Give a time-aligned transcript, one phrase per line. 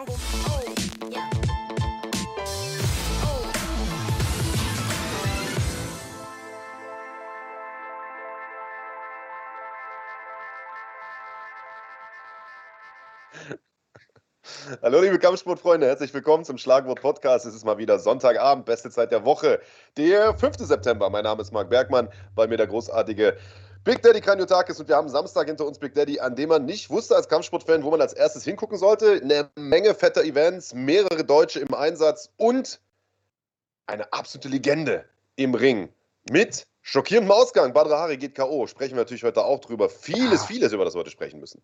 [0.00, 0.16] jungle.
[0.48, 0.62] Oh,
[1.10, 1.30] yeah.
[3.22, 3.44] Oh.
[14.82, 17.46] Hallo liebe Kampfsportfreunde, herzlich willkommen zum Schlagwort Podcast.
[17.46, 19.60] Es ist mal wieder Sonntagabend, beste Zeit der Woche,
[19.96, 20.56] der 5.
[20.58, 21.10] September.
[21.10, 23.36] Mein Name ist Marc Bergmann, bei mir der großartige
[23.82, 26.90] Big Daddy Kranjotakis und wir haben Samstag hinter uns Big Daddy, an dem man nicht
[26.90, 29.20] wusste als Kampfsportfan, wo man als erstes hingucken sollte.
[29.22, 32.78] Eine Menge fetter Events, mehrere Deutsche im Einsatz und
[33.86, 35.88] eine absolute Legende im Ring
[36.30, 37.72] mit schockierendem Ausgang.
[37.72, 38.66] Badr Hari geht K.O.
[38.66, 39.88] Sprechen wir natürlich heute auch drüber.
[39.88, 41.62] Vieles, vieles, über das wir heute sprechen müssen.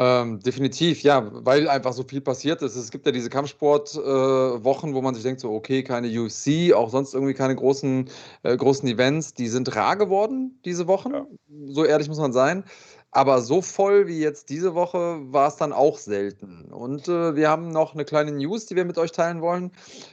[0.00, 2.76] Ähm, definitiv, ja, weil einfach so viel passiert ist.
[2.76, 6.90] Es gibt ja diese Kampfsportwochen, äh, wo man sich denkt, so, okay, keine UFC, auch
[6.90, 8.08] sonst irgendwie keine großen,
[8.44, 9.34] äh, großen Events.
[9.34, 11.26] Die sind rar geworden diese Wochen, Ja.
[11.66, 12.62] so ehrlich muss man sein.
[13.10, 16.66] Aber so voll wie jetzt diese Woche war es dann auch selten.
[16.70, 19.72] Und äh, wir haben noch eine kleine News, die wir mit euch teilen wollen.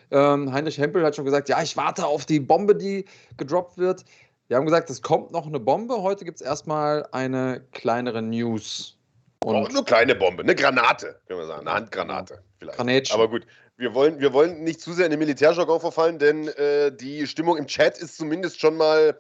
[0.09, 3.05] Ähm, Heinrich Hempel hat schon gesagt, ja, ich warte auf die Bombe, die
[3.37, 4.03] gedroppt wird.
[4.47, 6.01] Wir haben gesagt, es kommt noch eine Bombe.
[6.01, 8.94] Heute gibt es erstmal eine kleinere News.
[9.45, 12.77] Und Und nur kleine Bombe, eine Granate, können wir sagen, eine Handgranate vielleicht.
[12.79, 13.13] Granatchen.
[13.13, 13.45] Aber gut,
[13.77, 17.57] wir wollen, wir wollen nicht zu sehr in den Militärjargon verfallen, denn äh, die Stimmung
[17.57, 19.19] im Chat ist zumindest schon mal,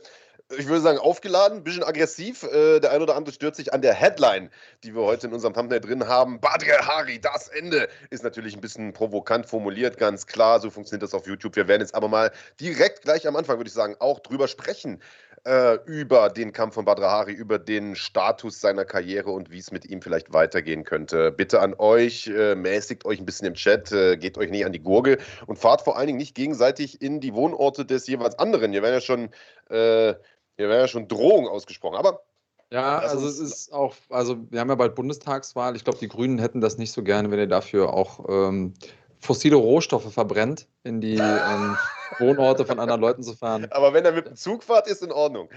[0.57, 2.41] ich würde sagen, aufgeladen, ein bisschen aggressiv.
[2.41, 4.49] Äh, der ein oder andere stört sich an der Headline,
[4.83, 6.39] die wir heute in unserem Thumbnail drin haben.
[6.39, 10.59] Badr Hari, das Ende, ist natürlich ein bisschen provokant formuliert, ganz klar.
[10.59, 11.55] So funktioniert das auf YouTube.
[11.55, 15.03] Wir werden jetzt aber mal direkt gleich am Anfang, würde ich sagen, auch drüber sprechen
[15.45, 19.71] äh, über den Kampf von Badr Hari, über den Status seiner Karriere und wie es
[19.71, 21.31] mit ihm vielleicht weitergehen könnte.
[21.31, 24.73] Bitte an euch, äh, mäßigt euch ein bisschen im Chat, äh, geht euch nicht an
[24.73, 28.71] die Gurgel und fahrt vor allen Dingen nicht gegenseitig in die Wohnorte des jeweils anderen.
[28.71, 29.25] Hier werden ja schon,
[29.69, 30.15] äh,
[30.57, 31.95] hier werden ja schon Drohungen ausgesprochen.
[31.95, 32.23] Aber
[32.71, 35.75] Ja, also es ist auch, also wir haben ja bald Bundestagswahl.
[35.75, 38.73] Ich glaube, die Grünen hätten das nicht so gerne, wenn ihr dafür auch ähm,
[39.19, 41.77] fossile Rohstoffe verbrennt, in die ähm,
[42.19, 43.67] Wohnorte von anderen Leuten zu fahren.
[43.71, 45.49] Aber wenn er mit dem Zug fahrt, ist in Ordnung.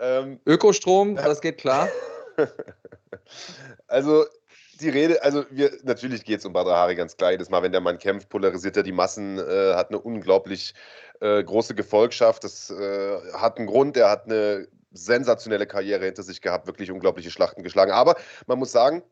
[0.00, 1.88] Ähm, Ökostrom, das geht klar.
[3.88, 4.24] also
[4.80, 7.32] die Rede, also wir, natürlich geht es um Badr Hari ganz klar.
[7.32, 10.74] Jedes Mal, wenn der Mann kämpft, polarisiert er die Massen, äh, hat eine unglaublich
[11.20, 12.44] äh, große Gefolgschaft.
[12.44, 17.30] Das äh, hat einen Grund, er hat eine sensationelle Karriere hinter sich gehabt, wirklich unglaubliche
[17.30, 17.92] Schlachten geschlagen.
[17.92, 19.02] Aber man muss sagen,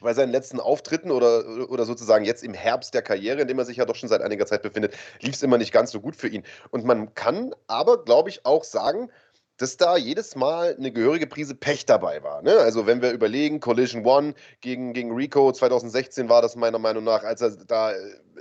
[0.00, 3.64] bei seinen letzten Auftritten oder, oder sozusagen jetzt im Herbst der Karriere, in dem er
[3.64, 6.16] sich ja doch schon seit einiger Zeit befindet, lief es immer nicht ganz so gut
[6.16, 6.42] für ihn.
[6.70, 9.10] Und man kann aber, glaube ich, auch sagen,
[9.60, 12.40] dass da jedes Mal eine gehörige Prise Pech dabei war.
[12.40, 12.56] Ne?
[12.56, 17.24] Also wenn wir überlegen, Collision One gegen, gegen Rico 2016 war das meiner Meinung nach,
[17.24, 17.96] als er da äh,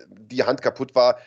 [0.10, 1.18] die Hand kaputt war,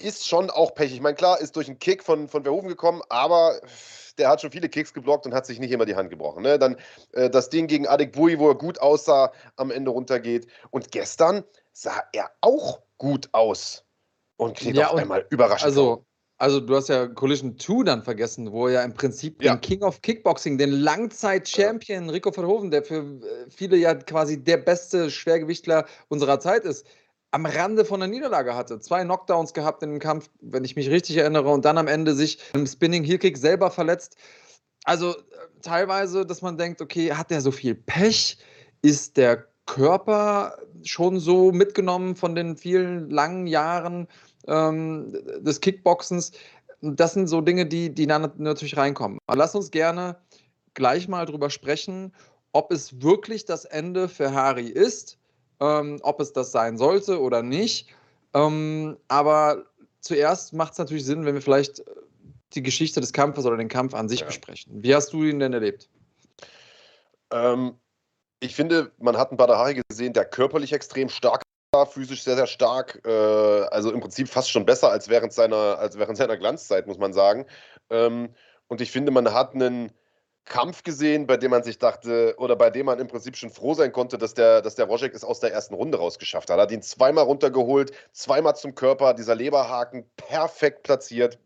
[0.00, 0.92] ist schon auch Pech.
[0.92, 3.60] Ich meine, klar, ist durch einen Kick von, von Verhoeven gekommen, aber
[4.18, 6.42] der hat schon viele Kicks geblockt und hat sich nicht immer die Hand gebrochen.
[6.42, 6.58] Ne?
[6.58, 6.76] Dann
[7.12, 10.46] äh, das Ding gegen Adek Bui, wo er gut aussah, am Ende runtergeht.
[10.70, 13.84] Und gestern sah er auch gut aus
[14.36, 15.66] und kniet Ja, auf einmal überraschend.
[15.66, 16.04] Also,
[16.38, 19.54] also du hast ja Collision 2 dann vergessen, wo ja im Prinzip Ja.
[19.54, 24.56] den King of Kickboxing, den Langzeit-Champion Rico Verhoeven, der für äh, viele ja quasi der
[24.56, 26.86] beste Schwergewichtler unserer Zeit ist,
[27.32, 28.78] am Rande von der Niederlage hatte.
[28.78, 32.14] Zwei Knockdowns gehabt in dem Kampf, wenn ich mich richtig erinnere, und dann am Ende
[32.14, 34.16] sich im Spinning Heel Kick selber verletzt.
[34.84, 35.22] Also äh,
[35.62, 38.38] teilweise, dass man denkt, okay, hat der so viel Pech?
[38.82, 44.08] Ist der Körper schon so mitgenommen von den vielen langen Jahren
[44.46, 46.32] ähm, des Kickboxens?
[46.82, 49.18] Das sind so Dinge, die, die dann natürlich reinkommen.
[49.26, 50.16] Aber lass uns gerne
[50.74, 52.12] gleich mal drüber sprechen,
[52.52, 55.18] ob es wirklich das Ende für Harry ist,
[55.62, 57.88] ähm, ob es das sein sollte oder nicht.
[58.34, 59.64] Ähm, aber
[60.00, 61.84] zuerst macht es natürlich Sinn, wenn wir vielleicht äh,
[62.54, 64.26] die Geschichte des Kampfes oder den Kampf an sich Ja.
[64.26, 64.82] besprechen.
[64.82, 65.88] Wie hast du ihn denn erlebt?
[67.30, 67.78] Ähm,
[68.40, 72.36] ich finde, man hat einen Badr Hari gesehen, der körperlich extrem stark war, physisch sehr,
[72.36, 73.00] sehr stark.
[73.06, 76.98] Äh, also im Prinzip fast schon besser als während seiner, als während seiner Glanzzeit, muss
[76.98, 77.46] man sagen.
[77.88, 78.34] Ähm,
[78.66, 79.92] und ich finde, man hat einen
[80.44, 83.74] Kampf gesehen, bei dem man sich dachte, oder bei dem man im Prinzip schon froh
[83.74, 86.58] sein konnte, dass der, dass der Wojek es aus der ersten Runde rausgeschafft hat.
[86.58, 91.38] Er hat ihn zweimal runtergeholt, zweimal zum Körper, dieser Leberhaken perfekt platziert.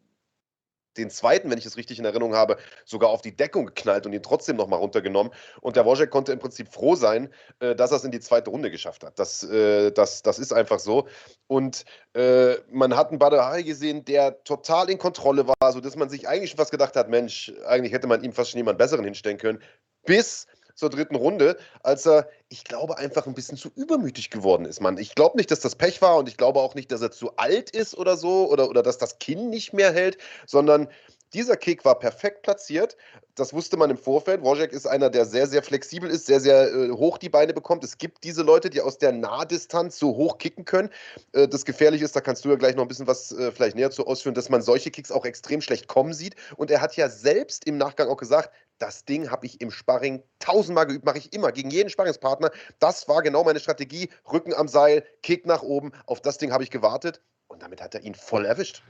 [0.97, 2.57] Den zweiten, wenn ich es richtig in Erinnerung habe,
[2.87, 5.31] sogar auf die Deckung geknallt und ihn trotzdem nochmal runtergenommen.
[5.61, 7.29] Und der Wojek konnte im Prinzip froh sein,
[7.61, 9.19] äh, dass er es in die zweite Runde geschafft hat.
[9.19, 11.07] Das, äh, das, das ist einfach so.
[11.49, 11.85] Und
[12.15, 16.29] äh, man hat einen Badr Hari gesehen, der total in Kontrolle war, sodass man sich
[16.29, 19.39] eigentlich schon fast gedacht hat, Mensch, eigentlich hätte man ihm fast schon jemand Besseren hinstellen
[19.39, 19.63] können.
[20.05, 20.47] Bis
[20.77, 24.99] zur dritten Runde, als er, ich glaube, einfach ein bisschen zu übermütig geworden ist, Mann.
[24.99, 27.35] Ich glaube nicht, dass das Pech war und ich glaube auch nicht, dass er zu
[27.37, 30.89] alt ist oder so oder, oder dass das Kinn nicht mehr hält, sondern
[31.33, 32.97] Dieser Kick war perfekt platziert.
[33.35, 34.43] Das wusste man im Vorfeld.
[34.43, 37.85] Wojak ist einer, der sehr, sehr flexibel ist, sehr, sehr äh, hoch die Beine bekommt.
[37.85, 40.91] Es gibt diese Leute, die aus der Nahdistanz so hoch kicken können.
[41.33, 43.77] Äh, das Gefährliche ist, da kannst du ja gleich noch ein bisschen was äh, vielleicht
[43.77, 46.37] näher zu ausführen, dass man solche Kicks auch extrem schlecht kommen sieht.
[46.57, 50.23] Und er hat ja selbst im Nachgang auch gesagt, das Ding habe ich im Sparring
[50.39, 52.51] tausendmal geübt, mache ich immer gegen jeden Sparringspartner.
[52.79, 54.11] Das war genau meine Strategie.
[54.31, 55.93] Rücken am Seil, Kick nach oben.
[56.07, 58.83] Auf das Ding habe ich gewartet und damit hat er ihn voll erwischt.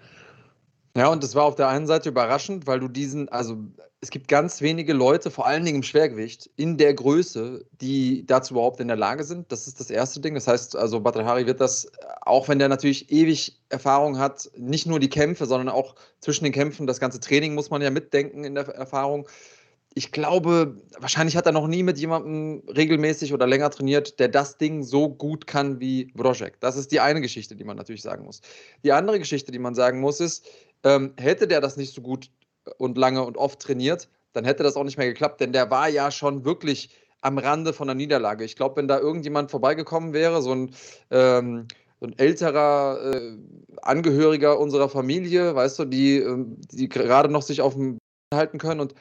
[0.97, 3.59] Ja, und das war auf der einen Seite überraschend, weil du diesen, also
[4.01, 8.55] es gibt ganz wenige Leute, vor allen Dingen im Schwergewicht, in der Größe, die dazu
[8.55, 9.53] überhaupt in der Lage sind.
[9.53, 10.33] Das ist das erste Ding.
[10.35, 14.87] Das heißt, also Badr Hari wird das, auch wenn der natürlich ewig Erfahrung hat, nicht
[14.87, 18.45] nur die Kämpfe, sondern auch zwischen den Kämpfen, das ganze Training muss man ja mitdenken
[18.45, 19.29] in der Erfahrung.
[19.93, 24.57] Ich glaube, wahrscheinlich hat er noch nie mit jemandem regelmäßig oder länger trainiert, der das
[24.57, 26.61] Ding so gut kann wie Wrozek.
[26.61, 28.41] Das ist die eine Geschichte, die man natürlich sagen muss.
[28.85, 30.47] Die andere Geschichte, die man sagen muss, ist,
[30.87, 32.31] ähm, hätte der das nicht so gut
[32.79, 35.89] und lange und oft trainiert, dann hätte das auch nicht mehr geklappt, denn der war
[35.89, 36.91] ja schon wirklich
[37.23, 38.45] am Rande von der Niederlage.
[38.45, 40.75] Ich glaube, wenn da irgendjemand vorbeigekommen wäre, so ein,
[41.11, 41.67] ähm,
[41.99, 43.37] so ein älterer äh,
[43.83, 47.99] Angehöriger unserer Familie, weißt du, die, äh, die gerade noch sich auf dem
[48.33, 48.95] halten können und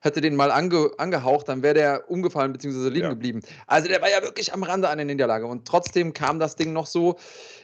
[0.00, 2.88] hätte den mal ange, angehaucht, dann wäre der umgefallen bzw.
[2.88, 3.10] liegen ja.
[3.10, 3.42] geblieben.
[3.68, 6.86] Also der war ja wirklich am Rande einer Niederlage und trotzdem kam das Ding noch
[6.86, 7.16] so.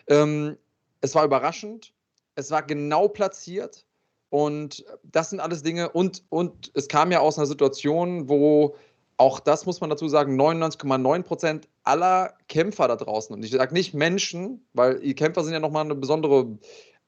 [0.07, 0.57] Ähm,
[1.01, 1.93] es war überraschend,
[2.39, 3.85] es war genau platziert
[4.31, 8.77] und das sind alles Dinge und, und es kam ja aus einer Situation, wo
[9.17, 13.75] auch das muss man dazu sagen, 99,9 Prozent aller Kämpfer da draußen, und ich sage
[13.75, 16.57] nicht Menschen, weil die Kämpfer sind ja nochmal eine besondere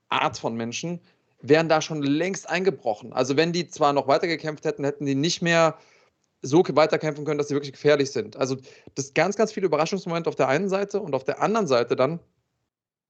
[0.08, 1.00] Art von Menschen,
[1.40, 3.12] wären da schon längst eingebrochen.
[3.12, 5.78] Also wenn die zwar noch weitergekämpft hätten, hätten die nicht mehr
[6.42, 8.36] so weiterkämpfen können, dass sie wirklich gefährlich sind.
[8.36, 8.56] Also
[8.96, 12.18] das ganz, ganz viele Überraschungsmomente auf der einen Seite und auf der anderen Seite dann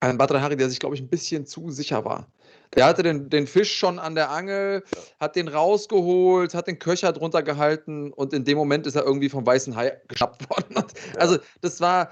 [0.01, 2.27] ein Badr Hari, der sich, glaube ich, ein bisschen zu sicher war.
[2.75, 4.83] Der hatte den, den Fisch schon an der Angel,
[5.19, 9.29] hat den rausgeholt, hat den Köcher drunter gehalten und in dem Moment ist er irgendwie
[9.29, 10.75] vom weißen Hai geschnappt worden.
[10.75, 10.85] Ja.
[11.19, 12.11] Also, das war,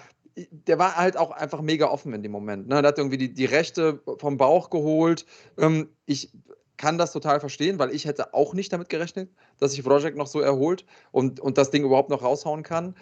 [0.51, 2.69] der war halt auch einfach mega offen in dem Moment.
[2.69, 2.83] Ne?
[2.83, 5.25] Der hat irgendwie die, die Rechte vom Bauch geholt.
[5.57, 6.31] Ähm, ich
[6.77, 10.29] kann das total verstehen, weil ich hätte auch nicht damit gerechnet, dass sich Wrojek noch
[10.29, 12.95] so erholt und, und das Ding überhaupt noch raushauen kann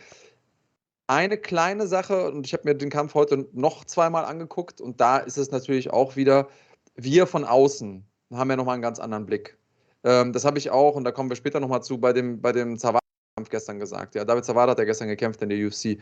[1.07, 5.19] eine kleine Sache, und ich habe mir den Kampf heute noch zweimal angeguckt, und da
[5.19, 6.49] ist es natürlich auch wieder,
[6.97, 9.57] wir von außen haben ja nochmal einen ganz anderen Blick.
[10.05, 12.53] Ähm, das habe ich auch, und da kommen wir später nochmal zu, bei dem, bei
[12.53, 14.15] dem Zawada-Kampf gestern gesagt.
[14.15, 15.99] Ja, David Zawada hat ja gestern gekämpft in der UFC.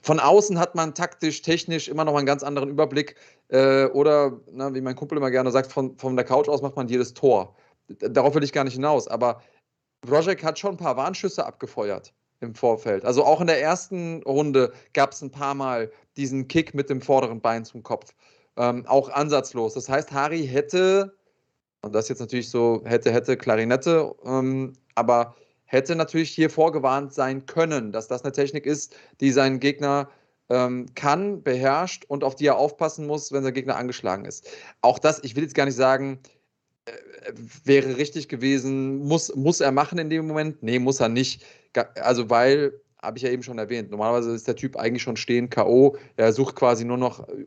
[0.00, 3.14] Von außen hat man taktisch, technisch immer noch einen ganz anderen Überblick.
[3.48, 6.74] Äh, oder, na, wie mein Kumpel immer gerne sagt, von, von der Couch aus macht
[6.74, 7.54] man jedes Tor.
[7.88, 9.06] Darauf will ich gar nicht hinaus.
[9.06, 9.40] Aber
[10.10, 12.12] Rojek hat schon ein paar Warnschüsse abgefeuert
[12.42, 13.04] im Vorfeld.
[13.04, 17.00] Also auch in der ersten Runde gab es ein paar Mal diesen Kick mit dem
[17.00, 18.14] vorderen Bein zum Kopf.
[18.56, 19.74] Ähm, auch ansatzlos.
[19.74, 21.16] Das heißt, Hari hätte,
[21.82, 25.34] und das jetzt natürlich so, hätte, hätte, Klarinette, ähm, aber
[25.64, 30.10] hätte natürlich hier vorgewarnt sein können, dass das eine Technik ist, die seinen Gegner
[30.50, 34.46] ähm, kann, beherrscht und auf die er aufpassen muss, wenn sein Gegner angeschlagen ist.
[34.82, 36.20] Auch das, ich will jetzt gar nicht sagen,
[36.84, 36.92] äh,
[37.64, 40.62] wäre richtig gewesen, muss, muss er machen in dem Moment?
[40.62, 41.42] Nee, muss er nicht.
[41.74, 42.72] Also, weil,
[43.02, 45.96] habe ich ja eben schon erwähnt, normalerweise ist der Typ eigentlich schon stehen K.O.
[46.16, 47.46] Er sucht quasi nur noch äh,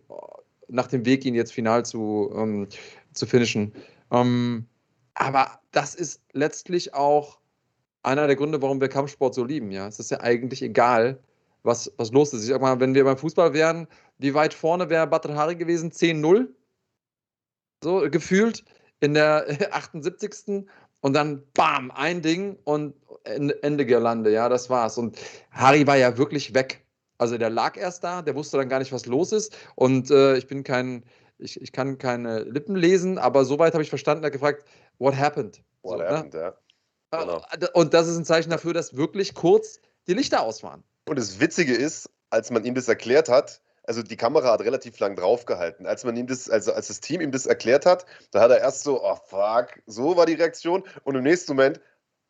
[0.68, 2.68] nach dem Weg, ihn jetzt final zu, ähm,
[3.14, 3.74] zu finishen.
[4.12, 4.66] Ähm,
[5.14, 7.40] aber das ist letztlich auch
[8.04, 9.72] einer der Gründe, warum wir Kampfsport so lieben.
[9.72, 11.20] Ja, es ist ja eigentlich egal,
[11.64, 12.44] was, was los ist.
[12.44, 13.88] Ich sag mal, wenn wir beim Fußball wären,
[14.20, 15.92] wie weit vorne wäre Hari gewesen?
[15.92, 16.48] 10-0?
[17.84, 18.64] So gefühlt
[19.00, 20.66] in der 78.
[21.02, 24.98] Und dann bam, ein Ding und Ende Girlande, ja, das war's.
[24.98, 25.18] Und
[25.52, 26.86] Harry war ja wirklich weg.
[27.18, 29.56] Also der lag erst da, der wusste dann gar nicht, was los ist.
[29.76, 31.04] Und äh, ich bin kein,
[31.38, 34.66] ich, ich kann keine Lippen lesen, aber soweit habe ich verstanden, er hat gefragt,
[34.98, 35.62] what happened?
[35.82, 36.10] What so, ne?
[36.10, 36.40] happened, ne?
[36.40, 36.54] ja.
[37.20, 37.42] Genau.
[37.52, 40.84] Äh, und das ist ein Zeichen dafür, dass wirklich kurz die Lichter aus waren.
[41.08, 45.00] Und das Witzige ist, als man ihm das erklärt hat, also die Kamera hat relativ
[45.00, 45.86] lang draufgehalten.
[45.86, 48.60] Als man ihm das, also als das Team ihm das erklärt hat, da hat er
[48.60, 50.84] erst so, oh fuck, so war die Reaktion.
[51.04, 51.80] Und im nächsten Moment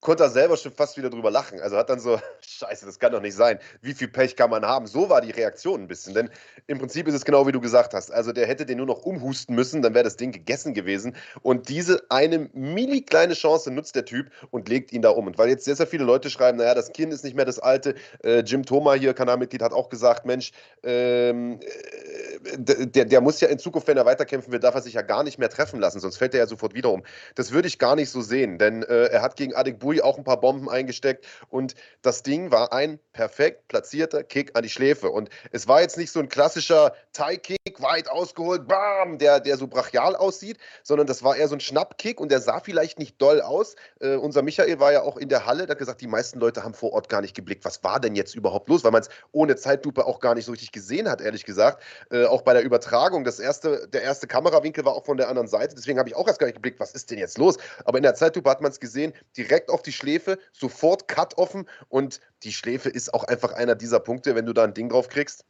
[0.05, 1.59] konnte er selber schon fast wieder drüber lachen.
[1.59, 3.57] Also hat dann so, scheiße, das kann doch nicht sein.
[3.81, 4.85] Wie viel Pech kann man haben?
[4.85, 6.13] So war die Reaktion ein bisschen.
[6.13, 6.29] Denn
[6.67, 8.11] im Prinzip ist es genau wie du gesagt hast.
[8.11, 11.15] Also der hätte den nur noch umhusten müssen, dann wäre das Ding gegessen gewesen.
[11.41, 15.25] Und diese eine mini kleine Chance nutzt der Typ und legt ihn da um.
[15.25, 17.57] Und weil jetzt sehr, sehr viele Leute schreiben, naja, das Kind ist nicht mehr das
[17.57, 17.95] alte.
[18.23, 20.51] Äh, Jim Thoma hier, Kanalmitglied, hat auch gesagt, Mensch,
[20.83, 24.93] ähm, äh, der, der muss ja in Zukunft, wenn er weiterkämpfen will, darf er sich
[24.93, 27.03] ja gar nicht mehr treffen lassen, sonst fällt er ja sofort wieder um.
[27.33, 30.01] Das würde ich gar nicht so sehen, denn äh, er hat gegen Adek Bui Bui
[30.01, 34.69] auch ein paar Bomben eingesteckt und das Ding war ein perfekt platzierter Kick an die
[34.69, 35.09] Schläfe.
[35.09, 39.57] Und es war jetzt nicht so ein klassischer Thai-Kick, Kick weit ausgeholt, bam, der, der
[39.57, 43.21] so brachial aussieht, sondern das war eher so ein Schnappkick und der sah vielleicht nicht
[43.21, 43.75] doll aus.
[43.99, 46.63] Äh, unser Michael war ja auch in der Halle, der hat gesagt, die meisten Leute
[46.63, 49.09] haben vor Ort gar nicht geblickt, was war denn jetzt überhaupt los, weil man es
[49.31, 51.81] ohne Zeitlupe auch gar nicht so richtig gesehen hat, ehrlich gesagt.
[52.11, 55.47] Äh, auch bei der Übertragung, das erste, der erste Kamerawinkel war auch von der anderen
[55.47, 57.57] Seite, deswegen habe ich auch erst gar nicht geblickt, was ist denn jetzt los?
[57.85, 61.69] Aber in der Zeitlupe hat man es gesehen, direkt auf die Schläfe, sofort Cut offen
[61.87, 65.09] und die Schläfe ist auch einfach einer dieser Punkte, wenn du da ein Ding drauf
[65.09, 65.45] kriegst,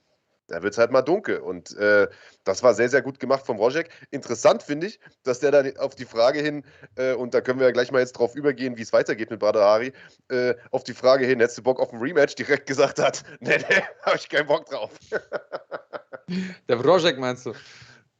[0.48, 1.40] da wird es halt mal dunkel.
[1.40, 2.08] Und äh,
[2.44, 3.90] das war sehr, sehr gut gemacht vom Rojek.
[4.12, 6.64] Interessant finde ich, dass der dann auf die Frage hin,
[6.96, 9.40] äh, und da können wir ja gleich mal jetzt drauf übergehen, wie es weitergeht mit
[9.40, 9.94] Badahari,
[10.30, 13.58] äh, auf die Frage hin, hättest du Bock auf ein Rematch, direkt gesagt hat, nee,
[13.58, 14.92] nee, habe ich keinen Bock drauf.
[16.70, 17.54] der Rojek meinst du?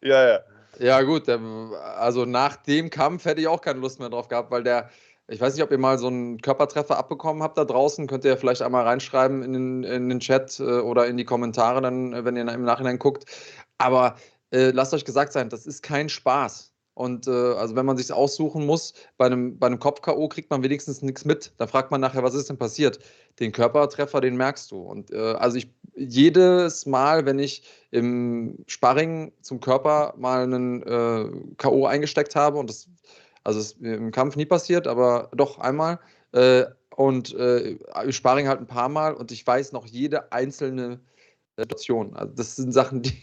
[0.02, 0.40] Ja, ja.
[0.78, 1.40] Ja, gut, der,
[1.96, 4.90] also nach dem Kampf hätte ich auch keine Lust mehr drauf gehabt, weil der,
[5.28, 8.08] ich weiß nicht, ob ihr mal so einen Körpertreffer abbekommen habt da draußen.
[8.08, 11.82] Könnt ihr vielleicht einmal reinschreiben in den, in den Chat äh, oder in die Kommentare,
[11.82, 13.26] dann, äh, wenn ihr im Nachhinein guckt.
[13.78, 14.16] Aber
[14.52, 16.72] äh, lasst euch gesagt sein, das ist kein Spaß.
[16.94, 20.30] Und äh, also wenn man sich aussuchen muss, bei einem, bei einem Kopf-K.O.
[20.30, 21.54] kriegt man wenigstens nichts mit.
[21.58, 23.00] Da fragt man nachher, was ist denn passiert?
[23.40, 24.82] Den Körpertreffer, den merkst du.
[24.82, 31.30] Und äh, also ich jedes Mal, wenn ich im Sparring zum Körper mal einen äh,
[31.58, 31.86] K.O.
[31.86, 32.88] eingesteckt habe, und das
[33.46, 36.00] also ist im Kampf nie passiert, aber doch einmal.
[36.34, 37.78] Äh, und äh,
[38.10, 41.00] Sparring halt ein paar Mal und ich weiß noch jede einzelne
[41.58, 42.16] Situation.
[42.16, 43.14] Also das sind Sachen, die,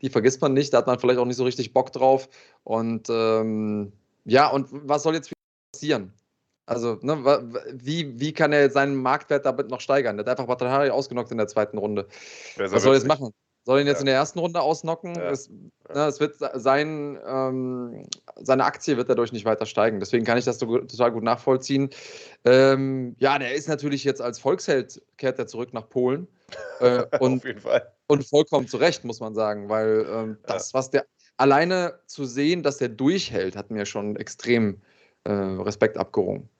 [0.00, 0.72] die vergisst man nicht.
[0.72, 2.28] Da hat man vielleicht auch nicht so richtig Bock drauf.
[2.62, 3.92] Und ähm,
[4.24, 5.32] ja, und was soll jetzt
[5.72, 6.12] passieren?
[6.66, 7.22] Also, ne,
[7.74, 10.16] wie, wie kann er jetzt seinen Marktwert damit noch steigern?
[10.16, 12.08] Der hat einfach Batrahari ausgenockt in der zweiten Runde.
[12.56, 13.34] Was soll er jetzt machen?
[13.64, 14.00] Soll ihn jetzt ja.
[14.00, 15.14] in der ersten Runde ausnocken?
[15.14, 15.30] Ja.
[15.30, 18.06] Es, ne, es, wird sein, ähm,
[18.36, 20.00] seine Aktie wird dadurch nicht weiter steigen.
[20.00, 21.88] Deswegen kann ich das so, total gut nachvollziehen.
[22.44, 26.28] Ähm, ja, der ist natürlich jetzt als Volksheld, kehrt er zurück nach Polen.
[26.80, 27.90] Äh, und, Auf jeden Fall.
[28.06, 31.06] Und vollkommen zu Recht, muss man sagen, weil ähm, das, was der
[31.38, 34.82] alleine zu sehen, dass der durchhält, hat mir schon extrem
[35.24, 36.50] äh, Respekt abgerungen.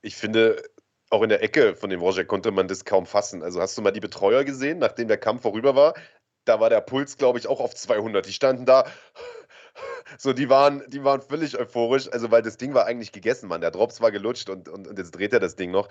[0.00, 0.62] Ich finde,
[1.10, 3.42] auch in der Ecke von dem Roger konnte man das kaum fassen.
[3.42, 5.94] Also hast du mal die Betreuer gesehen, nachdem der Kampf vorüber war?
[6.44, 8.26] Da war der Puls, glaube ich, auch auf 200.
[8.26, 8.84] Die standen da,
[10.18, 13.60] so, die waren, die waren völlig euphorisch, also weil das Ding war eigentlich gegessen, Mann.
[13.60, 15.88] Der Drops war gelutscht und, und, und jetzt dreht er das Ding noch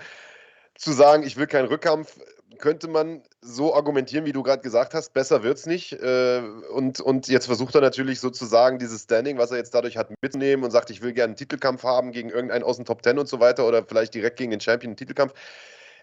[0.77, 2.15] zu sagen, ich will keinen Rückkampf,
[2.57, 5.93] könnte man so argumentieren, wie du gerade gesagt hast, besser wird es nicht.
[5.93, 6.41] Äh,
[6.71, 10.65] und, und jetzt versucht er natürlich sozusagen dieses Standing, was er jetzt dadurch hat, mitzunehmen
[10.65, 13.27] und sagt, ich will gerne einen Titelkampf haben gegen irgendeinen aus den Top Ten und
[13.27, 15.33] so weiter oder vielleicht direkt gegen den Champion einen Titelkampf.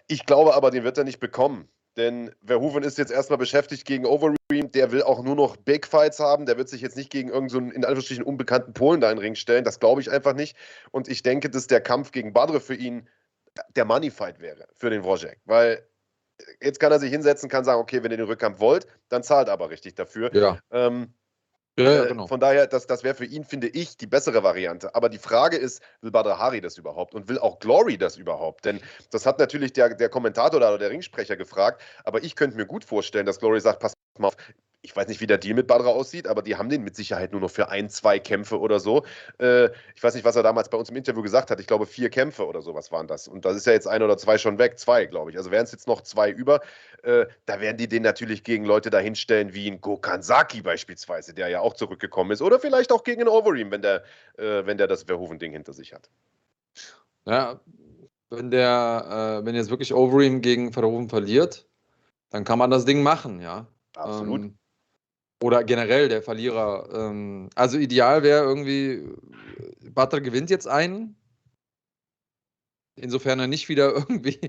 [0.07, 1.67] Ich glaube aber, den wird er nicht bekommen.
[1.97, 6.19] Denn Verhoeven ist jetzt erstmal beschäftigt gegen Overeem, der will auch nur noch Big Fights
[6.19, 9.15] haben, der wird sich jetzt nicht gegen irgendeinen so in Anführungsstrichen unbekannten Polen da in
[9.15, 10.57] den Ring stellen, das glaube ich einfach nicht.
[10.91, 13.07] Und ich denke, dass der Kampf gegen Badre für ihn
[13.75, 15.39] der Moneyfight wäre für den Wojek.
[15.45, 15.87] Weil
[16.61, 19.49] jetzt kann er sich hinsetzen, kann sagen, okay, wenn ihr den Rückkampf wollt, dann zahlt
[19.49, 20.33] aber richtig dafür.
[20.35, 20.59] Ja.
[20.71, 21.13] Ähm,
[21.77, 22.27] ja, ja, äh, genau.
[22.27, 24.95] Von daher, das, das wäre für ihn, finde ich, die bessere Variante.
[24.95, 28.63] Aber die Frage ist, will Badr Hari das überhaupt und will auch Glory das überhaupt?
[28.63, 28.79] Denn
[29.11, 31.81] das hat natürlich der, der Kommentator oder der Ringsprecher gefragt.
[32.05, 34.37] Aber ich könnte mir gut vorstellen, dass Glory sagt, pass mal auf,
[34.85, 37.31] ich weiß nicht, wie der Deal mit Badra aussieht, aber die haben den mit Sicherheit
[37.31, 39.03] nur noch für ein, zwei Kämpfe oder so.
[39.39, 39.65] Äh,
[39.95, 41.59] ich weiß nicht, was er damals bei uns im Interview gesagt hat.
[41.59, 43.27] Ich glaube, vier Kämpfe oder sowas waren das.
[43.27, 44.77] Und das ist ja jetzt ein oder zwei schon weg.
[44.77, 45.37] Zwei, glaube ich.
[45.37, 46.61] Also wären es jetzt noch zwei über.
[47.01, 51.61] Äh, da werden die den natürlich gegen Leute dahinstellen, wie ein Gokansaki beispielsweise, der ja
[51.61, 52.43] auch zurückgekommen ist.
[52.43, 54.03] Oder vielleicht auch gegen einen Overeem, wenn der,
[54.37, 56.09] äh, wenn der das Verhoeven-Ding hinter sich hat.
[57.25, 57.59] Ja,
[58.29, 61.67] wenn der, äh, wenn jetzt wirklich Overeem gegen Verhoeven verliert,
[62.29, 63.65] dann kann man das Ding machen, ja.
[63.95, 64.41] Absolut.
[64.41, 64.57] Ähm,
[65.41, 66.89] oder generell der Verlierer.
[66.93, 69.03] Ähm, also ideal wäre irgendwie,
[69.93, 71.15] Butler gewinnt jetzt einen.
[72.97, 74.39] Insofern er nicht wieder irgendwie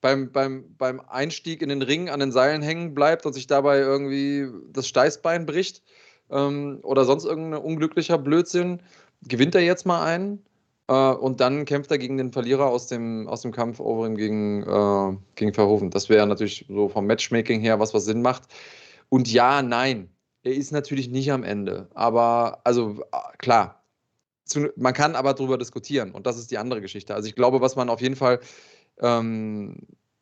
[0.00, 3.78] beim, beim, beim Einstieg in den Ring an den Seilen hängen bleibt und sich dabei
[3.78, 5.82] irgendwie das Steißbein bricht
[6.30, 8.80] ähm, oder sonst irgendein unglücklicher Blödsinn,
[9.28, 10.44] gewinnt er jetzt mal einen
[10.88, 14.62] äh, und dann kämpft er gegen den Verlierer aus dem, aus dem Kampf Overeem gegen,
[14.62, 15.90] äh, gegen Verhoeven.
[15.90, 18.44] Das wäre natürlich so vom Matchmaking her was, was Sinn macht.
[19.12, 20.08] Und ja, nein,
[20.42, 21.90] er ist natürlich nicht am Ende.
[21.92, 23.04] Aber, also
[23.36, 23.84] klar,
[24.46, 27.14] zu, man kann aber darüber diskutieren und das ist die andere Geschichte.
[27.14, 28.40] Also ich glaube, was man auf jeden Fall,
[29.00, 29.76] ähm,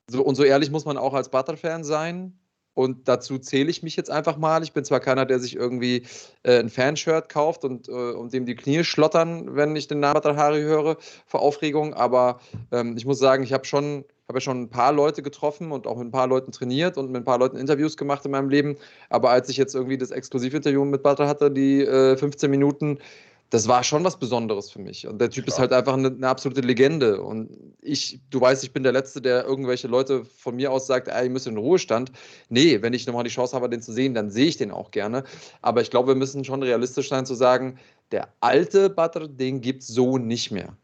[0.08, 2.36] so, und so ehrlich muss man auch als Butter-Fan sein.
[2.74, 4.64] Und dazu zähle ich mich jetzt einfach mal.
[4.64, 6.06] Ich bin zwar keiner, der sich irgendwie
[6.42, 10.36] äh, ein Fanshirt kauft und, äh, und dem die Knie schlottern, wenn ich den Namen
[10.36, 12.40] Hari höre, vor Aufregung, aber
[12.72, 15.88] ähm, ich muss sagen, ich habe schon habe ja schon ein paar Leute getroffen und
[15.88, 18.48] auch mit ein paar Leuten trainiert und mit ein paar Leuten Interviews gemacht in meinem
[18.48, 18.76] Leben.
[19.08, 22.98] Aber als ich jetzt irgendwie das Exklusivinterview mit Butter hatte, die äh, 15 Minuten,
[23.50, 25.08] das war schon was Besonderes für mich.
[25.08, 25.54] Und der Typ Klar.
[25.54, 27.20] ist halt einfach eine, eine, absolute Legende.
[27.20, 27.50] Und
[27.82, 31.24] ich, du weißt, ich bin der Letzte, der irgendwelche Leute von mir aus sagt, ey,
[31.24, 32.12] ihr müsst in den Ruhestand.
[32.50, 34.92] Nee, wenn ich nochmal die Chance habe, den zu sehen, dann sehe ich den auch
[34.92, 35.24] gerne.
[35.60, 37.80] Aber ich glaube, wir müssen schon realistisch sein zu sagen,
[38.12, 40.76] der alte Butter, den gibt es so nicht mehr.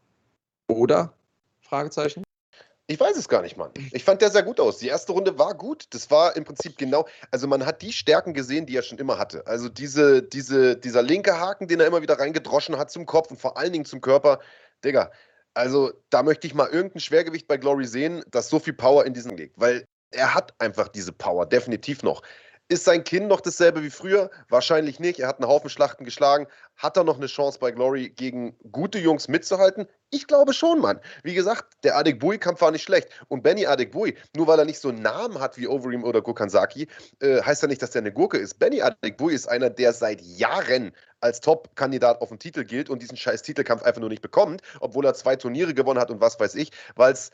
[0.67, 1.13] Oder?
[1.61, 2.26] Fragezeichen.
[2.89, 3.71] Ich weiß es gar nicht, Mann.
[3.91, 4.77] Ich fand der sehr gut aus.
[4.77, 5.87] Die erste Runde war gut.
[5.89, 9.17] Das war im Prinzip genau, also man hat die Stärken gesehen, die er schon immer
[9.17, 9.45] hatte.
[9.45, 13.41] Also diese, diese, dieser linke Haken, den er immer wieder reingedroschen hat zum Kopf und
[13.41, 14.39] vor allen Dingen zum Körper.
[14.85, 15.11] Digga,
[15.53, 19.13] also da möchte ich mal irgendein Schwergewicht bei Glory sehen, das so viel Power in
[19.13, 19.59] diesen legt.
[19.59, 22.21] Weil er hat einfach diese Power, definitiv noch.
[22.69, 24.29] Ist sein Kinn noch dasselbe wie früher?
[24.49, 25.19] Wahrscheinlich nicht.
[25.19, 26.47] Er hat einen Haufen Schlachten geschlagen.
[26.75, 29.87] Hat er noch eine Chance bei Glory gegen gute Jungs mitzuhalten?
[30.09, 30.99] Ich glaube schon, Mann.
[31.23, 33.07] Wie gesagt, der Adekbui-Kampf war nicht schlecht.
[33.29, 36.89] Und Benny Adekbui, nur weil er nicht so einen Namen hat wie Overeem oder Gokansaki,
[37.21, 38.59] äh, heißt ja nicht, dass er eine Gurke ist.
[38.59, 43.15] Benny Adekbui ist einer, der seit Jahren als Top-Kandidat auf den Titel gilt und diesen
[43.15, 46.55] scheiß Titelkampf einfach nur nicht bekommt, obwohl er zwei Turniere gewonnen hat und was weiß
[46.55, 47.31] ich, weil es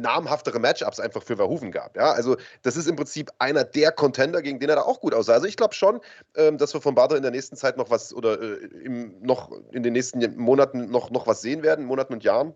[0.00, 1.96] namhaftere Matchups einfach für Verhoeven gab.
[1.96, 5.14] Ja, also das ist im Prinzip einer der Contender, gegen den er da auch gut
[5.14, 5.34] aussah.
[5.34, 6.00] Also ich glaube schon,
[6.36, 9.52] ähm, dass wir von Bader in der nächsten Zeit noch was oder äh, im, noch
[9.72, 12.54] in den nächsten Monaten noch, noch was sehen werden, Monaten und Jahren.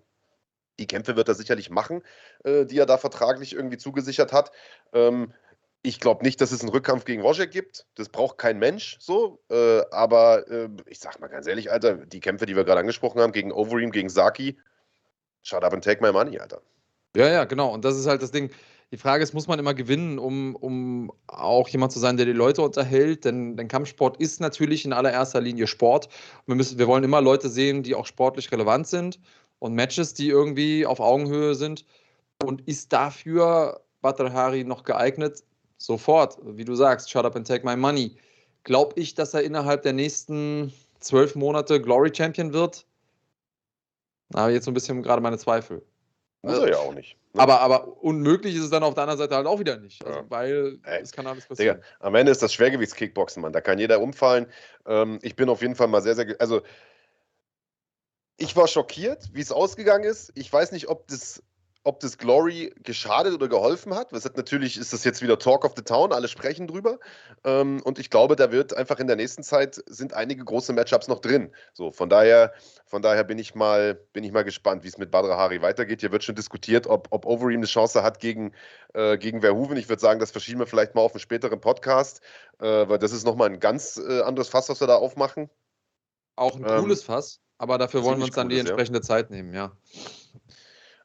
[0.80, 2.02] Die Kämpfe wird er sicherlich machen,
[2.44, 4.50] äh, die er da vertraglich irgendwie zugesichert hat.
[4.92, 5.32] Ähm,
[5.82, 7.86] ich glaube nicht, dass es einen Rückkampf gegen Wojciech gibt.
[7.94, 9.40] Das braucht kein Mensch so.
[9.48, 13.20] Äh, aber äh, ich sag mal ganz ehrlich, Alter, die Kämpfe, die wir gerade angesprochen
[13.20, 14.58] haben, gegen Overeem, gegen Saki,
[15.42, 16.60] shut up and take my money, Alter.
[17.16, 17.72] Ja, ja, genau.
[17.72, 18.50] Und das ist halt das Ding.
[18.90, 22.32] Die Frage ist, muss man immer gewinnen, um, um auch jemand zu sein, der die
[22.32, 23.24] Leute unterhält?
[23.24, 26.08] Denn, denn Kampfsport ist natürlich in allererster Linie Sport.
[26.46, 29.20] Wir, müssen, wir wollen immer Leute sehen, die auch sportlich relevant sind
[29.58, 31.84] und Matches, die irgendwie auf Augenhöhe sind.
[32.42, 35.42] Und ist dafür Badr noch geeignet?
[35.76, 38.16] Sofort, wie du sagst, shut up and take my money.
[38.64, 42.86] Glaube ich, dass er innerhalb der nächsten zwölf Monate Glory Champion wird?
[44.30, 45.82] Da habe ich jetzt so ein bisschen gerade meine Zweifel.
[46.42, 47.16] Muss er ja auch nicht.
[47.32, 47.42] Ne?
[47.42, 50.04] Aber, aber unmöglich ist es dann auf der anderen Seite halt auch wieder nicht.
[50.04, 50.24] Also, ja.
[50.28, 51.76] Weil Ey, es kann alles passieren.
[51.76, 53.52] Digga, am Ende ist das Schwergewichtskickboxen, Mann.
[53.52, 54.46] Da kann jeder umfallen.
[54.86, 56.36] Ähm, ich bin auf jeden Fall mal sehr, sehr.
[56.38, 56.62] Also,
[58.36, 60.32] ich war schockiert, wie es ausgegangen ist.
[60.36, 61.42] Ich weiß nicht, ob das
[61.84, 64.12] ob das Glory geschadet oder geholfen hat.
[64.12, 66.98] Was hat natürlich ist das jetzt wieder Talk of the Town, alle sprechen drüber.
[67.44, 71.08] Ähm, und ich glaube, da wird einfach in der nächsten Zeit sind einige große Matchups
[71.08, 71.50] noch drin.
[71.72, 72.52] So, von daher,
[72.84, 76.00] von daher bin ich mal, bin ich mal gespannt, wie es mit Badra Hari weitergeht.
[76.00, 78.52] Hier wird schon diskutiert, ob, ob Overeem eine Chance hat gegen,
[78.94, 79.76] äh, gegen Verhoeven.
[79.76, 82.20] Ich würde sagen, das verschieben wir vielleicht mal auf einen späteren Podcast,
[82.58, 85.48] äh, weil das ist nochmal ein ganz äh, anderes Fass, was wir da aufmachen.
[86.36, 89.02] Auch ein ähm, cooles Fass, aber dafür wollen wir uns dann die entsprechende ja.
[89.02, 89.72] Zeit nehmen, ja.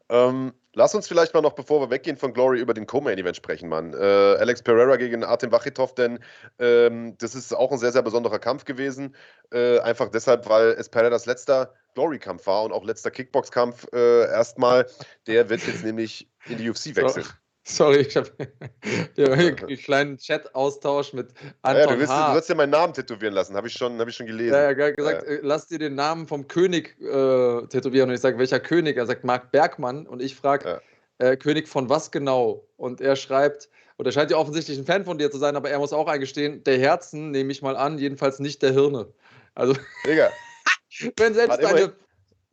[0.09, 3.69] Ähm, lass uns vielleicht mal noch, bevor wir weggehen von Glory, über den Co-Main-Event sprechen,
[3.69, 3.93] Mann.
[3.93, 6.19] Äh, Alex Pereira gegen Artem Wachitov, denn
[6.59, 9.15] ähm, das ist auch ein sehr, sehr besonderer Kampf gewesen.
[9.51, 14.88] Äh, einfach deshalb, weil es Pereiras letzter Glory-Kampf war und auch letzter Kickbox-Kampf äh, erstmal.
[15.27, 17.25] Der wird jetzt nämlich in die UFC wechseln.
[17.65, 18.30] Sorry, ich habe
[19.17, 21.30] einen kleinen Chat-Austausch mit
[21.62, 22.30] Anton ja, du, willst, H.
[22.30, 24.54] du wirst dir meinen Namen tätowieren lassen, habe ich, schon, hab ich schon gelesen.
[24.54, 25.36] Ja, er hat gesagt, ja.
[25.36, 28.10] Äh, lass dir den Namen vom König äh, tätowieren.
[28.10, 28.97] Und ich sage, welcher König?
[28.97, 30.06] Er sagt, Marc Bergmann.
[30.08, 30.82] Und ich frage,
[31.21, 31.30] ja.
[31.30, 32.67] äh, König von was genau?
[32.76, 35.69] Und er schreibt, und er scheint ja offensichtlich ein Fan von dir zu sein, aber
[35.69, 39.08] er muss auch eingestehen, der Herzen nehme ich mal an, jedenfalls nicht der Hirne.
[39.56, 40.30] Also, Digga.
[41.17, 41.93] wenn selbst deine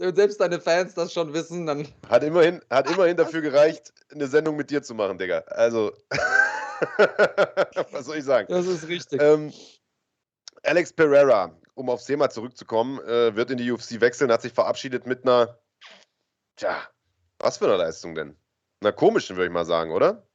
[0.00, 1.86] selbst deine Fans das schon wissen, dann.
[2.08, 5.40] Hat immerhin, hat immerhin dafür gereicht, eine Sendung mit dir zu machen, Digga.
[5.48, 5.92] Also,
[7.90, 8.48] was soll ich sagen?
[8.48, 9.20] Das ist richtig.
[9.22, 9.52] Ähm,
[10.62, 15.06] Alex Pereira, um aufs Thema zurückzukommen, äh, wird in die UFC wechseln, hat sich verabschiedet
[15.06, 15.58] mit einer,
[16.56, 16.76] tja,
[17.38, 18.36] was für eine Leistung denn?
[18.82, 20.26] Einer komischen, würde ich mal sagen, oder?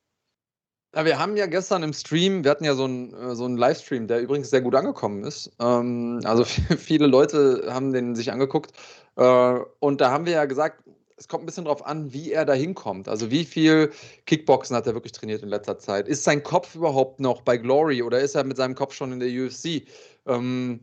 [0.95, 3.57] Ja, wir haben ja gestern im Stream, wir hatten ja so einen, äh, so einen
[3.57, 5.51] Livestream, der übrigens sehr gut angekommen ist.
[5.59, 6.45] Ähm, also
[6.77, 8.71] viele Leute haben den sich angeguckt.
[9.17, 10.83] Äh, und da haben wir ja gesagt,
[11.17, 13.09] es kommt ein bisschen darauf an, wie er da hinkommt.
[13.09, 13.91] Also wie viel
[14.25, 16.07] Kickboxen hat er wirklich trainiert in letzter Zeit?
[16.07, 19.19] Ist sein Kopf überhaupt noch bei Glory oder ist er mit seinem Kopf schon in
[19.19, 19.83] der UFC?
[20.25, 20.79] Ähm,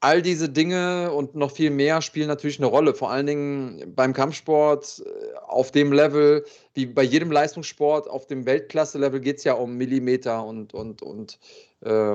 [0.00, 2.94] all diese Dinge und noch viel mehr spielen natürlich eine Rolle.
[2.94, 8.46] Vor allen Dingen beim Kampfsport äh, auf dem Level, wie bei jedem Leistungssport, auf dem
[8.46, 11.38] Weltklasse-Level geht es ja um Millimeter und, und, und,
[11.80, 12.14] äh,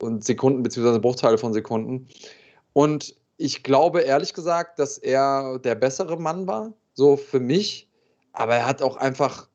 [0.00, 2.08] und Sekunden beziehungsweise Bruchteile von Sekunden.
[2.72, 7.88] Und ich glaube ehrlich gesagt, dass er der bessere Mann war, so für mich.
[8.32, 9.48] Aber er hat auch einfach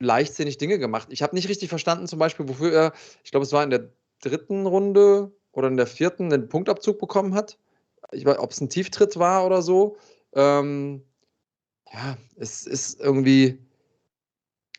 [0.00, 1.08] leichtsinnig Dinge gemacht.
[1.10, 2.92] Ich habe nicht richtig verstanden, zum Beispiel, wofür er,
[3.22, 7.34] ich glaube, es war in der dritten Runde oder in der vierten einen Punktabzug bekommen
[7.34, 7.58] hat.
[8.12, 9.96] Ich weiß, ob es ein Tieftritt war oder so.
[10.34, 11.02] Ähm,
[11.92, 13.58] ja, es ist irgendwie.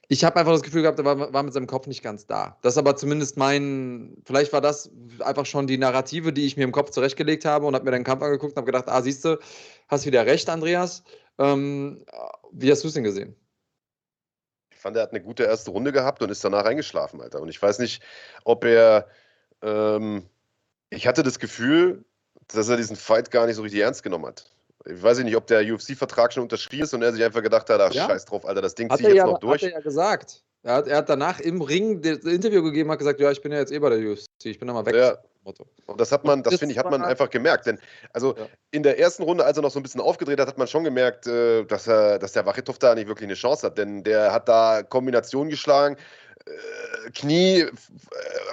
[0.08, 2.58] ich habe einfach das Gefühl gehabt, er war, war, mit seinem Kopf nicht ganz da.
[2.62, 6.64] Das ist aber zumindest mein, vielleicht war das einfach schon die Narrative, die ich mir
[6.64, 9.26] im Kopf zurechtgelegt habe und habe mir den Kampf angeguckt und habe gedacht, ah, siehst
[9.26, 9.40] du,
[9.88, 11.04] hast wieder recht, Andreas.
[11.38, 12.06] Ähm,
[12.52, 13.36] wie hast du es denn gesehen?
[14.72, 17.42] Ich fand, er hat eine gute erste Runde gehabt und ist danach eingeschlafen, Alter.
[17.42, 18.04] Und ich weiß nicht,
[18.44, 19.08] ob er,
[19.62, 20.30] ähm,
[20.90, 22.04] ich hatte das Gefühl,
[22.48, 24.46] dass er diesen Fight gar nicht so richtig ernst genommen hat.
[24.86, 27.82] Ich weiß nicht, ob der UFC-Vertrag schon unterschrieben ist und er sich einfach gedacht hat,
[27.82, 28.06] ach ja.
[28.06, 29.64] scheiß drauf, Alter, das Ding ziehe ich jetzt ja, noch durch.
[29.64, 30.44] Hat er ja gesagt.
[30.62, 33.52] Er hat, er hat danach im Ring das Interview gegeben, hat gesagt, ja, ich bin
[33.52, 34.96] ja jetzt eh bei der UFC, ich bin da mal weg.
[34.96, 35.18] Ja.
[35.86, 37.68] Und das hat man, das, das finde ich, hat man einfach gemerkt.
[37.68, 37.78] Denn
[38.14, 38.48] also ja.
[38.72, 40.84] in der ersten Runde, als er noch so ein bisschen aufgedreht hat, hat man schon
[40.84, 43.78] gemerkt, äh, dass, er, dass der Wachitow da nicht wirklich eine Chance hat.
[43.78, 45.98] Denn der hat da Kombinationen geschlagen,
[47.14, 47.72] Knie äh,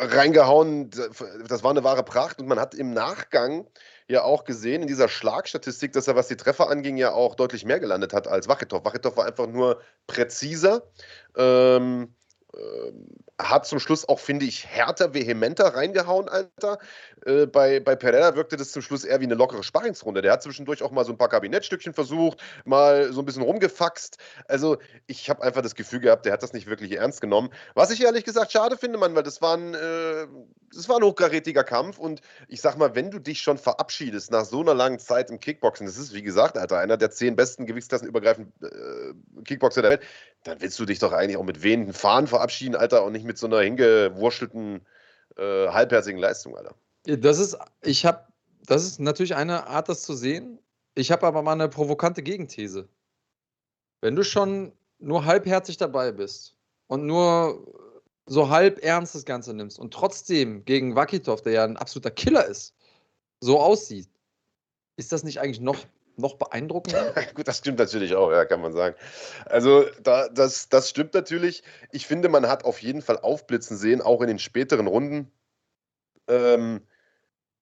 [0.00, 2.40] reingehauen, das war eine wahre Pracht.
[2.40, 3.66] Und man hat im Nachgang
[4.08, 7.64] ja auch gesehen in dieser Schlagstatistik, dass er, was die Treffer anging, ja auch deutlich
[7.64, 8.84] mehr gelandet hat als Wachetow.
[8.84, 10.82] Wachetow war einfach nur präziser.
[11.36, 12.14] Ähm,
[13.38, 16.78] hat zum Schluss auch, finde ich, härter, vehementer reingehauen, Alter.
[17.24, 20.22] Äh, bei, bei Pereira wirkte das zum Schluss eher wie eine lockere Sparringsrunde.
[20.22, 24.18] Der hat zwischendurch auch mal so ein paar Kabinettstückchen versucht, mal so ein bisschen rumgefaxt.
[24.48, 27.50] Also, ich habe einfach das Gefühl gehabt, der hat das nicht wirklich ernst genommen.
[27.74, 30.26] Was ich ehrlich gesagt schade finde, Mann, weil das war ein, äh,
[30.74, 31.98] das war ein hochkarätiger Kampf.
[31.98, 35.40] Und ich sag mal, wenn du dich schon verabschiedest nach so einer langen Zeit im
[35.40, 40.02] Kickboxen, das ist, wie gesagt, Alter, einer der zehn besten Gewichtsklassenübergreifenden äh, Kickboxer der Welt,
[40.44, 43.38] dann willst du dich doch eigentlich auch mit wehenden Fahnen verabschieden, Alter, und nicht mit
[43.38, 44.86] so einer hingewurschtelten,
[45.36, 46.74] äh, halbherzigen Leistung, Alter.
[47.04, 48.26] Das ist, ich habe,
[48.66, 50.58] das ist natürlich eine Art, das zu sehen.
[50.94, 52.88] Ich habe aber mal eine provokante Gegenthese.
[54.00, 57.66] Wenn du schon nur halbherzig dabei bist und nur
[58.26, 62.46] so halb ernst das Ganze nimmst und trotzdem gegen Wakitov, der ja ein absoluter Killer
[62.46, 62.74] ist,
[63.40, 64.08] so aussieht,
[64.96, 65.78] ist das nicht eigentlich noch
[66.16, 67.14] noch beeindruckender?
[67.34, 68.96] Gut, das stimmt natürlich auch, ja, kann man sagen.
[69.46, 71.62] Also, da, das, das stimmt natürlich.
[71.90, 75.30] Ich finde, man hat auf jeden Fall aufblitzen sehen, auch in den späteren Runden,
[76.28, 76.86] ähm,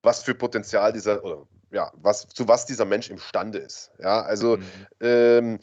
[0.03, 3.93] was für Potenzial dieser, oder ja, was, zu was dieser Mensch imstande ist.
[3.99, 4.65] Ja, also, mhm.
[5.01, 5.61] ähm,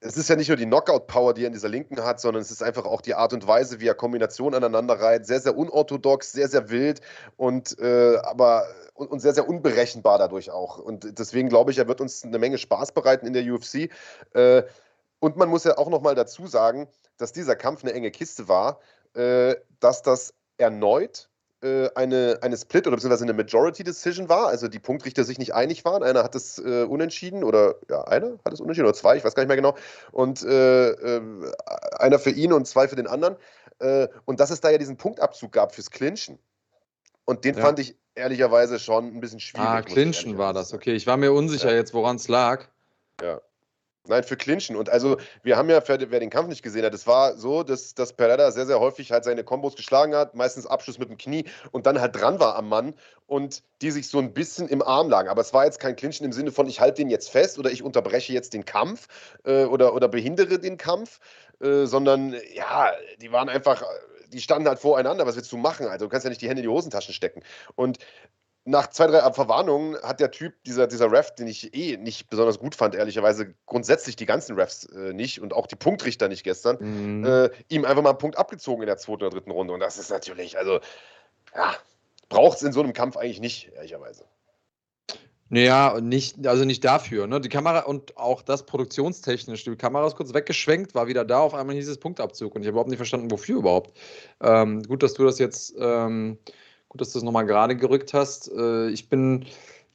[0.00, 2.50] es ist ja nicht nur die Knockout-Power, die er in dieser Linken hat, sondern es
[2.50, 5.26] ist einfach auch die Art und Weise, wie er Kombinationen aneinander reiht.
[5.26, 7.00] Sehr, sehr unorthodox, sehr, sehr wild
[7.36, 10.78] und äh, aber und, und, sehr, sehr unberechenbar dadurch auch.
[10.78, 13.90] Und deswegen glaube ich, er wird uns eine Menge Spaß bereiten in der UFC.
[14.34, 14.64] Äh,
[15.20, 18.80] und man muss ja auch nochmal dazu sagen, dass dieser Kampf eine enge Kiste war,
[19.14, 21.28] äh, dass das erneut
[21.60, 25.54] äh, eine, eine Split oder beziehungsweise eine Majority Decision war, also die Punktrichter sich nicht
[25.54, 26.02] einig waren.
[26.02, 29.34] Einer hat es äh, unentschieden oder ja, einer hat es unentschieden oder zwei, ich weiß
[29.34, 29.76] gar nicht mehr genau.
[30.12, 31.52] Und äh, äh
[31.98, 33.36] einer für ihn und zwei für den anderen.
[33.80, 36.38] Äh, und dass es da ja diesen Punktabzug gab fürs Clinchen.
[37.24, 37.62] Und den ja.
[37.62, 39.68] fand ich ehrlicherweise schon ein bisschen schwierig.
[39.68, 40.94] Ah, Clinchen war das, okay.
[40.94, 41.76] Ich war mir unsicher ja.
[41.76, 42.66] jetzt, woran es lag.
[43.22, 43.40] Ja.
[44.08, 44.74] Nein, für Clinchen.
[44.74, 47.94] Und also, wir haben ja, wer den Kampf nicht gesehen hat, es war so, dass,
[47.94, 51.44] dass Pereira sehr, sehr häufig halt seine Kombos geschlagen hat, meistens Abschluss mit dem Knie
[51.72, 52.94] und dann halt dran war am Mann
[53.26, 55.28] und die sich so ein bisschen im Arm lagen.
[55.28, 57.70] Aber es war jetzt kein Clinchen im Sinne von, ich halte den jetzt fest oder
[57.70, 59.08] ich unterbreche jetzt den Kampf
[59.44, 61.20] äh, oder, oder behindere den Kampf,
[61.60, 63.82] äh, sondern ja, die waren einfach
[64.28, 65.86] die standen halt voreinander, was willst du machen?
[65.86, 67.42] Also du kannst ja nicht die Hände in die Hosentaschen stecken.
[67.74, 67.98] Und
[68.64, 72.58] nach zwei, drei Verwarnungen hat der Typ, dieser, dieser Ref, den ich eh nicht besonders
[72.58, 76.76] gut fand, ehrlicherweise, grundsätzlich die ganzen Refs äh, nicht und auch die Punktrichter nicht gestern,
[76.80, 77.24] mhm.
[77.24, 79.72] äh, ihm einfach mal einen Punkt abgezogen in der zweiten oder dritten Runde.
[79.72, 80.80] Und das ist natürlich, also,
[81.54, 81.74] ja,
[82.28, 84.26] braucht es in so einem Kampf eigentlich nicht, ehrlicherweise.
[85.50, 87.26] Naja, nicht, also nicht dafür.
[87.26, 87.40] Ne?
[87.40, 89.64] Die Kamera und auch das produktionstechnisch.
[89.64, 92.66] Die Kamera ist kurz weggeschwenkt, war wieder da, auf einmal hieß es Punktabzug und ich
[92.66, 93.96] habe überhaupt nicht verstanden, wofür überhaupt.
[94.40, 96.38] Ähm, gut, dass du das jetzt ähm,
[96.88, 98.50] Gut, dass du es nochmal gerade gerückt hast.
[98.50, 99.44] Äh, ich bin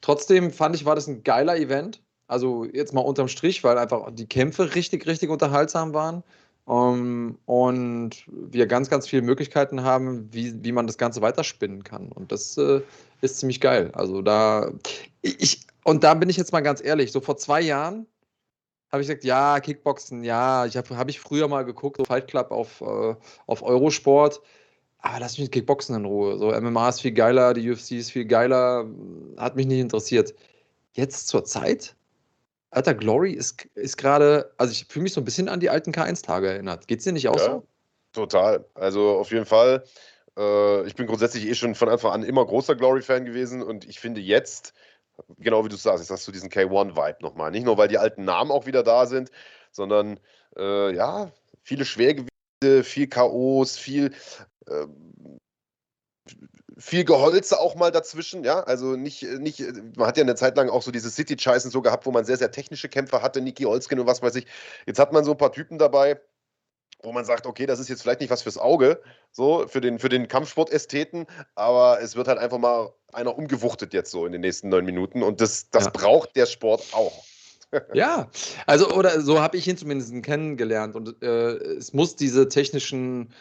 [0.02, 2.02] trotzdem, fand ich, war das ein geiler Event.
[2.28, 6.24] Also jetzt mal unterm Strich, weil einfach die Kämpfe richtig, richtig unterhaltsam waren.
[6.66, 11.84] Um, ähm, und wir ganz, ganz viele Möglichkeiten haben, wie, wie man das Ganze weiterspinnen
[11.84, 12.10] kann.
[12.10, 12.80] Und das äh,
[13.24, 13.92] ist ziemlich geil.
[13.94, 14.72] Also da,
[15.22, 18.06] ich, und da bin ich jetzt mal ganz ehrlich, so vor zwei Jahren
[18.92, 22.28] habe ich gesagt, ja, Kickboxen, ja, ich habe hab ich früher mal geguckt, so Fight
[22.28, 23.16] Club auf, äh,
[23.48, 24.42] auf Eurosport
[25.04, 26.38] aber lass mich mit Kickboxen in Ruhe.
[26.38, 28.88] So, MMA ist viel geiler, die UFC ist viel geiler,
[29.38, 30.34] hat mich nicht interessiert.
[30.94, 31.96] Jetzt zur Zeit,
[32.72, 35.92] Alter, Glory ist, ist gerade, also ich fühle mich so ein bisschen an die alten
[35.92, 36.88] K1-Tage erinnert.
[36.88, 37.68] Geht es dir nicht auch ja, so?
[38.14, 38.66] Total.
[38.76, 39.84] Also auf jeden Fall.
[40.38, 44.00] Äh, ich bin grundsätzlich eh schon von Anfang an immer großer Glory-Fan gewesen und ich
[44.00, 44.74] finde jetzt,
[45.38, 47.52] genau wie du sagst, jetzt hast du diesen K1-Vibe nochmal.
[47.52, 49.32] Nicht nur, weil die alten Namen auch wieder da sind,
[49.72, 50.20] sondern
[50.58, 54.14] äh, ja, viele Schwergewichte, viel K.O.s, viel
[54.68, 55.40] ähm,
[56.78, 59.62] viel Geholze auch mal dazwischen, ja, also nicht, nicht,
[59.96, 62.38] man hat ja eine Zeit lang auch so diese City-Scheißen so gehabt, wo man sehr,
[62.38, 64.48] sehr technische Kämpfer hatte, Niki Holzkin und was weiß ich.
[64.86, 66.20] Jetzt hat man so ein paar Typen dabei,
[67.04, 70.00] wo man sagt, okay, das ist jetzt vielleicht nicht was fürs Auge, so für den,
[70.00, 74.42] für den Kampfsportästheten, aber es wird halt einfach mal einer umgewuchtet jetzt so in den
[74.42, 75.92] nächsten neun Minuten und das, das ja.
[75.92, 77.24] braucht der Sport auch.
[77.94, 78.30] ja,
[78.66, 83.32] also oder so habe ich ihn zumindest kennengelernt und äh, es muss diese technischen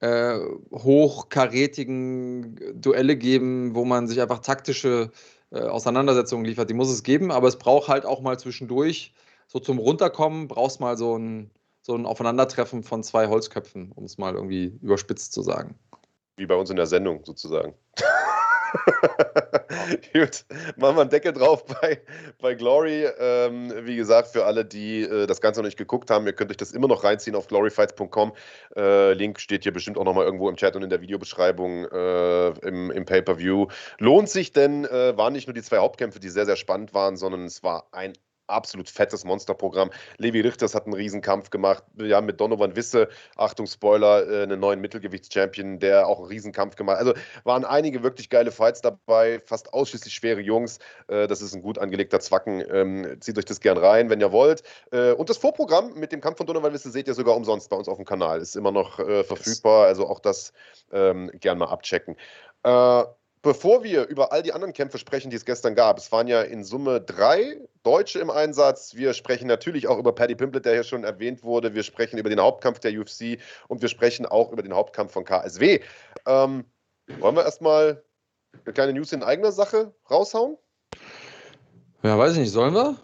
[0.00, 0.38] äh,
[0.72, 5.10] hochkarätigen Duelle geben, wo man sich einfach taktische
[5.52, 6.70] äh, Auseinandersetzungen liefert.
[6.70, 9.14] Die muss es geben, aber es braucht halt auch mal zwischendurch,
[9.46, 11.50] so zum Runterkommen, brauchst mal so ein,
[11.82, 15.78] so ein Aufeinandertreffen von zwei Holzköpfen, um es mal irgendwie überspitzt zu sagen.
[16.36, 17.74] Wie bei uns in der Sendung sozusagen.
[20.12, 20.44] Gut,
[20.76, 22.00] machen wir einen Deckel drauf bei,
[22.40, 23.04] bei Glory.
[23.18, 26.50] Ähm, wie gesagt, für alle, die äh, das Ganze noch nicht geguckt haben, ihr könnt
[26.50, 28.32] euch das immer noch reinziehen auf gloryfights.com.
[28.76, 32.48] Äh, Link steht hier bestimmt auch nochmal irgendwo im Chat und in der Videobeschreibung äh,
[32.66, 33.66] im, im Pay-Per-View.
[33.98, 37.16] Lohnt sich denn, äh, waren nicht nur die zwei Hauptkämpfe, die sehr, sehr spannend waren,
[37.16, 38.14] sondern es war ein
[38.52, 39.90] absolut fettes Monsterprogramm.
[40.18, 41.84] Levi Richters hat einen Riesenkampf gemacht.
[41.94, 46.76] Wir haben mit Donovan Wisse, Achtung Spoiler, äh, einen neuen Mittelgewichtschampion, der auch einen Riesenkampf
[46.76, 47.06] gemacht hat.
[47.06, 50.78] Also waren einige wirklich geile Fights dabei, fast ausschließlich schwere Jungs.
[51.08, 52.62] Äh, das ist ein gut angelegter Zwacken.
[52.70, 54.62] Ähm, zieht euch das gern rein, wenn ihr wollt.
[54.92, 57.76] Äh, und das Vorprogramm mit dem Kampf von Donovan Wisse seht ihr sogar umsonst bei
[57.76, 58.40] uns auf dem Kanal.
[58.40, 60.52] Ist immer noch verfügbar, also auch das
[60.92, 62.16] ähm, gern mal abchecken.
[63.42, 66.42] Bevor wir über all die anderen Kämpfe sprechen, die es gestern gab, es waren ja
[66.42, 68.94] in Summe drei Deutsche im Einsatz.
[68.94, 71.74] Wir sprechen natürlich auch über Paddy Pimblett, der hier schon erwähnt wurde.
[71.74, 75.24] Wir sprechen über den Hauptkampf der UFC und wir sprechen auch über den Hauptkampf von
[75.24, 75.80] KSW.
[76.24, 76.64] Ähm,
[77.18, 78.04] wollen wir erstmal
[78.64, 80.56] eine kleine News in eigener Sache raushauen?
[82.04, 82.52] Ja, weiß ich nicht.
[82.52, 82.96] Sollen wir?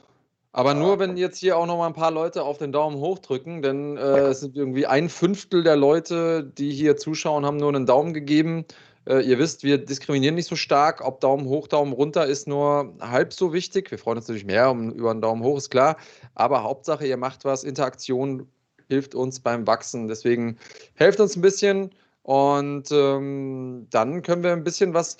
[0.52, 3.18] Aber nur, wenn jetzt hier auch noch mal ein paar Leute auf den Daumen hoch
[3.18, 7.68] drücken, denn äh, es sind irgendwie ein Fünftel der Leute, die hier zuschauen, haben nur
[7.68, 8.64] einen Daumen gegeben.
[9.08, 11.00] Äh, ihr wisst, wir diskriminieren nicht so stark.
[11.04, 13.90] Ob Daumen hoch, Daumen runter ist nur halb so wichtig.
[13.90, 15.96] Wir freuen uns natürlich mehr um, über einen Daumen hoch, ist klar.
[16.34, 17.64] Aber Hauptsache, ihr macht was.
[17.64, 18.46] Interaktion
[18.88, 20.08] hilft uns beim Wachsen.
[20.08, 20.58] Deswegen
[20.94, 21.90] helft uns ein bisschen
[22.22, 25.16] und ähm, dann können wir ein bisschen was.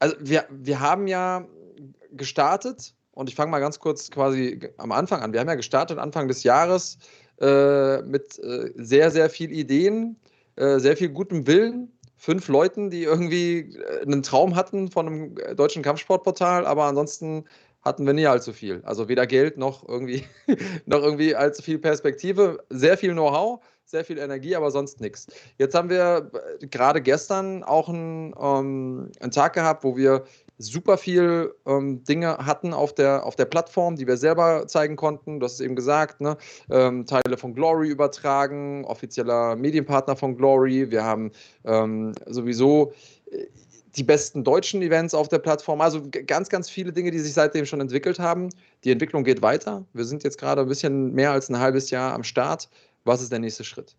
[0.00, 1.46] Also, wir, wir haben ja
[2.12, 5.32] gestartet und ich fange mal ganz kurz quasi am Anfang an.
[5.32, 6.98] Wir haben ja gestartet Anfang des Jahres
[7.40, 10.16] äh, mit äh, sehr, sehr viel Ideen,
[10.56, 11.90] äh, sehr viel gutem Willen
[12.24, 17.44] fünf Leuten, die irgendwie äh, einen Traum hatten von einem äh, deutschen Kampfsportportal, aber ansonsten
[17.82, 18.80] hatten wir nie allzu viel.
[18.84, 20.24] Also weder Geld noch irgendwie,
[20.86, 22.64] noch irgendwie allzu viel Perspektive.
[22.70, 25.26] Sehr viel Know-how, sehr viel Energie, aber sonst nichts.
[25.58, 30.24] Jetzt haben wir äh, gerade gestern auch einen, ähm, einen Tag gehabt, wo wir
[30.58, 35.40] super viel ähm, Dinge hatten auf der, auf der Plattform, die wir selber zeigen konnten.
[35.40, 36.36] Du hast es eben gesagt, ne?
[36.70, 40.90] ähm, Teile von Glory übertragen, offizieller Medienpartner von Glory.
[40.90, 41.32] Wir haben
[41.64, 42.92] ähm, sowieso
[43.30, 43.46] äh,
[43.96, 45.80] die besten deutschen Events auf der Plattform.
[45.80, 48.48] Also ganz, ganz viele Dinge, die sich seitdem schon entwickelt haben.
[48.82, 49.84] Die Entwicklung geht weiter.
[49.92, 52.68] Wir sind jetzt gerade ein bisschen mehr als ein halbes Jahr am Start.
[53.04, 53.96] Was ist der nächste Schritt?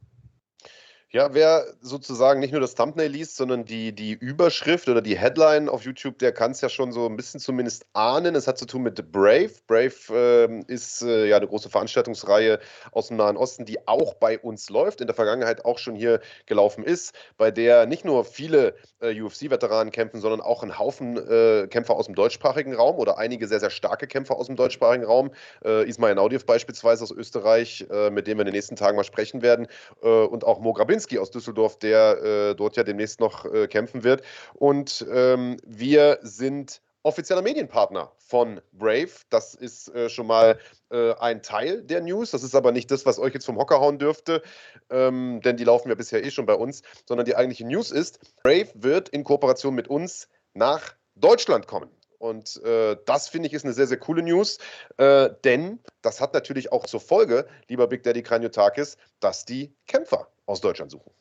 [1.16, 5.70] Ja, wer sozusagen nicht nur das Thumbnail liest, sondern die, die Überschrift oder die Headline
[5.70, 8.36] auf YouTube, der kann es ja schon so ein bisschen zumindest ahnen.
[8.36, 9.52] Es hat zu tun mit Brave.
[9.66, 12.60] Brave äh, ist äh, ja eine große Veranstaltungsreihe
[12.92, 16.20] aus dem Nahen Osten, die auch bei uns läuft, in der Vergangenheit auch schon hier
[16.48, 21.68] gelaufen ist, bei der nicht nur viele äh, UFC-Veteranen kämpfen, sondern auch ein Haufen äh,
[21.68, 25.32] Kämpfer aus dem deutschsprachigen Raum oder einige sehr, sehr starke Kämpfer aus dem deutschsprachigen Raum.
[25.64, 29.06] Äh, Ismail Naudiev beispielsweise aus Österreich, äh, mit dem wir in den nächsten Tagen mal
[29.06, 29.68] sprechen werden,
[30.02, 30.74] und auch Mo
[31.06, 34.24] Kaminski aus Düsseldorf, der äh, dort ja demnächst noch äh, kämpfen wird.
[34.54, 39.12] Und ähm, wir sind offizieller Medienpartner von Brave.
[39.30, 40.58] Das ist äh, schon mal
[40.90, 42.32] äh, ein Teil der News.
[42.32, 44.42] Das ist aber nicht das, was euch jetzt vom Hocker hauen dürfte,
[44.90, 48.20] ähm, denn die laufen ja bisher eh schon bei uns, sondern die eigentliche News ist,
[48.44, 51.95] Brave wird in Kooperation mit uns nach Deutschland kommen.
[52.20, 54.58] Und äh, das finde ich ist eine sehr, sehr coole News,
[54.98, 60.28] äh, denn das hat natürlich auch zur Folge, lieber Big Daddy Kranjotakis, dass die Kämpfer
[60.46, 61.12] aus Deutschland suchen.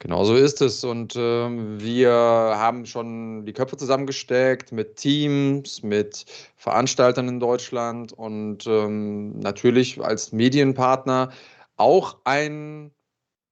[0.00, 0.84] Genau so ist es.
[0.84, 8.66] Und äh, wir haben schon die Köpfe zusammengesteckt mit Teams, mit Veranstaltern in Deutschland und
[8.66, 11.30] ähm, natürlich als Medienpartner
[11.76, 12.90] auch ein,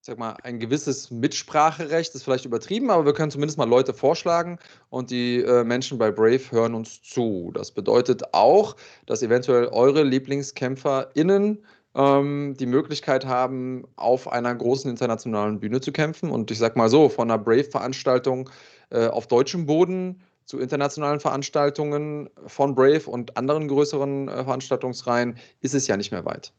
[0.07, 4.59] sag mal, ein gewisses Mitspracherecht, ist vielleicht übertrieben, aber wir können zumindest mal Leute vorschlagen
[4.91, 7.53] und die äh, Menschen bei Brave hören uns zu.
[7.55, 15.61] Das bedeutet auch, dass eventuell eure LieblingskämpferInnen ähm, die Möglichkeit haben, auf einer großen internationalen
[15.61, 16.31] Bühne zu kämpfen.
[16.31, 18.51] Und ich sag mal so, von einer Brave-Veranstaltung
[18.91, 25.75] äh, auf deutschem Boden zu internationalen Veranstaltungen von Brave und anderen größeren äh, Veranstaltungsreihen ist
[25.75, 26.53] es ja nicht mehr weit.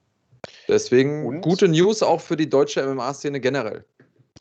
[0.67, 1.41] Deswegen und?
[1.41, 3.85] gute News auch für die deutsche MMA-Szene generell.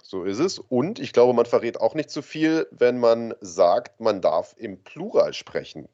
[0.02, 0.58] So ist es.
[0.58, 4.82] Und ich glaube, man verrät auch nicht zu viel, wenn man sagt, man darf im
[4.82, 5.88] Plural sprechen.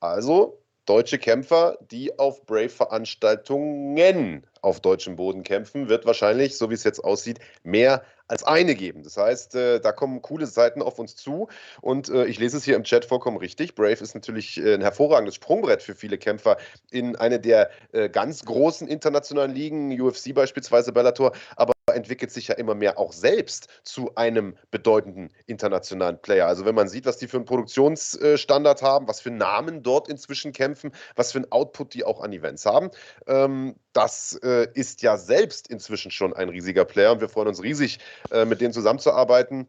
[0.00, 6.84] Also deutsche Kämpfer, die auf Brave-Veranstaltungen auf deutschem Boden kämpfen, wird wahrscheinlich, so wie es
[6.84, 9.02] jetzt aussieht, mehr als eine geben.
[9.02, 11.48] Das heißt, äh, da kommen coole Seiten auf uns zu
[11.80, 13.74] und äh, ich lese es hier im Chat vollkommen richtig.
[13.74, 16.56] Brave ist natürlich äh, ein hervorragendes Sprungbrett für viele Kämpfer
[16.90, 22.54] in eine der äh, ganz großen internationalen Ligen, UFC beispielsweise Bellator, aber entwickelt sich ja
[22.54, 26.46] immer mehr auch selbst zu einem bedeutenden internationalen Player.
[26.46, 30.52] Also wenn man sieht, was die für einen Produktionsstandard haben, was für Namen dort inzwischen
[30.52, 32.90] kämpfen, was für einen Output die auch an Events haben,
[33.26, 37.62] ähm, das äh, ist ja selbst inzwischen schon ein riesiger Player und wir freuen uns
[37.62, 37.98] riesig,
[38.30, 39.68] äh, mit denen zusammenzuarbeiten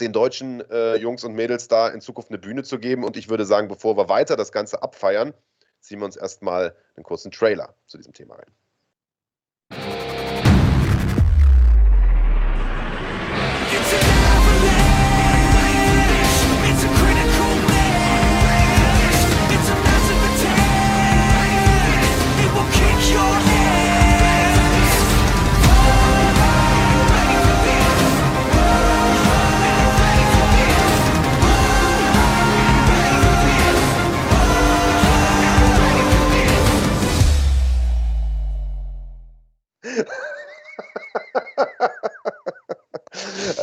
[0.00, 3.04] den deutschen äh, Jungs und Mädels da in Zukunft eine Bühne zu geben.
[3.04, 5.34] Und ich würde sagen, bevor wir weiter das Ganze abfeiern,
[5.80, 8.63] ziehen wir uns erstmal einen kurzen Trailer zu diesem Thema rein.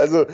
[0.02, 0.26] Also,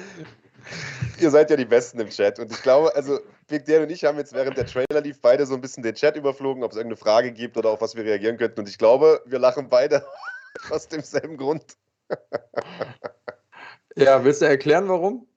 [1.19, 2.39] ihr seid ja die Besten im Chat.
[2.39, 5.45] Und ich glaube, also, Big Dan und ich haben jetzt während der Trailer lief beide
[5.45, 8.03] so ein bisschen den Chat überflogen, ob es irgendeine Frage gibt oder auf was wir
[8.03, 8.61] reagieren könnten.
[8.61, 10.05] Und ich glaube, wir lachen beide
[10.69, 11.63] aus demselben Grund.
[13.95, 15.27] ja, willst du erklären, warum?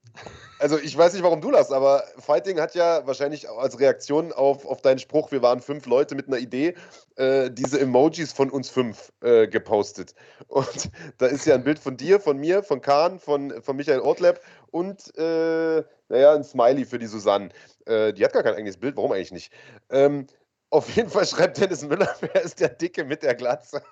[0.61, 4.66] Also ich weiß nicht, warum du das, aber Fighting hat ja wahrscheinlich als Reaktion auf,
[4.66, 6.75] auf deinen Spruch, wir waren fünf Leute mit einer Idee,
[7.16, 10.14] äh, diese Emojis von uns fünf äh, gepostet.
[10.49, 14.01] Und da ist ja ein Bild von dir, von mir, von Kahn, von, von Michael
[14.01, 14.38] Ortleb
[14.70, 17.49] und äh, naja, ein Smiley für die Susanne.
[17.87, 19.51] Äh, die hat gar kein eigenes Bild, warum eigentlich nicht?
[19.88, 20.27] Ähm,
[20.68, 23.83] auf jeden Fall schreibt Dennis Müller, wer ist der Dicke mit der Glatze?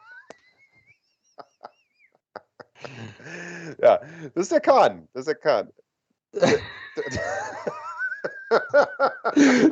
[3.80, 4.02] ja,
[4.34, 5.08] das ist der Kahn.
[5.14, 5.72] Das ist der Kahn.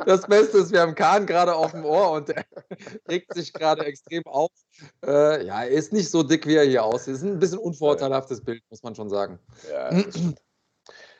[0.05, 2.45] Das Beste ist, wir haben Kahn gerade auf dem Ohr und der
[3.09, 4.51] regt sich gerade extrem auf.
[5.05, 7.15] Äh, ja, er ist nicht so dick, wie er hier aussieht.
[7.15, 9.39] Es ist ein bisschen unvorteilhaftes Bild, muss man schon sagen.
[9.71, 9.89] Ja,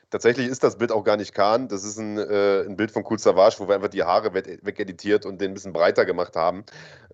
[0.10, 1.68] Tatsächlich ist das Bild auch gar nicht Kahn.
[1.68, 5.26] Das ist ein, äh, ein Bild von Cool Savage, wo wir einfach die Haare wegeditiert
[5.26, 6.64] und den ein bisschen breiter gemacht haben.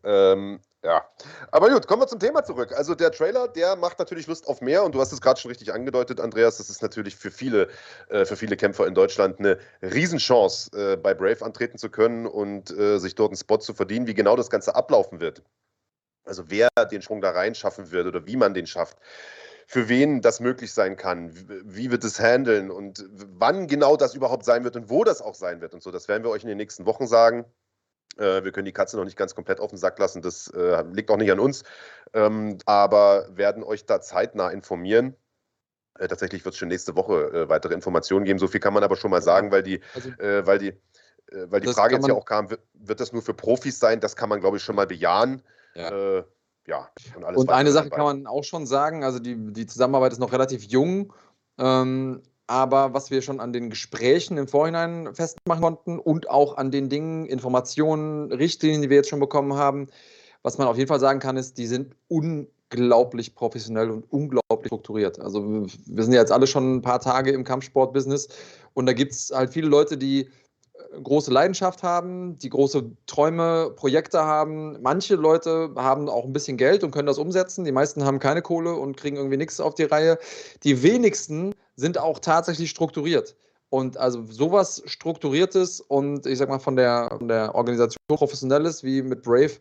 [0.03, 1.01] Ähm, ja,
[1.51, 2.73] aber gut, kommen wir zum Thema zurück.
[2.75, 5.49] Also der Trailer, der macht natürlich Lust auf mehr und du hast es gerade schon
[5.49, 6.57] richtig angedeutet, Andreas.
[6.57, 7.69] Das ist natürlich für viele,
[8.09, 12.69] äh, für viele Kämpfer in Deutschland eine Riesenchance, äh, bei Brave antreten zu können und
[12.77, 14.07] äh, sich dort einen Spot zu verdienen.
[14.07, 15.41] Wie genau das Ganze ablaufen wird,
[16.25, 18.97] also wer den Sprung da rein schaffen wird oder wie man den schafft,
[19.67, 21.31] für wen das möglich sein kann,
[21.65, 25.35] wie wird es handeln und wann genau das überhaupt sein wird und wo das auch
[25.35, 27.45] sein wird und so, das werden wir euch in den nächsten Wochen sagen.
[28.17, 30.83] Äh, wir können die Katze noch nicht ganz komplett auf den Sack lassen, das äh,
[30.91, 31.63] liegt auch nicht an uns,
[32.13, 35.15] ähm, aber werden euch da zeitnah informieren.
[35.99, 38.39] Äh, tatsächlich wird es schon nächste Woche äh, weitere Informationen geben.
[38.39, 41.45] So viel kann man aber schon mal sagen, weil die, also, äh, weil die, äh,
[41.49, 43.99] weil die Frage jetzt ja auch kam, wird, wird, das nur für Profis sein?
[43.99, 45.43] Das kann man, glaube ich, schon mal bejahen.
[45.75, 46.25] Ja.
[46.67, 47.95] Ja und, und eine Sache dabei.
[47.97, 51.13] kann man auch schon sagen, also die, die Zusammenarbeit ist noch relativ jung.
[51.57, 56.71] Ähm, aber was wir schon an den Gesprächen im Vorhinein festmachen konnten und auch an
[56.71, 59.87] den Dingen, Informationen, Richtlinien, die wir jetzt schon bekommen haben,
[60.41, 65.19] was man auf jeden Fall sagen kann, ist, die sind unglaublich professionell und unglaublich strukturiert.
[65.19, 68.27] Also wir sind ja jetzt alle schon ein paar Tage im Kampfsport-Business
[68.73, 70.29] und da gibt es halt viele Leute, die
[71.01, 74.81] große Leidenschaft haben, die große Träume, Projekte haben.
[74.81, 77.65] Manche Leute haben auch ein bisschen Geld und können das umsetzen.
[77.65, 80.17] Die meisten haben keine Kohle und kriegen irgendwie nichts auf die Reihe.
[80.63, 83.35] Die wenigsten sind auch tatsächlich strukturiert.
[83.69, 89.01] Und also sowas Strukturiertes und ich sag mal von der, von der Organisation professionelles wie
[89.01, 89.53] mit Brave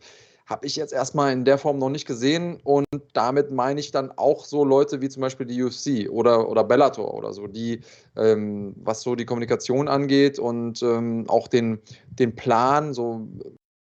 [0.45, 2.59] habe ich jetzt erstmal in der Form noch nicht gesehen.
[2.63, 6.63] Und damit meine ich dann auch so Leute wie zum Beispiel die UFC oder, oder
[6.63, 7.81] Bellator oder so, die,
[8.17, 11.79] ähm, was so die Kommunikation angeht und ähm, auch den,
[12.09, 13.27] den Plan, so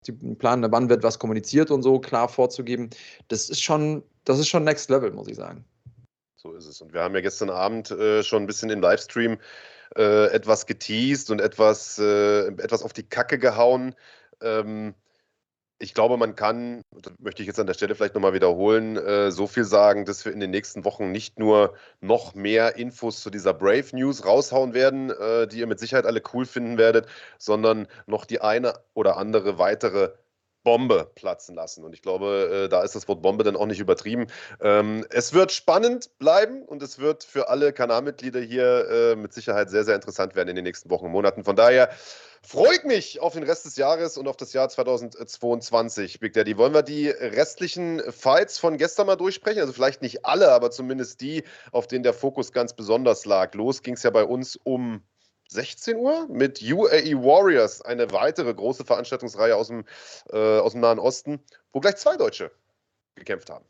[0.08, 2.90] den Plan, wann wird was kommuniziert und so klar vorzugeben,
[3.28, 5.64] das ist schon, das ist schon Next Level, muss ich sagen.
[6.36, 6.80] So ist es.
[6.80, 9.38] Und wir haben ja gestern Abend äh, schon ein bisschen im Livestream
[9.96, 13.94] äh, etwas geteased und etwas, äh, etwas auf die Kacke gehauen.
[14.40, 14.94] Ähm,
[15.80, 19.32] ich glaube, man kann, das möchte ich jetzt an der Stelle vielleicht nochmal wiederholen, äh,
[19.32, 23.30] so viel sagen, dass wir in den nächsten Wochen nicht nur noch mehr Infos zu
[23.30, 27.06] dieser Brave News raushauen werden, äh, die ihr mit Sicherheit alle cool finden werdet,
[27.38, 30.10] sondern noch die eine oder andere weitere
[30.62, 31.84] Bombe platzen lassen.
[31.84, 34.26] Und ich glaube, äh, da ist das Wort Bombe dann auch nicht übertrieben.
[34.60, 39.70] Ähm, es wird spannend bleiben und es wird für alle Kanalmitglieder hier äh, mit Sicherheit
[39.70, 41.44] sehr, sehr interessant werden in den nächsten Wochen und Monaten.
[41.44, 41.90] Von daher
[42.42, 46.20] freue ich mich auf den Rest des Jahres und auf das Jahr 2022.
[46.20, 49.60] Big Daddy, wollen wir die restlichen Fights von gestern mal durchsprechen?
[49.60, 53.54] Also vielleicht nicht alle, aber zumindest die, auf denen der Fokus ganz besonders lag.
[53.54, 55.02] Los ging es ja bei uns um
[55.50, 59.84] 16 Uhr mit UAE Warriors, eine weitere große Veranstaltungsreihe aus dem,
[60.32, 61.40] äh, aus dem Nahen Osten,
[61.72, 62.50] wo gleich zwei Deutsche
[63.16, 63.64] gekämpft haben.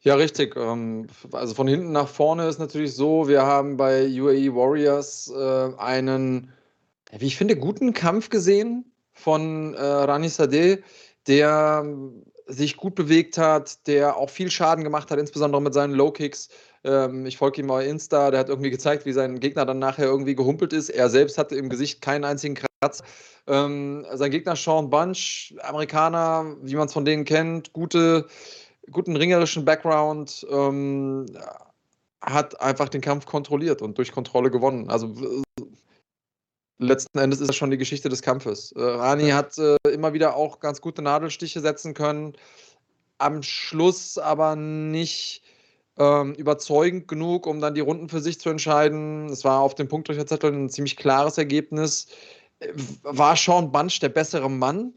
[0.00, 0.56] Ja, richtig.
[0.56, 5.76] Ähm, also von hinten nach vorne ist natürlich so, wir haben bei UAE Warriors äh,
[5.78, 6.52] einen,
[7.10, 10.82] wie ich finde, guten Kampf gesehen von äh, Rani Sadeh,
[11.26, 11.84] der
[12.46, 16.48] sich gut bewegt hat, der auch viel Schaden gemacht hat, insbesondere mit seinen Low Kicks.
[16.84, 20.06] Ähm, ich folge ihm mal Insta, der hat irgendwie gezeigt, wie sein Gegner dann nachher
[20.06, 20.88] irgendwie gehumpelt ist.
[20.90, 23.02] Er selbst hatte im Gesicht keinen einzigen Kratz.
[23.46, 28.26] Ähm, sein Gegner Sean Bunch, Amerikaner, wie man es von denen kennt, gute,
[28.90, 31.26] guten ringerischen Background, ähm,
[32.20, 34.90] hat einfach den Kampf kontrolliert und durch Kontrolle gewonnen.
[34.90, 35.14] Also
[36.78, 38.72] letzten Endes ist das schon die Geschichte des Kampfes.
[38.72, 42.34] Äh, Rani hat äh, immer wieder auch ganz gute Nadelstiche setzen können,
[43.18, 45.42] am Schluss aber nicht
[45.98, 49.28] ähm, überzeugend genug, um dann die Runden für sich zu entscheiden.
[49.28, 52.08] Es war auf dem Punktrichterzettel ein ziemlich klares Ergebnis.
[52.60, 52.72] Äh,
[53.02, 54.94] war Sean Bunch der bessere Mann?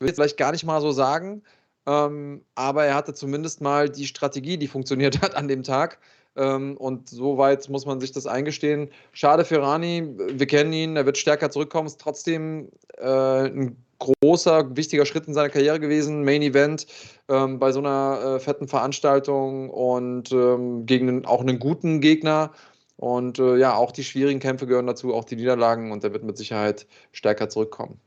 [0.00, 1.42] Will ich vielleicht gar nicht mal so sagen.
[1.86, 5.98] Ähm, aber er hatte zumindest mal die Strategie, die funktioniert hat an dem Tag.
[6.38, 8.90] Ähm, und soweit muss man sich das eingestehen.
[9.12, 14.76] Schade für Rani, wir kennen ihn, er wird stärker zurückkommen, ist trotzdem äh, ein großer,
[14.76, 16.24] wichtiger Schritt in seiner Karriere gewesen.
[16.24, 16.86] Main Event
[17.28, 22.52] ähm, bei so einer äh, fetten Veranstaltung und ähm, gegen einen, auch einen guten Gegner.
[22.96, 26.24] Und äh, ja, auch die schwierigen Kämpfe gehören dazu, auch die Niederlagen und er wird
[26.24, 28.00] mit Sicherheit stärker zurückkommen.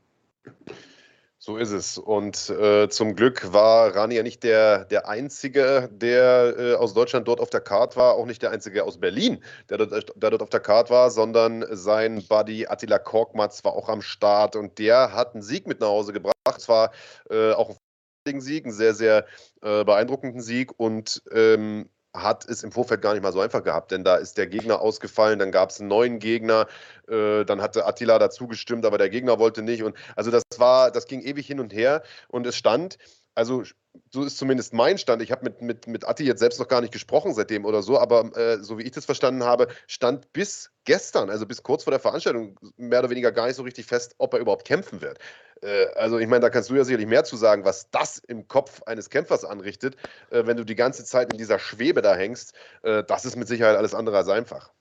[1.44, 1.98] So ist es.
[1.98, 7.26] Und äh, zum Glück war Rani ja nicht der, der Einzige, der äh, aus Deutschland
[7.26, 10.40] dort auf der Karte war, auch nicht der Einzige aus Berlin, der dort, der dort
[10.40, 15.14] auf der Karte war, sondern sein Buddy Attila Korkmaz war auch am Start und der
[15.14, 16.36] hat einen Sieg mit nach Hause gebracht.
[16.56, 16.92] Es war
[17.28, 17.76] äh, auch
[18.24, 19.26] ein Sieg, einen sehr, sehr
[19.62, 23.90] äh, beeindruckenden Sieg und ähm, hat es im Vorfeld gar nicht mal so einfach gehabt,
[23.90, 26.66] denn da ist der Gegner ausgefallen, dann gab es einen neuen Gegner,
[27.08, 29.82] äh, dann hatte Attila dazu gestimmt, aber der Gegner wollte nicht.
[29.82, 32.98] Und also das war, das ging ewig hin und her und es stand,
[33.34, 33.62] also
[34.10, 35.22] so ist zumindest mein Stand.
[35.22, 37.98] Ich habe mit, mit, mit Atti jetzt selbst noch gar nicht gesprochen seitdem oder so,
[37.98, 41.90] aber äh, so wie ich das verstanden habe, stand bis gestern, also bis kurz vor
[41.90, 45.18] der Veranstaltung, mehr oder weniger gar nicht so richtig fest, ob er überhaupt kämpfen wird.
[45.62, 48.48] Äh, also ich meine, da kannst du ja sicherlich mehr zu sagen, was das im
[48.48, 49.96] Kopf eines Kämpfers anrichtet,
[50.30, 52.54] äh, wenn du die ganze Zeit in dieser Schwebe da hängst.
[52.82, 54.72] Äh, das ist mit Sicherheit alles andere als einfach.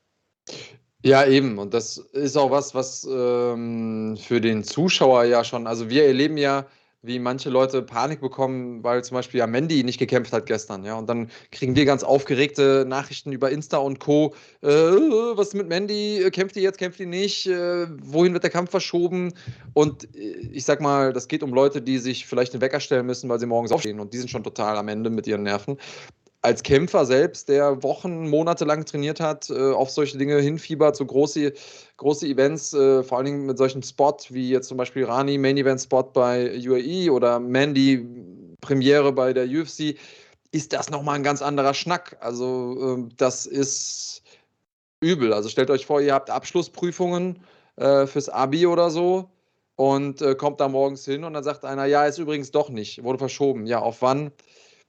[1.04, 1.58] Ja, eben.
[1.58, 6.38] Und das ist auch was, was ähm, für den Zuschauer ja schon, also wir erleben
[6.38, 6.68] ja
[7.04, 10.96] wie manche Leute Panik bekommen, weil zum Beispiel ja Mandy nicht gekämpft hat gestern, ja.
[10.96, 14.36] Und dann kriegen wir ganz aufgeregte Nachrichten über Insta und Co.
[14.62, 16.30] Äh, was ist mit Mandy?
[16.32, 17.48] Kämpft die jetzt, kämpft die nicht?
[17.48, 19.34] Äh, wohin wird der Kampf verschoben?
[19.74, 23.08] Und äh, ich sag mal, das geht um Leute, die sich vielleicht einen Wecker stellen
[23.08, 25.78] müssen, weil sie morgens aufstehen und die sind schon total am Ende mit ihren Nerven
[26.42, 31.06] als Kämpfer selbst, der Wochen, Monate lang trainiert hat, äh, auf solche Dinge hinfiebert, so
[31.06, 31.54] große,
[31.98, 35.58] große Events, äh, vor allen Dingen mit solchen Spot wie jetzt zum Beispiel Rani Main
[35.58, 38.08] Event Spot bei UAE oder Mandy
[38.60, 39.96] Premiere bei der UFC,
[40.52, 42.18] ist das nochmal ein ganz anderer Schnack.
[42.22, 44.24] Also äh, das ist
[45.00, 45.34] übel.
[45.34, 47.40] Also stellt euch vor, ihr habt Abschlussprüfungen
[47.76, 49.30] äh, fürs Abi oder so
[49.76, 53.18] und kommt da morgens hin und dann sagt einer, ja, ist übrigens doch nicht, wurde
[53.18, 53.66] verschoben.
[53.66, 54.32] Ja, auf wann?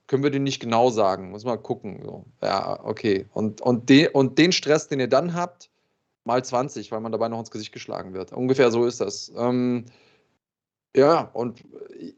[0.07, 1.31] Können wir den nicht genau sagen.
[1.31, 2.01] Muss mal gucken.
[2.03, 2.25] So.
[2.41, 3.25] Ja, okay.
[3.33, 5.69] Und, und, de, und den Stress, den ihr dann habt,
[6.25, 8.31] mal 20, weil man dabei noch ins Gesicht geschlagen wird.
[8.31, 9.31] Ungefähr so ist das.
[9.35, 9.85] Ähm,
[10.95, 11.63] ja, und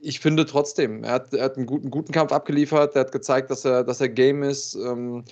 [0.02, 3.50] ich finde trotzdem, er hat, er hat einen guten, guten Kampf abgeliefert, er hat gezeigt,
[3.50, 4.76] dass er, dass er Game ist.
[4.76, 5.24] Ähm,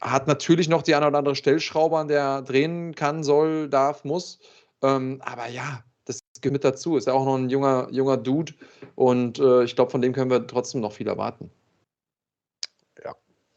[0.00, 4.04] hat natürlich noch die eine oder andere Stellschraube, an der er drehen kann, soll, darf,
[4.04, 4.40] muss.
[4.82, 6.96] Ähm, aber ja, das gehört dazu.
[6.96, 8.52] Ist ja auch noch ein junger, junger Dude
[8.96, 11.50] und äh, ich glaube, von dem können wir trotzdem noch viel erwarten.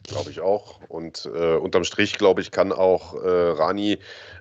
[0.07, 0.79] Glaube ich auch.
[0.87, 3.97] Und äh, unterm Strich, glaube ich, kann auch äh, Rani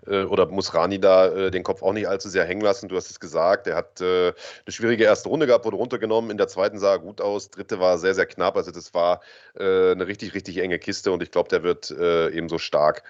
[0.07, 2.89] äh, oder muss Rani da äh, den Kopf auch nicht allzu sehr hängen lassen.
[2.89, 4.35] Du hast es gesagt, er hat äh, eine
[4.69, 6.31] schwierige erste Runde gehabt, wurde runtergenommen.
[6.31, 7.51] In der zweiten sah er gut aus.
[7.51, 8.57] Dritte war sehr, sehr knapp.
[8.57, 9.21] Also, das war
[9.59, 13.03] äh, eine richtig, richtig enge Kiste und ich glaube, der wird ebenso stark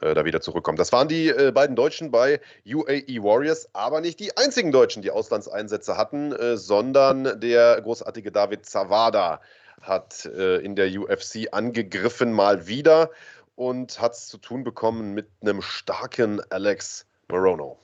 [0.00, 0.78] da wieder zurückkommen.
[0.78, 5.96] Das waren die beiden Deutschen bei UAE Warriors, aber nicht die einzigen Deutschen, die Auslandseinsätze
[5.96, 9.40] hatten, sondern der großartige David Zawada
[9.80, 13.10] hat äh, in der UFC angegriffen mal wieder
[13.56, 17.78] und hat es zu tun bekommen mit einem starken Alex Morono.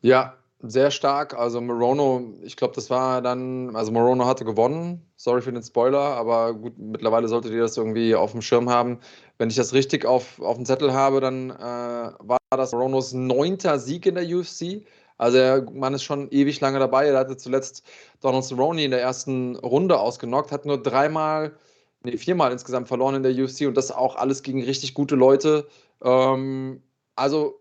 [0.00, 1.34] Ja, Sehr stark.
[1.34, 5.04] Also Morono, ich glaube, das war dann, also Morono hatte gewonnen.
[5.16, 9.00] Sorry für den Spoiler, aber gut, mittlerweile solltet ihr das irgendwie auf dem Schirm haben.
[9.38, 13.80] Wenn ich das richtig auf, auf dem Zettel habe, dann äh, war das Moronos neunter
[13.80, 14.86] Sieg in der UFC.
[15.22, 17.06] Also der Mann ist schon ewig lange dabei.
[17.06, 17.84] Er hatte zuletzt
[18.22, 21.54] Donald Cerrone in der ersten Runde ausgenockt, hat nur dreimal,
[22.02, 25.68] nee, viermal insgesamt verloren in der UFC und das auch alles gegen richtig gute Leute.
[26.02, 26.82] Ähm,
[27.14, 27.60] also,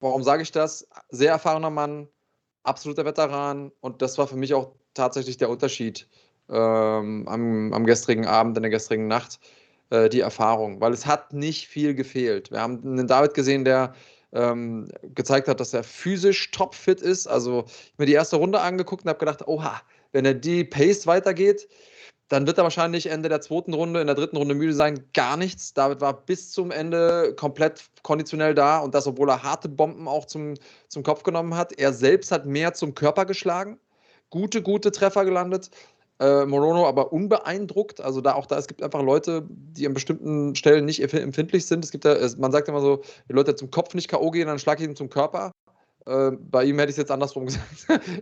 [0.00, 0.88] warum sage ich das?
[1.10, 2.08] Sehr erfahrener Mann,
[2.62, 6.08] absoluter Veteran und das war für mich auch tatsächlich der Unterschied
[6.48, 9.38] ähm, am, am gestrigen Abend, in der gestrigen Nacht,
[9.90, 12.50] äh, die Erfahrung, weil es hat nicht viel gefehlt.
[12.50, 13.92] Wir haben einen David gesehen, der
[14.32, 17.26] ähm, gezeigt hat, dass er physisch topfit ist.
[17.26, 19.80] Also ich habe mir die erste Runde angeguckt und habe gedacht, oha,
[20.12, 21.68] wenn er die Pace weitergeht,
[22.28, 25.02] dann wird er wahrscheinlich Ende der zweiten Runde, in der dritten Runde müde sein.
[25.14, 25.72] Gar nichts.
[25.72, 30.26] David war bis zum Ende komplett konditionell da und das, obwohl er harte Bomben auch
[30.26, 30.54] zum,
[30.88, 31.72] zum Kopf genommen hat.
[31.72, 33.78] Er selbst hat mehr zum Körper geschlagen.
[34.28, 35.70] Gute, gute Treffer gelandet.
[36.20, 38.00] Äh, Morono aber unbeeindruckt.
[38.00, 41.84] Also da auch da, es gibt einfach Leute, die an bestimmten Stellen nicht empfindlich sind.
[41.84, 44.30] Es gibt da, man sagt immer so, die Leute zum Kopf nicht K.O.
[44.30, 45.52] gehen, dann schlag ich ihn zum Körper.
[46.06, 47.62] Äh, bei ihm hätte ich es jetzt andersrum gesagt.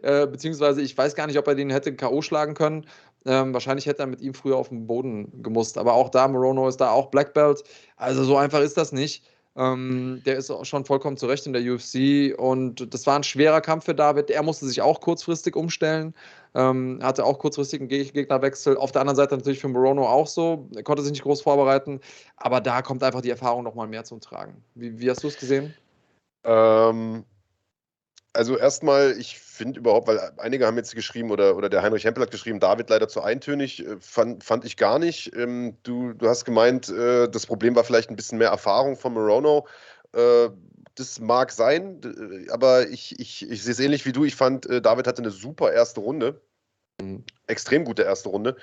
[0.03, 2.21] äh, beziehungsweise ich weiß gar nicht, ob er den hätte K.O.
[2.21, 2.87] schlagen können.
[3.25, 5.79] Ähm, wahrscheinlich hätte er mit ihm früher auf den Boden gemusst.
[5.79, 7.63] Aber auch da, Morono ist da auch Black Belt.
[7.97, 9.25] Also so einfach ist das nicht.
[9.57, 13.63] Ähm, der ist auch schon vollkommen zurecht in der UFC und das war ein schwerer
[13.63, 14.31] Kampf für David.
[14.31, 16.15] Er musste sich auch kurzfristig umstellen,
[16.55, 18.77] ähm, hatte auch kurzfristig einen Gegnerwechsel.
[18.77, 20.69] Auf der anderen Seite natürlich für Morono auch so.
[20.77, 22.01] Er konnte sich nicht groß vorbereiten,
[22.37, 24.63] aber da kommt einfach die Erfahrung nochmal mehr zum Tragen.
[24.75, 25.75] Wie, wie hast du es gesehen?
[26.45, 27.25] Ähm,
[28.37, 32.23] also erstmal, ich finde überhaupt, weil einige haben jetzt geschrieben oder, oder der Heinrich Hempel
[32.23, 35.35] hat geschrieben, David leider zu eintönig, äh, fand, fand ich gar nicht.
[35.35, 39.15] Ähm, du, du hast gemeint, äh, das Problem war vielleicht ein bisschen mehr Erfahrung von
[39.15, 39.67] Morono.
[40.13, 40.51] Äh,
[40.95, 42.01] das mag sein,
[42.51, 44.25] aber ich, ich, ich sehe es ähnlich wie du.
[44.25, 46.41] Ich fand, David hatte eine super erste Runde.
[47.03, 47.23] Mhm.
[47.47, 48.57] Extrem gute erste Runde.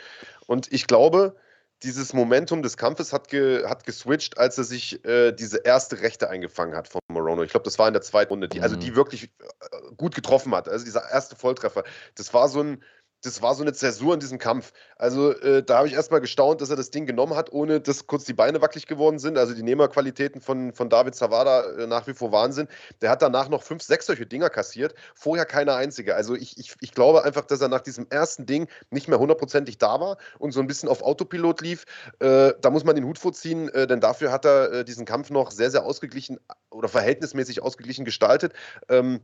[0.47, 1.35] Und ich glaube,
[1.83, 6.29] dieses Momentum des Kampfes hat, ge, hat geswitcht, als er sich äh, diese erste Rechte
[6.29, 7.43] eingefangen hat von Morono.
[7.43, 8.95] Ich glaube, das war in der zweiten Runde, die, also die mhm.
[8.95, 10.69] wirklich äh, gut getroffen hat.
[10.69, 11.83] Also dieser erste Volltreffer.
[12.15, 12.83] Das war so ein,
[13.23, 14.73] das war so eine Zäsur in diesem Kampf.
[14.97, 18.05] Also äh, da habe ich erstmal gestaunt, dass er das Ding genommen hat, ohne dass
[18.05, 19.37] kurz die Beine wackelig geworden sind.
[19.37, 22.67] Also die Nehmerqualitäten von, von David Zavada äh, nach wie vor Wahnsinn.
[23.01, 26.15] Der hat danach noch fünf, sechs solche Dinger kassiert, vorher keine einzige.
[26.15, 29.77] Also ich, ich, ich glaube einfach, dass er nach diesem ersten Ding nicht mehr hundertprozentig
[29.77, 31.85] da war und so ein bisschen auf Autopilot lief.
[32.19, 35.29] Äh, da muss man den Hut vorziehen, äh, denn dafür hat er äh, diesen Kampf
[35.29, 38.53] noch sehr, sehr ausgeglichen oder verhältnismäßig ausgeglichen gestaltet.
[38.89, 39.21] Ähm,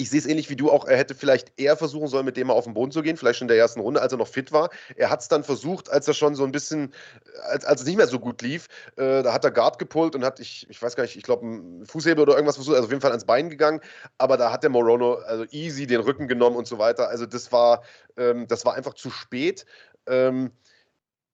[0.00, 2.46] ich sehe es ähnlich wie du auch, er hätte vielleicht eher versuchen sollen, mit dem
[2.46, 4.28] mal auf den Boden zu gehen, vielleicht schon in der ersten Runde, als er noch
[4.28, 4.70] fit war.
[4.96, 6.94] Er hat es dann versucht, als er schon so ein bisschen,
[7.42, 10.24] als, als es nicht mehr so gut lief, äh, da hat er Guard gepullt und
[10.24, 12.90] hat, ich, ich weiß gar nicht, ich glaube, einen Fußhebel oder irgendwas versucht, also auf
[12.90, 13.80] jeden Fall ans Bein gegangen,
[14.16, 17.08] aber da hat der Morono also easy den Rücken genommen und so weiter.
[17.08, 17.82] Also das war,
[18.16, 19.66] ähm, das war einfach zu spät.
[20.06, 20.50] Ähm,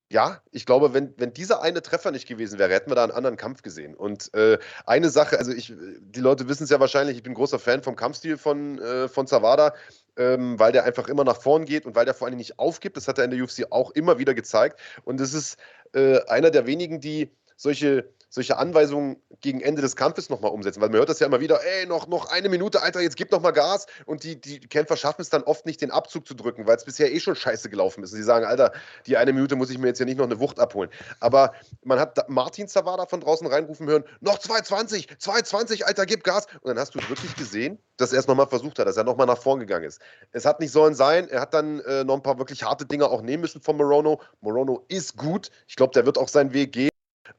[0.09, 3.11] ja, ich glaube, wenn, wenn dieser eine Treffer nicht gewesen wäre, hätten wir da einen
[3.11, 3.93] anderen Kampf gesehen.
[3.93, 7.59] Und äh, eine Sache, also ich, die Leute wissen es ja wahrscheinlich, ich bin großer
[7.59, 9.73] Fan vom Kampfstil von, äh, von Zawada,
[10.15, 12.95] ähm, weil der einfach immer nach vorn geht und weil der vor allem nicht aufgibt.
[12.95, 14.79] Das hat er in der UFC auch immer wieder gezeigt.
[15.03, 15.57] Und es ist
[15.93, 20.81] äh, einer der wenigen, die solche solche Anweisungen gegen Ende des Kampfes nochmal umsetzen.
[20.81, 23.31] Weil man hört das ja immer wieder, ey, noch, noch eine Minute, Alter, jetzt gib
[23.31, 23.85] nochmal Gas.
[24.05, 26.85] Und die, die Kämpfer schaffen es dann oft nicht, den Abzug zu drücken, weil es
[26.85, 28.11] bisher eh schon scheiße gelaufen ist.
[28.11, 28.73] Und sie sagen, Alter,
[29.05, 30.89] die eine Minute muss ich mir jetzt ja nicht noch eine Wucht abholen.
[31.19, 31.53] Aber
[31.83, 36.47] man hat Martin Zavada von draußen reinrufen hören, noch 2,20, 2,20, Alter, gib Gas.
[36.61, 39.27] Und dann hast du wirklich gesehen, dass er es nochmal versucht hat, dass er nochmal
[39.27, 39.99] nach vorn gegangen ist.
[40.31, 41.27] Es hat nicht sollen sein.
[41.29, 44.21] Er hat dann äh, noch ein paar wirklich harte Dinge auch nehmen müssen von Morono.
[44.41, 45.49] Morono ist gut.
[45.67, 46.89] Ich glaube, der wird auch seinen Weg gehen.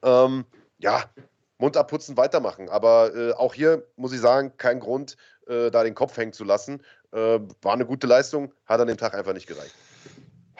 [0.03, 0.45] Ähm,
[0.79, 1.05] ja,
[1.59, 2.68] Mund abputzen, weitermachen.
[2.68, 5.16] Aber äh, auch hier muss ich sagen, kein Grund,
[5.47, 6.83] äh, da den Kopf hängen zu lassen.
[7.12, 9.74] Äh, war eine gute Leistung, hat an dem Tag einfach nicht gereicht.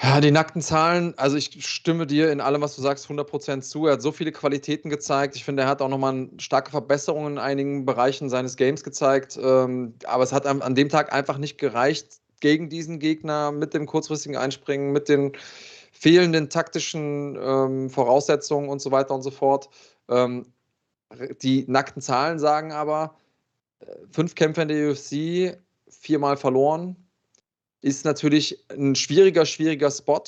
[0.01, 3.87] Ja, die nackten Zahlen, also ich stimme dir in allem, was du sagst, 100% zu.
[3.87, 5.35] Er hat so viele Qualitäten gezeigt.
[5.35, 9.37] Ich finde, er hat auch nochmal starke Verbesserungen in einigen Bereichen seines Games gezeigt.
[9.43, 13.87] Ähm, aber es hat an, dem Tag einfach nicht gereicht gegen diesen Gegner mit dem
[13.87, 15.33] kurzfristigen Einspringen, mit den
[15.91, 19.69] fehlenden taktischen ähm, Voraussetzungen und so weiter und so fort.
[20.09, 20.53] Ähm,
[21.43, 23.17] die nackten Zahlen sagen aber,
[23.81, 26.97] äh, fünf Kämpfe in der UFC, viermal verloren,
[27.81, 30.23] ist natürlich ein schwieriger, schwieriger Spot.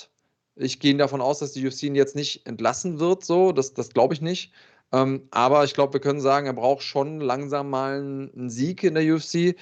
[0.57, 3.91] Ich gehe davon aus, dass die UFC ihn jetzt nicht entlassen wird, so, das, das
[3.91, 4.53] glaube ich nicht.
[4.93, 8.83] Ähm, aber ich glaube, wir können sagen, er braucht schon langsam mal einen, einen Sieg
[8.83, 9.57] in der UFC.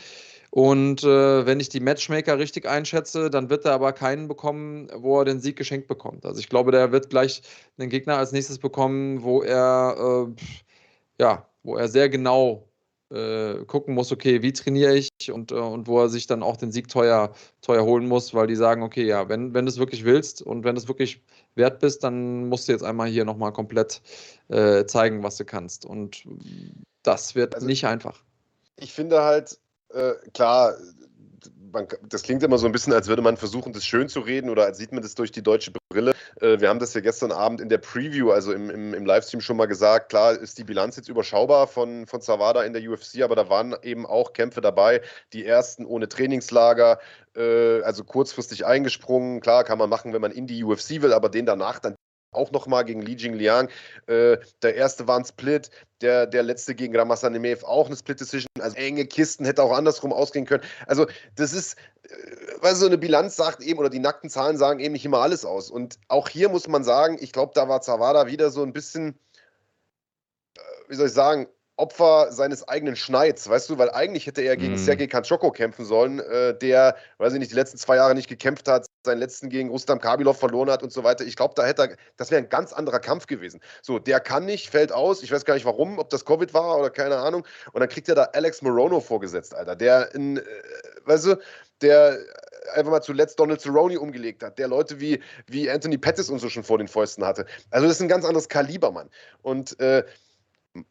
[0.59, 5.21] Und äh, wenn ich die Matchmaker richtig einschätze, dann wird er aber keinen bekommen, wo
[5.21, 6.27] er den Sieg geschenkt bekommt.
[6.27, 7.43] Also ich glaube, der wird gleich
[7.79, 12.69] einen Gegner als nächstes bekommen, wo er äh, ja, wo er sehr genau
[13.11, 16.57] äh, gucken muss, okay, wie trainiere ich und, äh, und wo er sich dann auch
[16.57, 19.79] den Sieg teuer, teuer holen muss, weil die sagen, okay, ja, wenn, wenn du es
[19.79, 21.23] wirklich willst und wenn du es wirklich
[21.55, 24.03] wert bist, dann musst du jetzt einmal hier nochmal komplett
[24.49, 25.87] äh, zeigen, was du kannst.
[25.87, 26.25] Und
[27.05, 28.25] das wird also, nicht einfach.
[28.75, 29.57] Ich finde halt,
[29.95, 30.75] äh, klar,
[31.73, 34.51] man, das klingt immer so ein bisschen, als würde man versuchen, das schön zu reden
[34.51, 36.13] oder als sieht man das durch die deutsche Brille.
[36.41, 39.41] Äh, wir haben das ja gestern Abend in der Preview, also im, im, im, Livestream
[39.41, 40.09] schon mal gesagt.
[40.11, 43.77] Klar ist die Bilanz jetzt überschaubar von, von Zawada in der UFC, aber da waren
[43.83, 45.03] eben auch Kämpfe dabei.
[45.33, 46.99] Die ersten ohne Trainingslager,
[47.37, 49.41] äh, also kurzfristig eingesprungen.
[49.41, 51.95] Klar, kann man machen, wenn man in die UFC will, aber den danach dann
[52.33, 53.69] auch nochmal gegen Li Jingliang.
[54.07, 55.71] Äh, der erste war ein Split,
[56.01, 58.49] der, der letzte gegen Ramazan Nemev auch eine Split-Decision.
[58.61, 60.65] Also enge Kisten hätte auch andersrum ausgehen können.
[60.87, 61.07] Also
[61.37, 62.09] das ist, äh,
[62.61, 65.45] weil so eine Bilanz sagt eben, oder die nackten Zahlen sagen eben nicht immer alles
[65.45, 65.71] aus.
[65.71, 69.19] Und auch hier muss man sagen, ich glaube, da war Zawada wieder so ein bisschen,
[70.57, 71.49] äh, wie soll ich sagen,
[71.79, 74.79] Opfer seines eigenen Schneids, weißt du, weil eigentlich hätte er gegen mm.
[74.79, 78.67] Sergei Kanchoko kämpfen sollen, äh, der, weiß ich nicht, die letzten zwei Jahre nicht gekämpft
[78.67, 81.25] hat, seinen letzten gegen Rustam Kabilov verloren hat und so weiter.
[81.25, 83.61] Ich glaube, da hätte er, das wäre ein ganz anderer Kampf gewesen.
[83.83, 86.79] So, der kann nicht, fällt aus, ich weiß gar nicht warum, ob das Covid war
[86.79, 87.45] oder keine Ahnung.
[87.73, 90.43] Und dann kriegt er da Alex Morono vorgesetzt, Alter, der in, äh,
[91.05, 91.37] weißt du,
[91.81, 92.19] der
[92.75, 96.49] einfach mal zuletzt Donald Cerrone umgelegt hat, der Leute wie, wie Anthony Pettis und so
[96.49, 97.47] schon vor den Fäusten hatte.
[97.71, 99.09] Also das ist ein ganz anderes Kaliber, Mann.
[99.43, 100.05] Und äh,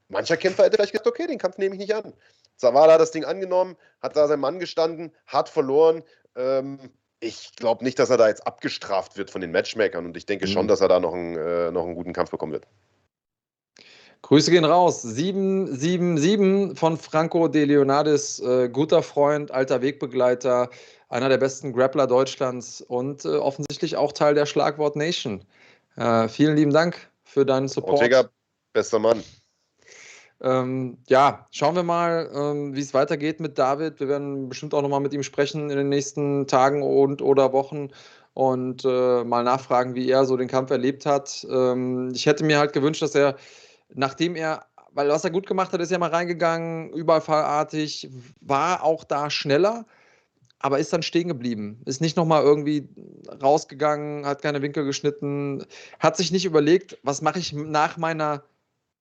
[0.10, 2.14] mancher Kämpfer hätte vielleicht gesagt, okay, den Kampf nehme ich nicht an.
[2.56, 6.04] Zawada hat das Ding angenommen, hat da sein Mann gestanden, hat verloren.
[6.36, 10.26] Ähm, ich glaube nicht, dass er da jetzt abgestraft wird von den Matchmakern und ich
[10.26, 10.52] denke mhm.
[10.52, 12.68] schon, dass er da noch einen, äh, noch einen guten Kampf bekommen wird.
[14.24, 15.02] Grüße gehen raus.
[15.04, 20.70] 777 von Franco De Leonardis, äh, guter Freund, alter Wegbegleiter,
[21.10, 25.46] einer der besten Grappler Deutschlands und äh, offensichtlich auch Teil der Schlagwort Nation.
[25.96, 28.00] Äh, vielen lieben Dank für deinen Support.
[28.00, 28.30] Ortega,
[28.74, 29.24] bester Mann.
[30.42, 34.00] Ähm, ja, schauen wir mal, ähm, wie es weitergeht mit David.
[34.00, 37.90] Wir werden bestimmt auch nochmal mit ihm sprechen in den nächsten Tagen und oder Wochen
[38.34, 41.46] und äh, mal nachfragen, wie er so den Kampf erlebt hat.
[41.50, 43.36] Ähm, ich hätte mir halt gewünscht, dass er,
[43.94, 48.10] nachdem er, weil was er gut gemacht hat, ist ja mal reingegangen, überfallartig,
[48.42, 49.86] war auch da schneller
[50.60, 51.82] aber ist dann stehen geblieben.
[51.86, 52.90] Ist nicht nochmal irgendwie
[53.42, 55.66] rausgegangen, hat keine Winkel geschnitten,
[56.00, 58.44] hat sich nicht überlegt, was mache ich nach meiner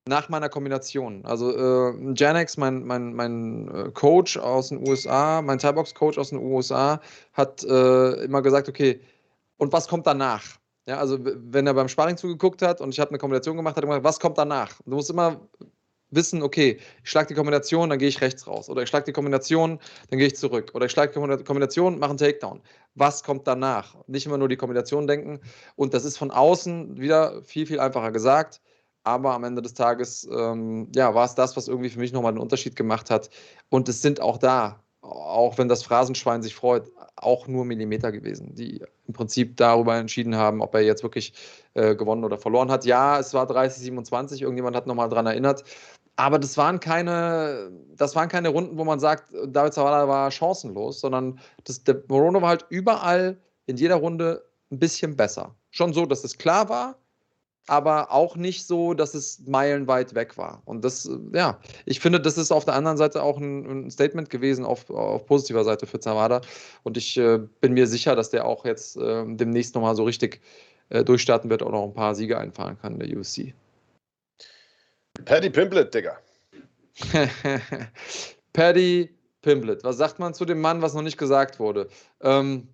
[0.09, 1.25] nach meiner Kombination.
[1.25, 6.39] Also äh, Janex, mein, mein, mein äh, Coach aus den USA, mein Thai-Box-Coach aus den
[6.39, 7.01] USA,
[7.33, 9.01] hat äh, immer gesagt, okay,
[9.59, 10.45] und was kommt danach?
[10.87, 13.83] Ja, also wenn er beim Sparring zugeguckt hat und ich habe eine Kombination gemacht, hat
[13.83, 14.81] er gesagt, was kommt danach?
[14.85, 15.41] Du musst immer
[16.11, 18.71] wissen, okay, ich schlage die Kombination, dann gehe ich rechts raus.
[18.71, 20.71] Oder ich schlage die Kombination, dann gehe ich zurück.
[20.75, 22.61] Oder ich schlage die Kombination, mache einen Takedown.
[22.95, 23.97] Was kommt danach?
[24.07, 25.41] Nicht immer nur die Kombination denken.
[25.75, 28.61] Und das ist von außen wieder viel, viel einfacher gesagt
[29.07, 32.33] aber am Ende des Tages ähm, ja, war es das, was irgendwie für mich nochmal
[32.33, 33.31] einen Unterschied gemacht hat.
[33.69, 38.57] Und es sind auch da, auch wenn das Phrasenschwein sich freut, auch nur Millimeter gewesen,
[38.57, 41.35] die im Prinzip darüber entschieden haben, ob er jetzt wirklich
[41.75, 42.85] äh, gewonnen oder verloren hat.
[42.85, 45.63] Ja, es war 30, 27, irgendjemand hat nochmal dran erinnert.
[46.17, 51.01] Aber das waren keine, das waren keine Runden, wo man sagt, David Zawada war chancenlos,
[51.01, 54.43] sondern das, der Morono war halt überall in jeder Runde
[54.73, 55.55] ein bisschen besser.
[55.71, 56.99] Schon so, dass es klar war,
[57.67, 60.63] aber auch nicht so, dass es meilenweit weg war.
[60.65, 64.31] Und das, ja, ich finde, das ist auf der anderen Seite auch ein, ein Statement
[64.31, 66.41] gewesen auf, auf, positiver Seite für Zawada.
[66.85, 70.41] Und ich äh, bin mir sicher, dass der auch jetzt äh, demnächst nochmal so richtig
[70.91, 73.53] äh, durchstarten wird und auch ein paar Siege einfahren kann in der UFC.
[75.25, 76.19] Paddy Pimplet, Digga.
[78.53, 79.11] Paddy
[79.43, 79.83] Pimplet.
[79.85, 81.89] Was sagt man zu dem Mann, was noch nicht gesagt wurde?
[82.21, 82.69] Ähm,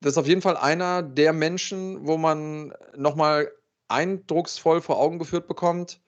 [0.00, 3.50] das ist auf jeden Fall einer der Menschen, wo man nochmal
[3.88, 6.00] eindrucksvoll vor Augen geführt bekommt,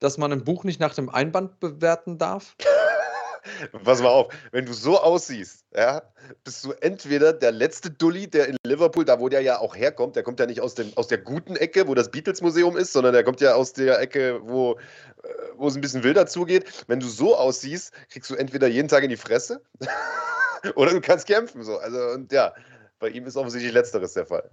[0.00, 2.56] dass man ein Buch nicht nach dem Einband bewerten darf.
[3.84, 6.02] Pass mal auf, wenn du so aussiehst, ja,
[6.44, 10.16] bist du entweder der letzte Dulli, der in Liverpool, da wo der ja auch herkommt,
[10.16, 13.12] der kommt ja nicht aus, dem, aus der guten Ecke, wo das Beatles-Museum ist, sondern
[13.12, 16.84] der kommt ja aus der Ecke, wo, äh, wo es ein bisschen wilder zugeht.
[16.88, 19.62] Wenn du so aussiehst, kriegst du entweder jeden Tag in die Fresse
[20.74, 21.62] oder du kannst kämpfen.
[21.62, 21.78] So.
[21.78, 22.52] Also, und ja,
[22.98, 24.50] bei ihm ist offensichtlich Letzteres der Fall.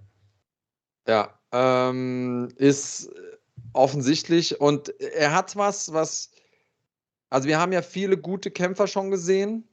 [1.06, 3.10] Ja, ähm, ist
[3.72, 4.60] offensichtlich.
[4.60, 6.30] Und er hat was, was.
[7.30, 9.68] Also, wir haben ja viele gute Kämpfer schon gesehen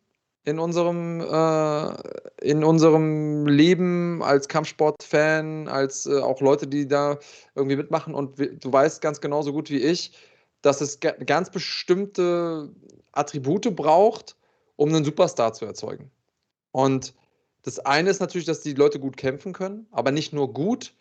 [0.45, 1.93] in unserem, äh,
[2.41, 7.19] in unserem Leben als Kampfsportfan, als äh, auch Leute, die da
[7.55, 8.13] irgendwie mitmachen.
[8.13, 10.11] Und du weißt ganz genauso gut wie ich,
[10.61, 12.73] dass es ganz bestimmte
[13.11, 14.35] Attribute braucht,
[14.75, 16.11] um einen Superstar zu erzeugen.
[16.71, 17.13] Und
[17.63, 20.93] das eine ist natürlich, dass die Leute gut kämpfen können, aber nicht nur gut,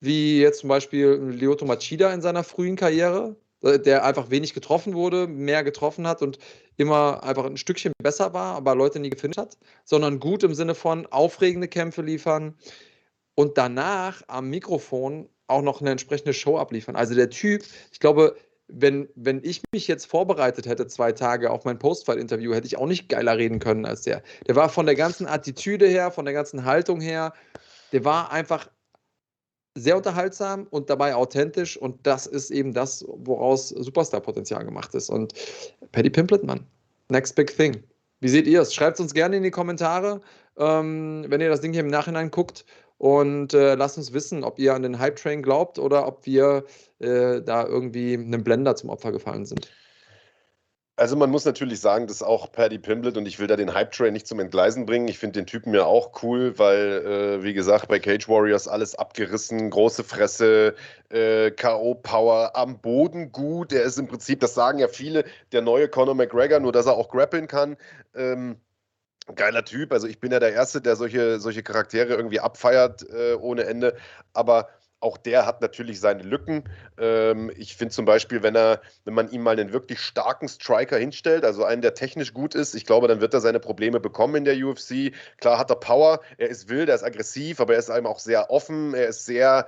[0.00, 4.94] wie jetzt zum Beispiel Lyoto Machida in seiner frühen Karriere, äh, der einfach wenig getroffen
[4.94, 6.38] wurde, mehr getroffen hat und
[6.76, 10.74] immer einfach ein Stückchen besser war, aber Leute nie gefinisht hat, sondern gut im Sinne
[10.74, 12.56] von aufregende Kämpfe liefern
[13.34, 16.96] und danach am Mikrofon auch noch eine entsprechende Show abliefern.
[16.96, 17.62] Also der Typ,
[17.92, 18.36] ich glaube,
[18.68, 22.86] wenn, wenn ich mich jetzt vorbereitet hätte, zwei Tage auf mein Postfight-Interview, hätte ich auch
[22.86, 24.22] nicht geiler reden können als der.
[24.46, 27.32] Der war von der ganzen Attitüde her, von der ganzen Haltung her,
[27.92, 28.70] der war einfach
[29.74, 35.08] sehr unterhaltsam und dabei authentisch und das ist eben das, woraus Superstar-Potenzial gemacht ist.
[35.08, 35.32] Und
[35.92, 36.66] Paddy Pimplet, Mann,
[37.08, 37.82] next big thing.
[38.20, 38.74] Wie seht ihr es?
[38.74, 40.20] Schreibt es uns gerne in die Kommentare,
[40.58, 42.64] ähm, wenn ihr das Ding hier im Nachhinein guckt
[43.02, 46.62] und äh, lasst uns wissen, ob ihr an den Hype-Train glaubt oder ob wir
[47.00, 49.72] äh, da irgendwie einem Blender zum Opfer gefallen sind.
[50.94, 54.12] Also man muss natürlich sagen, dass auch Paddy Pimblett und ich will da den Hype-Train
[54.12, 55.08] nicht zum Entgleisen bringen.
[55.08, 58.94] Ich finde den Typen ja auch cool, weil, äh, wie gesagt, bei Cage Warriors alles
[58.94, 60.76] abgerissen, große Fresse,
[61.08, 63.72] äh, K.O.-Power, am Boden gut.
[63.72, 66.94] Er ist im Prinzip, das sagen ja viele, der neue Conor McGregor, nur dass er
[66.94, 67.76] auch grappeln kann.
[68.14, 68.58] Ähm,
[69.34, 69.92] geiler Typ.
[69.92, 73.96] Also ich bin ja der Erste, der solche, solche Charaktere irgendwie abfeiert äh, ohne Ende.
[74.32, 74.68] Aber
[75.02, 76.64] auch der hat natürlich seine Lücken.
[76.98, 80.96] Ähm, ich finde zum Beispiel, wenn er, wenn man ihm mal einen wirklich starken Striker
[80.96, 84.36] hinstellt, also einen, der technisch gut ist, ich glaube, dann wird er seine Probleme bekommen
[84.36, 85.12] in der UFC.
[85.38, 88.20] Klar hat er Power, er ist wild, er ist aggressiv, aber er ist einem auch
[88.20, 89.66] sehr offen, er ist sehr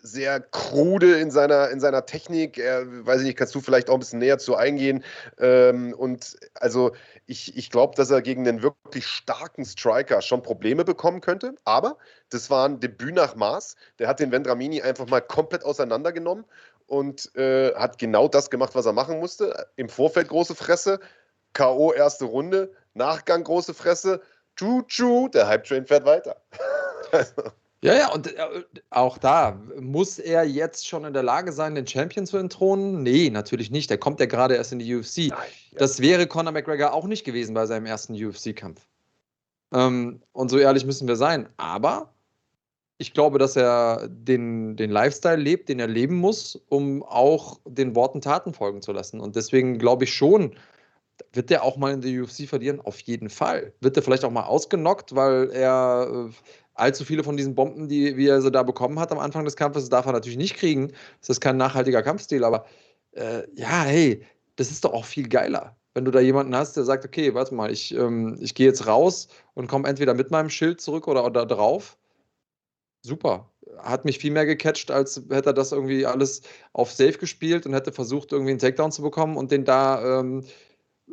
[0.00, 2.58] sehr krude in seiner, in seiner Technik.
[2.58, 5.04] Er, weiß ich nicht, kannst du vielleicht auch ein bisschen näher zu eingehen.
[5.38, 6.92] Ähm, und also
[7.26, 11.54] ich, ich glaube, dass er gegen einen wirklich starken Striker schon Probleme bekommen könnte.
[11.64, 11.98] Aber
[12.30, 13.76] das war ein Debüt nach Maß.
[13.98, 16.44] Der hat den Vendramini einfach mal komplett auseinandergenommen
[16.86, 19.68] und äh, hat genau das gemacht, was er machen musste.
[19.76, 21.00] Im Vorfeld große Fresse,
[21.52, 21.92] K.O.
[21.92, 24.22] erste Runde, Nachgang große Fresse.
[24.56, 26.42] Tschu-tschu, der Hype-Train fährt weiter.
[27.80, 31.86] Ja, ja, und äh, auch da, muss er jetzt schon in der Lage sein, den
[31.86, 33.04] Champion zu entthronen?
[33.04, 33.88] Nee, natürlich nicht.
[33.88, 35.28] Der kommt ja gerade erst in die UFC.
[35.28, 35.30] Nein,
[35.70, 35.78] ja.
[35.78, 38.80] Das wäre Conor McGregor auch nicht gewesen bei seinem ersten UFC-Kampf.
[39.72, 41.48] Ähm, und so ehrlich müssen wir sein.
[41.56, 42.12] Aber
[42.98, 47.94] ich glaube, dass er den, den Lifestyle lebt, den er leben muss, um auch den
[47.94, 49.20] Worten Taten folgen zu lassen.
[49.20, 50.56] Und deswegen glaube ich schon,
[51.32, 52.80] wird der auch mal in der UFC verlieren?
[52.80, 53.72] Auf jeden Fall.
[53.80, 56.32] Wird er vielleicht auch mal ausgenockt, weil er äh,
[56.78, 59.56] allzu viele von diesen Bomben, die wie er sie da bekommen hat am Anfang des
[59.56, 60.92] Kampfes, darf er natürlich nicht kriegen.
[61.20, 62.66] Das ist kein nachhaltiger Kampfstil, aber
[63.12, 64.24] äh, ja, hey,
[64.56, 65.76] das ist doch auch viel geiler.
[65.94, 68.86] Wenn du da jemanden hast, der sagt, okay, warte mal, ich, ähm, ich gehe jetzt
[68.86, 71.96] raus und komme entweder mit meinem Schild zurück oder, oder drauf.
[73.02, 73.50] Super.
[73.78, 77.74] Hat mich viel mehr gecatcht, als hätte er das irgendwie alles auf Safe gespielt und
[77.74, 80.44] hätte versucht, irgendwie einen Takedown zu bekommen und den da ähm,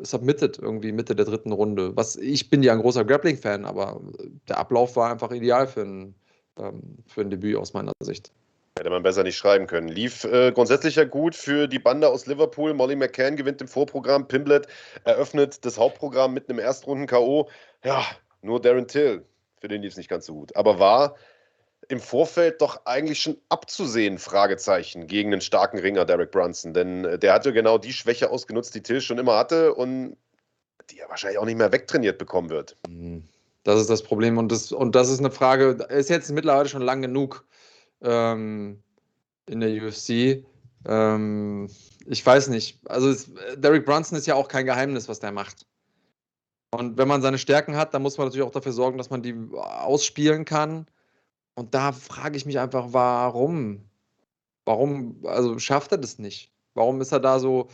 [0.01, 1.95] submitted irgendwie Mitte der dritten Runde.
[1.95, 4.01] Was ich bin ja ein großer Grappling-Fan, aber
[4.47, 6.15] der Ablauf war einfach ideal für ein,
[6.57, 8.31] ähm, für ein Debüt aus meiner Sicht.
[8.77, 9.87] Hätte man besser nicht schreiben können.
[9.87, 12.73] Lief äh, grundsätzlich ja gut für die Bande aus Liverpool.
[12.73, 14.27] Molly McCann gewinnt im Vorprogramm.
[14.27, 14.67] Pimblett
[15.05, 17.47] eröffnet das Hauptprogramm mit einem Erstrunden-K.O.
[17.85, 18.03] Ja,
[18.41, 19.23] nur Darren Till.
[19.61, 20.55] Für den lief es nicht ganz so gut.
[20.57, 21.15] Aber war
[21.89, 26.73] im Vorfeld doch eigentlich schon abzusehen, Fragezeichen, gegen einen starken Ringer, Derek Brunson.
[26.73, 30.17] Denn äh, der hatte genau die Schwäche ausgenutzt, die Till schon immer hatte und
[30.89, 32.75] die er wahrscheinlich auch nicht mehr wegtrainiert bekommen wird.
[32.88, 33.23] Mhm.
[33.63, 36.83] Das ist das Problem und das, und das ist eine Frage, ist jetzt mittlerweile schon
[36.83, 37.45] lang genug
[38.03, 38.83] ähm,
[39.47, 40.45] in der UFC.
[40.88, 41.67] Ähm,
[42.05, 42.79] ich weiß nicht.
[42.86, 45.65] Also es, Derek Brunson ist ja auch kein Geheimnis, was der macht.
[46.71, 49.23] Und wenn man seine Stärken hat, dann muss man natürlich auch dafür sorgen, dass man
[49.23, 50.86] die ausspielen kann.
[51.56, 53.89] Und da frage ich mich einfach, warum?
[54.66, 56.51] Warum, also schafft er das nicht?
[56.74, 57.70] Warum ist er da so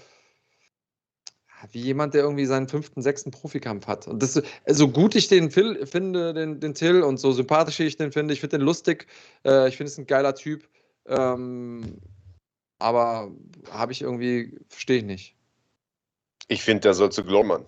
[1.72, 4.08] wie jemand, der irgendwie seinen fünften, sechsten Profikampf hat?
[4.08, 7.98] Und das, so gut ich den Phil, finde, den, den Till, und so sympathisch ich
[7.98, 9.08] den finde, ich finde den lustig,
[9.46, 10.68] äh, ich finde es ein geiler Typ,
[11.08, 11.98] ähm,
[12.80, 13.32] aber
[13.70, 15.36] habe ich irgendwie, verstehe ich nicht.
[16.48, 17.66] Ich finde, der soll zu Glormann.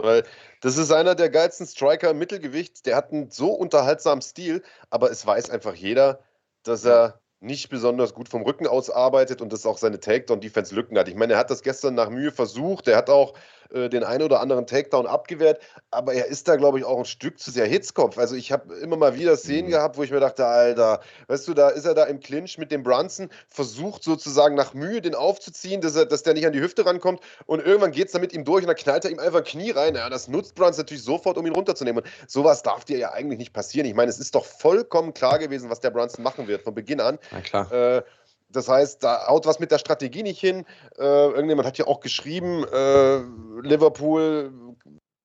[0.00, 0.24] Weil
[0.60, 2.86] das ist einer der geilsten Striker im Mittelgewicht.
[2.86, 6.20] Der hat einen so unterhaltsamen Stil, aber es weiß einfach jeder,
[6.62, 10.98] dass er nicht besonders gut vom Rücken aus arbeitet und dass auch seine Takedown-Defense Lücken
[10.98, 11.08] hat.
[11.08, 12.88] Ich meine, er hat das gestern nach Mühe versucht.
[12.88, 13.34] Er hat auch
[13.72, 15.60] äh, den einen oder anderen Takedown abgewehrt,
[15.90, 18.18] aber er ist da, glaube ich, auch ein Stück zu sehr Hitzkopf.
[18.18, 19.72] Also ich habe immer mal wieder Szenen mhm.
[19.72, 22.70] gehabt, wo ich mir dachte, Alter, weißt du, da ist er da im Clinch mit
[22.70, 26.60] dem Brunson, versucht sozusagen nach Mühe den aufzuziehen, dass, er, dass der nicht an die
[26.60, 29.18] Hüfte rankommt und irgendwann geht es dann mit ihm durch und dann knallt er ihm
[29.18, 29.94] einfach ein Knie rein.
[29.94, 32.02] Ja, das nutzt Brunson natürlich sofort, um ihn runterzunehmen.
[32.02, 33.86] Und sowas darf dir ja eigentlich nicht passieren.
[33.86, 37.00] Ich meine, es ist doch vollkommen klar gewesen, was der Brunson machen wird von Beginn
[37.00, 37.18] an.
[37.30, 37.72] Na klar.
[37.72, 38.02] Äh,
[38.50, 40.64] das heißt, da haut was mit der Strategie nicht hin.
[40.98, 43.18] Äh, irgendjemand hat ja auch geschrieben, äh,
[43.62, 44.52] Liverpool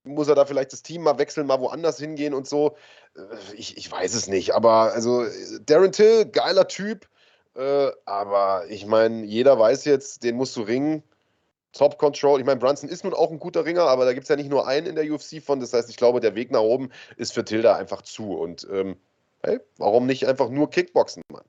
[0.03, 2.75] muss er da vielleicht das Team mal wechseln, mal woanders hingehen und so.
[3.15, 3.21] Äh,
[3.55, 5.25] ich, ich weiß es nicht, aber also
[5.65, 7.07] Darren Till, geiler Typ.
[7.55, 11.03] Äh, aber ich meine, jeder weiß jetzt, den musst du ringen.
[11.71, 12.39] Top Control.
[12.39, 14.49] Ich meine, Brunson ist nun auch ein guter Ringer, aber da gibt es ja nicht
[14.49, 15.59] nur einen in der UFC von.
[15.59, 18.37] Das heißt, ich glaube, der Weg nach oben ist für Tilda einfach zu.
[18.37, 18.95] Und ähm,
[19.41, 21.45] hey, warum nicht einfach nur Kickboxen, Mann?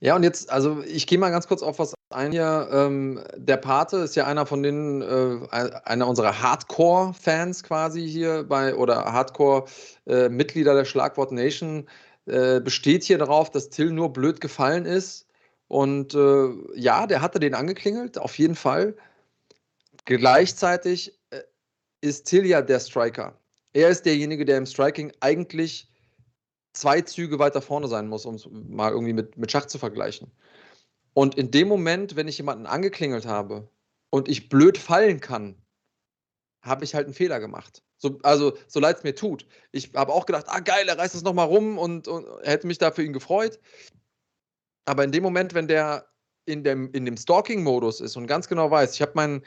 [0.00, 2.68] Ja, und jetzt, also ich gehe mal ganz kurz auf was ein hier.
[2.70, 8.74] Ähm, der Pate ist ja einer von den, äh, einer unserer Hardcore-Fans quasi hier bei,
[8.74, 11.88] oder Hardcore-Mitglieder äh, der Schlagwort Nation,
[12.26, 15.26] äh, besteht hier darauf, dass Till nur blöd gefallen ist.
[15.68, 18.94] Und äh, ja, der hatte den angeklingelt, auf jeden Fall.
[20.04, 21.40] Gleichzeitig äh,
[22.02, 23.38] ist Till ja der Striker.
[23.72, 25.90] Er ist derjenige, der im Striking eigentlich
[26.74, 30.30] zwei Züge weiter vorne sein muss, um es mal irgendwie mit, mit Schach zu vergleichen.
[31.14, 33.68] Und in dem Moment, wenn ich jemanden angeklingelt habe
[34.10, 35.56] und ich blöd fallen kann,
[36.60, 37.82] habe ich halt einen Fehler gemacht.
[37.98, 39.46] So, also, so leid es mir tut.
[39.70, 42.78] Ich habe auch gedacht, ah geil, er reißt es nochmal rum und, und hätte mich
[42.78, 43.60] da für ihn gefreut.
[44.84, 46.06] Aber in dem Moment, wenn der
[46.46, 49.42] in dem, in dem Stalking-Modus ist und ganz genau weiß, ich habe meinen,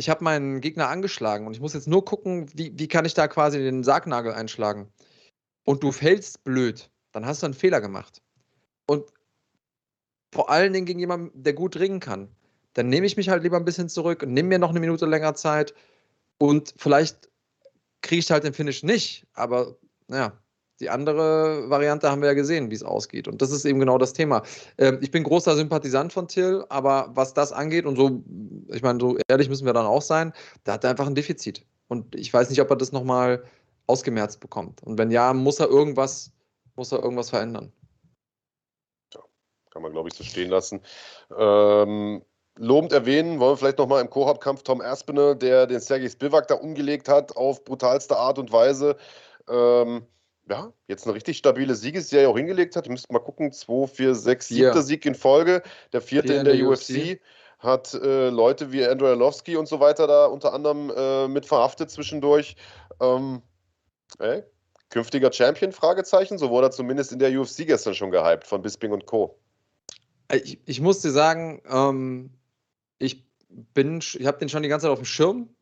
[0.00, 3.28] hab meinen Gegner angeschlagen und ich muss jetzt nur gucken, wie, wie kann ich da
[3.28, 4.92] quasi den Sargnagel einschlagen
[5.64, 8.22] und du fällst blöd, dann hast du einen Fehler gemacht.
[8.86, 9.04] Und
[10.32, 12.28] vor allen Dingen gegen jemanden, der gut ringen kann,
[12.74, 15.06] dann nehme ich mich halt lieber ein bisschen zurück und nehme mir noch eine Minute
[15.06, 15.74] länger Zeit
[16.38, 17.28] und vielleicht
[18.02, 19.76] kriege ich halt den Finish nicht, aber
[20.08, 20.40] naja,
[20.80, 23.28] die andere Variante haben wir ja gesehen, wie es ausgeht.
[23.28, 24.42] Und das ist eben genau das Thema.
[24.78, 28.24] Ähm, ich bin großer Sympathisant von Till, aber was das angeht, und so,
[28.68, 30.32] ich meine, so ehrlich müssen wir dann auch sein,
[30.64, 31.66] da hat er einfach ein Defizit.
[31.88, 33.44] Und ich weiß nicht, ob er das nochmal
[33.90, 34.82] ausgemerzt bekommt.
[34.82, 36.32] Und wenn ja, muss er irgendwas,
[36.76, 37.72] muss er irgendwas verändern.
[39.12, 39.20] Ja,
[39.70, 40.80] kann man, glaube ich, so stehen lassen.
[41.36, 42.22] Ähm,
[42.56, 46.54] lobend erwähnen wollen wir vielleicht nochmal im Koop-Kampf Tom Aspinall, der den Sergei Spivak da
[46.54, 48.96] umgelegt hat auf brutalste Art und Weise.
[49.48, 50.06] Ähm,
[50.48, 52.86] ja, jetzt eine richtig stabile Siegesserie auch hingelegt hat.
[52.86, 54.82] Ihr müsst mal gucken, 2, 4, 6, 7.
[54.82, 55.62] Sieg in Folge,
[55.92, 56.90] der vierte in der, in der UFC.
[56.90, 57.20] UFC.
[57.60, 61.90] Hat äh, Leute wie Andrew Arlovski und so weiter da unter anderem äh, mit verhaftet
[61.90, 62.56] zwischendurch.
[63.00, 63.42] Ähm,
[64.18, 64.42] Ey,
[64.90, 65.72] künftiger Champion?
[65.72, 66.38] Fragezeichen.
[66.38, 69.38] So wurde er zumindest in der UFC gestern schon gehypt von Bisping und Co.
[70.32, 72.30] Ich, ich muss dir sagen, ähm,
[72.98, 75.54] ich bin, ich habe den schon die ganze Zeit auf dem Schirm.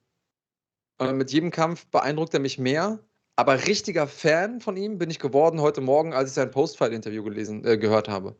[0.98, 2.98] Äh, mit jedem Kampf beeindruckt er mich mehr.
[3.36, 7.64] Aber richtiger Fan von ihm bin ich geworden heute Morgen, als ich sein Postfight-Interview gelesen,
[7.64, 8.36] äh, gehört habe.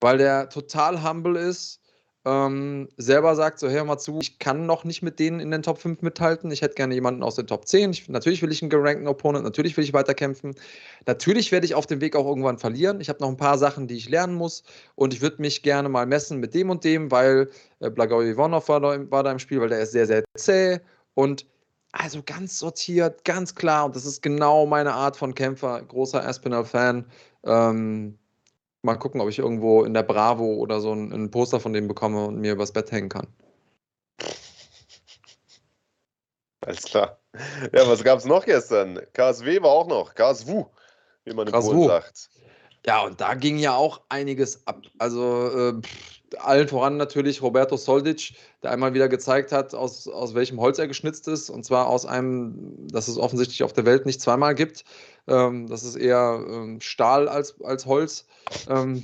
[0.00, 1.80] Weil der total humble ist,
[2.26, 5.62] ähm, selber sagt, so hör mal zu, ich kann noch nicht mit denen in den
[5.62, 6.50] Top 5 mithalten.
[6.50, 7.90] Ich hätte gerne jemanden aus den Top 10.
[7.90, 10.54] Ich, natürlich will ich einen gerankten Opponent, natürlich will ich weiterkämpfen.
[11.06, 13.00] Natürlich werde ich auf dem Weg auch irgendwann verlieren.
[13.00, 14.64] Ich habe noch ein paar Sachen, die ich lernen muss
[14.94, 17.50] und ich würde mich gerne mal messen mit dem und dem, weil
[17.80, 20.80] äh, Blagoj Ivanov war da, war da im Spiel, weil der ist sehr, sehr zäh
[21.12, 21.46] und
[21.92, 27.04] also ganz sortiert, ganz klar und das ist genau meine Art von Kämpfer, großer Aspinall-Fan.
[27.44, 28.18] Ähm,
[28.84, 31.88] mal gucken, ob ich irgendwo in der Bravo oder so ein, ein Poster von dem
[31.88, 33.26] bekomme und mir übers Bett hängen kann.
[36.60, 37.18] Alles klar.
[37.72, 39.00] Ja, was gab es noch gestern?
[39.12, 40.14] KSW war auch noch.
[40.14, 40.64] KSW,
[41.24, 42.30] wie man in Polen sagt.
[42.86, 44.82] Ja, und da ging ja auch einiges ab.
[44.98, 45.82] Also äh,
[46.38, 50.88] allen voran natürlich Roberto Soldic, der einmal wieder gezeigt hat, aus, aus welchem Holz er
[50.88, 51.50] geschnitzt ist.
[51.50, 54.84] Und zwar aus einem, das es offensichtlich auf der Welt nicht zweimal gibt.
[55.26, 58.26] Ähm, das ist eher ähm, Stahl als, als Holz.
[58.68, 59.02] Ähm,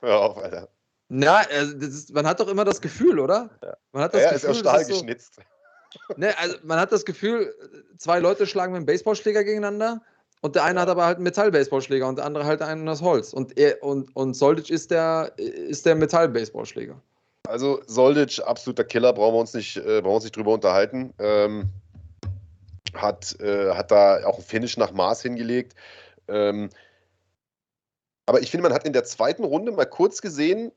[0.00, 0.68] Hör auf, Alter.
[1.08, 3.50] Na, also ist, man hat doch immer das Gefühl, oder?
[3.62, 3.76] Ja.
[3.92, 5.40] Man hat das ja, Gefühl, ist ja Stahl so, geschnitzt.
[6.16, 7.52] Ne, also man hat das Gefühl,
[7.98, 10.00] zwei Leute schlagen mit einem Baseballschläger gegeneinander
[10.42, 13.32] und der eine hat aber halt einen Metall-Baseballschläger und der andere halt einen aus Holz.
[13.32, 17.00] Und, er, und, und Soldic ist der, ist der Metall-Baseballschläger.
[17.46, 21.12] Also Soldic, absoluter Killer, brauchen wir uns nicht, äh, brauchen wir uns nicht drüber unterhalten.
[21.18, 21.68] Ähm,
[22.94, 25.74] hat, äh, hat da auch ein Finish nach Maß hingelegt.
[26.28, 26.70] Ähm,
[28.26, 30.72] aber ich finde, man hat in der zweiten Runde mal kurz gesehen,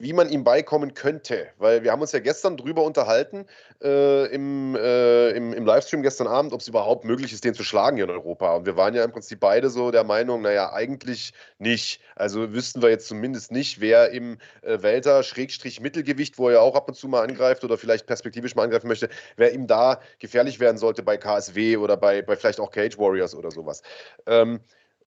[0.00, 1.48] wie man ihm beikommen könnte.
[1.58, 3.46] Weil wir haben uns ja gestern drüber unterhalten
[3.82, 7.62] äh, im, äh, im, im, Livestream gestern Abend, ob es überhaupt möglich ist, den zu
[7.62, 8.56] schlagen hier in Europa.
[8.56, 12.00] Und wir waren ja im Prinzip beide so der Meinung, naja, eigentlich nicht.
[12.16, 16.94] Also wüssten wir jetzt zumindest nicht, wer im äh, Welter-Mittelgewicht, wo er auch ab und
[16.94, 21.02] zu mal angreift oder vielleicht perspektivisch mal angreifen möchte, wer ihm da gefährlich werden sollte
[21.02, 23.82] bei KSW oder bei, bei vielleicht auch Cage Warriors oder sowas.
[24.26, 24.60] Ähm,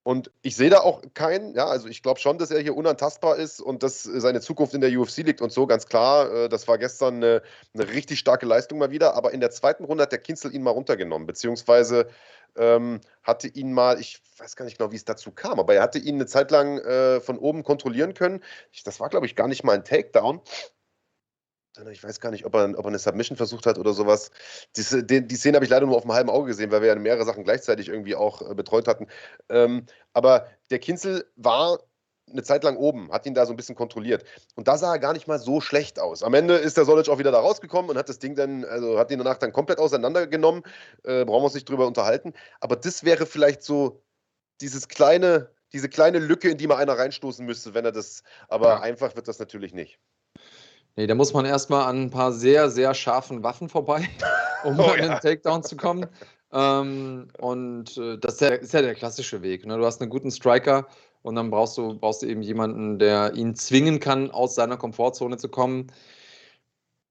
[0.04, 3.36] und ich sehe da auch keinen, ja, also ich glaube schon, dass er hier unantastbar
[3.36, 6.30] ist und dass seine Zukunft in der UFC liegt und so, ganz klar.
[6.30, 7.42] Äh, das war gestern eine,
[7.72, 9.14] eine richtig starke Leistung mal wieder.
[9.14, 12.06] Aber in der zweiten Runde hat der Kinzel ihn mal runtergenommen, beziehungsweise
[12.54, 15.82] ähm, hatte ihn mal, ich weiß gar nicht genau, wie es dazu kam, aber er
[15.82, 18.44] hatte ihn eine Zeit lang äh, von oben kontrollieren können.
[18.72, 20.42] Ich, das war, glaube ich, gar nicht mal ein Takedown.
[21.90, 24.30] Ich weiß gar nicht, ob er, ob er eine Submission versucht hat oder sowas.
[24.76, 26.88] Die, die, die Szene habe ich leider nur auf dem halben Auge gesehen, weil wir
[26.88, 29.08] ja mehrere Sachen gleichzeitig irgendwie auch äh, betreut hatten.
[29.48, 31.80] Ähm, aber der Kinzel war
[32.30, 34.24] eine Zeit lang oben, hat ihn da so ein bisschen kontrolliert.
[34.54, 36.22] Und da sah er gar nicht mal so schlecht aus.
[36.22, 38.98] Am Ende ist der Solic auch wieder da rausgekommen und hat das Ding dann, also
[38.98, 40.62] hat ihn danach dann komplett auseinandergenommen.
[41.02, 42.34] Äh, brauchen wir uns nicht drüber unterhalten.
[42.60, 44.00] Aber das wäre vielleicht so
[44.60, 48.68] dieses kleine, diese kleine Lücke, in die mal einer reinstoßen müsste, wenn er das, aber
[48.68, 48.80] ja.
[48.80, 49.98] einfach wird das natürlich nicht.
[50.96, 54.08] Nee, da muss man erstmal an ein paar sehr, sehr scharfen Waffen vorbei,
[54.64, 56.06] um oh, an den Takedown zu kommen.
[56.52, 59.66] Ähm, und äh, das ist ja, ist ja, der klassische Weg.
[59.66, 59.76] Ne?
[59.76, 60.86] Du hast einen guten Striker
[61.22, 65.36] und dann brauchst du, brauchst du eben jemanden, der ihn zwingen kann, aus seiner Komfortzone
[65.36, 65.88] zu kommen.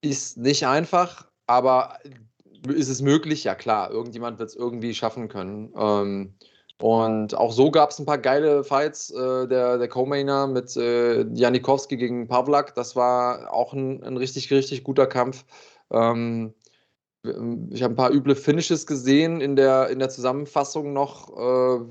[0.01, 1.99] Ist nicht einfach, aber
[2.67, 3.43] ist es möglich?
[3.43, 3.91] Ja, klar.
[3.91, 5.73] Irgendjemand wird es irgendwie schaffen können.
[5.75, 6.35] Ähm,
[6.83, 9.09] und auch so gab es ein paar geile Fights.
[9.09, 14.51] Äh, der der Co-Mainer mit äh, Janikowski gegen Pavlak, das war auch ein, ein richtig,
[14.51, 15.45] richtig guter Kampf.
[15.89, 16.53] Ähm,
[17.23, 21.29] ich habe ein paar üble Finishes gesehen in der, in der Zusammenfassung noch.
[21.37, 21.85] Äh,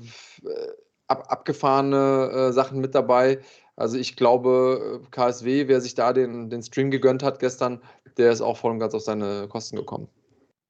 [1.07, 3.39] ab, abgefahrene äh, Sachen mit dabei.
[3.75, 7.81] Also ich glaube, KSW, wer sich da den, den Stream gegönnt hat gestern,
[8.17, 10.07] der ist auch voll und ganz auf seine Kosten gekommen.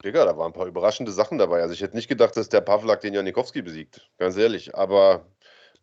[0.04, 1.62] Digga, da waren ein paar überraschende Sachen dabei.
[1.62, 4.08] Also ich hätte nicht gedacht, dass der Pavlak den Janikowski besiegt.
[4.18, 4.74] Ganz ehrlich.
[4.74, 5.24] Aber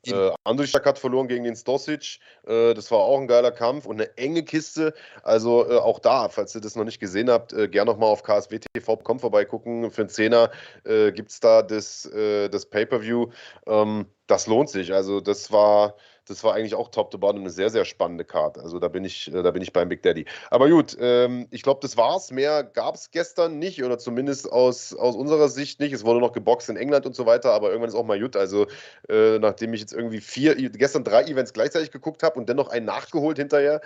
[0.05, 2.19] äh, Andrischak hat verloren gegen den Stosic.
[2.47, 4.93] Äh, das war auch ein geiler Kampf und eine enge Kiste.
[5.23, 8.23] Also äh, auch da, falls ihr das noch nicht gesehen habt, äh, gerne nochmal auf
[8.23, 9.91] kswtv.com vorbeigucken.
[9.91, 10.51] Für einen Zehner
[10.85, 13.27] äh, gibt es da das, äh, das Pay-Per-View.
[13.67, 14.93] Ähm, das lohnt sich.
[14.93, 15.95] Also das war
[16.31, 18.61] das war eigentlich auch top to bottom eine sehr, sehr spannende Karte.
[18.61, 20.25] Also da bin ich, äh, da bin ich beim Big Daddy.
[20.49, 22.31] Aber gut, ähm, ich glaube, das war's.
[22.31, 25.93] Mehr gab es gestern nicht oder zumindest aus, aus unserer Sicht nicht.
[25.93, 28.35] Es wurde noch geboxt in England und so weiter, aber irgendwann ist auch mal gut.
[28.35, 28.67] Also
[29.09, 32.85] äh, nachdem ich jetzt irgendwie vier, gestern drei Events gleichzeitig geguckt habe und dennoch einen
[32.85, 33.81] nachgeholt hinterher,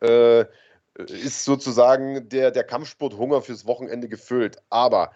[0.00, 0.46] äh,
[0.96, 4.56] ist sozusagen der, der Kampfsporthunger fürs Wochenende gefüllt.
[4.70, 5.12] Aber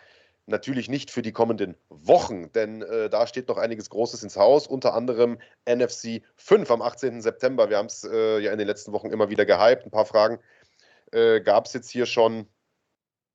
[0.46, 4.66] Natürlich nicht für die kommenden Wochen, denn äh, da steht noch einiges Großes ins Haus,
[4.66, 7.22] unter anderem NFC 5 am 18.
[7.22, 7.70] September.
[7.70, 9.86] Wir haben es äh, ja in den letzten Wochen immer wieder gehypt.
[9.86, 10.38] Ein paar Fragen
[11.12, 12.46] äh, gab es jetzt hier schon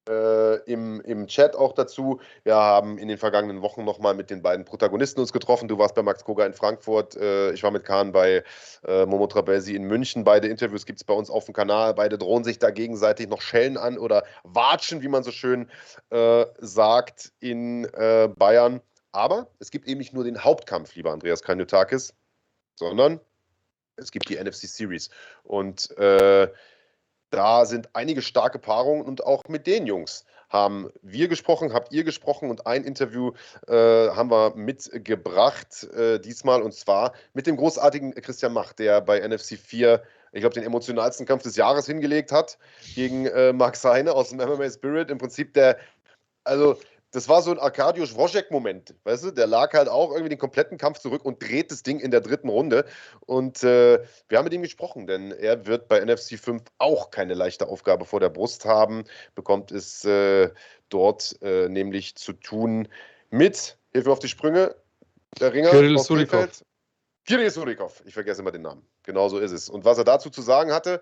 [0.10, 2.20] äh, im, im Chat auch dazu.
[2.43, 5.68] Wir haben in den vergangenen Wochen nochmal mit den beiden Protagonisten uns getroffen.
[5.68, 8.43] Du warst bei Max Koga in Frankfurt, äh, ich war mit Kahn bei
[8.86, 10.24] äh, Momo Trabelsi in München.
[10.24, 11.93] Beide Interviews gibt es bei uns auf dem Kanal.
[11.93, 15.70] Beide drohen sich da gegenseitig noch Schellen an oder watschen, wie man so schön
[16.10, 18.82] äh, sagt, in äh, Bayern.
[19.12, 22.14] Aber es gibt eben nicht nur den Hauptkampf, lieber Andreas Kanyotakis,
[22.76, 23.20] sondern
[23.95, 25.10] es gibt die NFC Series.
[25.43, 26.47] Und äh,
[27.30, 32.04] da sind einige starke Paarungen und auch mit den Jungs haben wir gesprochen, habt ihr
[32.04, 33.34] gesprochen und ein Interview
[33.68, 33.74] äh,
[34.10, 39.58] haben wir mitgebracht äh, diesmal und zwar mit dem großartigen Christian Mach, der bei NFC
[39.58, 40.02] 4
[40.32, 42.58] ich glaube, den emotionalsten Kampf des Jahres hingelegt hat
[42.94, 45.10] gegen äh, Mark Seine aus dem MMA Spirit.
[45.10, 45.78] Im Prinzip der,
[46.44, 46.78] also
[47.12, 49.32] das war so ein Arkadiusz Wojek-Moment, weißt du?
[49.32, 52.22] Der lag halt auch irgendwie den kompletten Kampf zurück und dreht das Ding in der
[52.22, 52.86] dritten Runde.
[53.26, 57.34] Und äh, wir haben mit ihm gesprochen, denn er wird bei NFC 5 auch keine
[57.34, 60.49] leichte Aufgabe vor der Brust haben, bekommt es äh,
[60.89, 62.88] dort äh, nämlich zu tun
[63.32, 64.76] mit, hilf mir auf die Sprünge,
[65.39, 66.64] der Ringer Kirill aus Surikov.
[67.26, 68.86] Kirill Surikov, ich vergesse immer den Namen.
[69.03, 69.70] Genau so ist es.
[69.70, 71.01] Und was er dazu zu sagen hatte,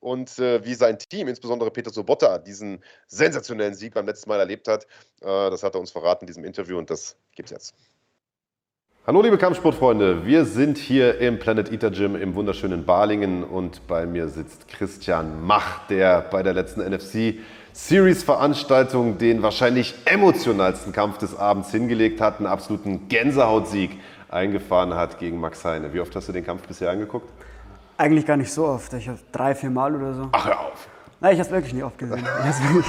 [0.00, 4.68] und äh, wie sein Team, insbesondere Peter Sobotta, diesen sensationellen Sieg beim letzten Mal erlebt
[4.68, 4.84] hat.
[5.20, 7.74] Äh, das hat er uns verraten in diesem Interview und das gibt es jetzt.
[9.06, 14.04] Hallo liebe Kampfsportfreunde, wir sind hier im Planet Eater Gym im wunderschönen Balingen und bei
[14.04, 17.36] mir sitzt Christian Mach, der bei der letzten NFC
[17.72, 23.92] Series Veranstaltung den wahrscheinlich emotionalsten Kampf des Abends hingelegt hat, einen absoluten Gänsehautsieg
[24.28, 25.94] eingefahren hat gegen Max Heine.
[25.94, 27.30] Wie oft hast du den Kampf bisher angeguckt?
[27.98, 28.92] Eigentlich gar nicht so oft.
[28.94, 30.28] Ich habe drei, vier Mal oder so.
[30.30, 30.88] Ach, hör auf.
[31.20, 32.18] Nein, ich habe es wirklich nicht oft gesehen.
[32.20, 32.86] Ich,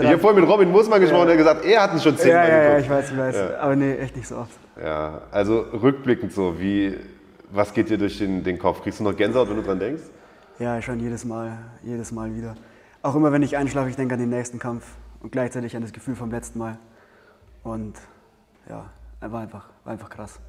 [0.00, 1.34] ich habe vorhin mit Robin Musmann gesprochen ja.
[1.34, 3.16] und er hat gesagt, er hat es schon zehnmal ja, ja, ja, ich weiß, ich
[3.16, 3.36] weiß.
[3.36, 3.58] Ja.
[3.60, 4.58] Aber nee, echt nicht so oft.
[4.82, 6.98] Ja, also rückblickend so, wie,
[7.52, 8.82] was geht dir durch den, den Kopf?
[8.82, 10.02] Kriegst du noch Gänsehaut, wenn du dran denkst?
[10.58, 12.56] Ja, schon jedes Mal, jedes Mal wieder.
[13.00, 14.84] Auch immer, wenn ich einschlafe, ich denke an den nächsten Kampf
[15.20, 16.78] und gleichzeitig an das Gefühl vom letzten Mal.
[17.62, 17.94] Und
[18.68, 18.86] ja,
[19.20, 20.40] war einfach, war einfach krass.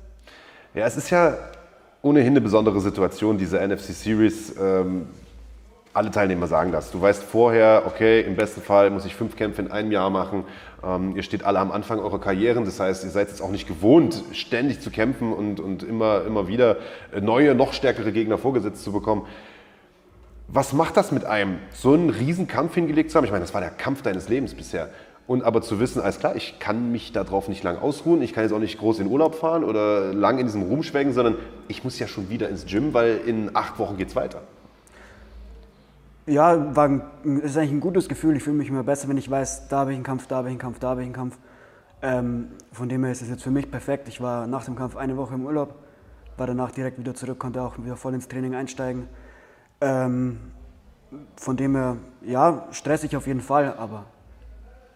[0.73, 1.37] Ja, es ist ja
[2.03, 4.53] ohnehin eine besondere Situation, diese NFC Series.
[4.61, 5.07] Ähm,
[5.93, 6.91] alle Teilnehmer sagen das.
[6.91, 10.43] Du weißt vorher, okay, im besten Fall muss ich fünf Kämpfe in einem Jahr machen.
[10.83, 12.65] Ähm, ihr steht alle am Anfang eurer Karrieren.
[12.65, 16.47] Das heißt, ihr seid jetzt auch nicht gewohnt, ständig zu kämpfen und, und immer, immer
[16.47, 16.77] wieder
[17.19, 19.25] neue, noch stärkere Gegner vorgesetzt zu bekommen.
[20.49, 23.25] Was macht das mit einem, so einen riesen Kampf hingelegt zu haben?
[23.25, 24.89] Ich meine, das war der Kampf deines Lebens bisher.
[25.25, 28.43] Und aber zu wissen, alles klar, ich kann mich darauf nicht lang ausruhen, ich kann
[28.43, 31.37] jetzt auch nicht groß in Urlaub fahren oder lang in diesem Ruhm schwelgen, sondern
[31.69, 34.41] ich muss ja schon wieder ins Gym, weil in acht Wochen geht es weiter.
[36.25, 38.37] Ja, war ist eigentlich ein gutes Gefühl.
[38.37, 40.47] Ich fühle mich immer besser, wenn ich weiß, da habe ich einen Kampf, da habe
[40.47, 41.37] ich einen Kampf, da habe ich einen Kampf.
[42.01, 44.07] Ähm, von dem her ist es jetzt für mich perfekt.
[44.09, 45.75] Ich war nach dem Kampf eine Woche im Urlaub,
[46.37, 49.07] war danach direkt wieder zurück, konnte auch wieder voll ins Training einsteigen.
[49.79, 50.39] Ähm,
[51.35, 54.05] von dem her, ja, stressig auf jeden Fall, aber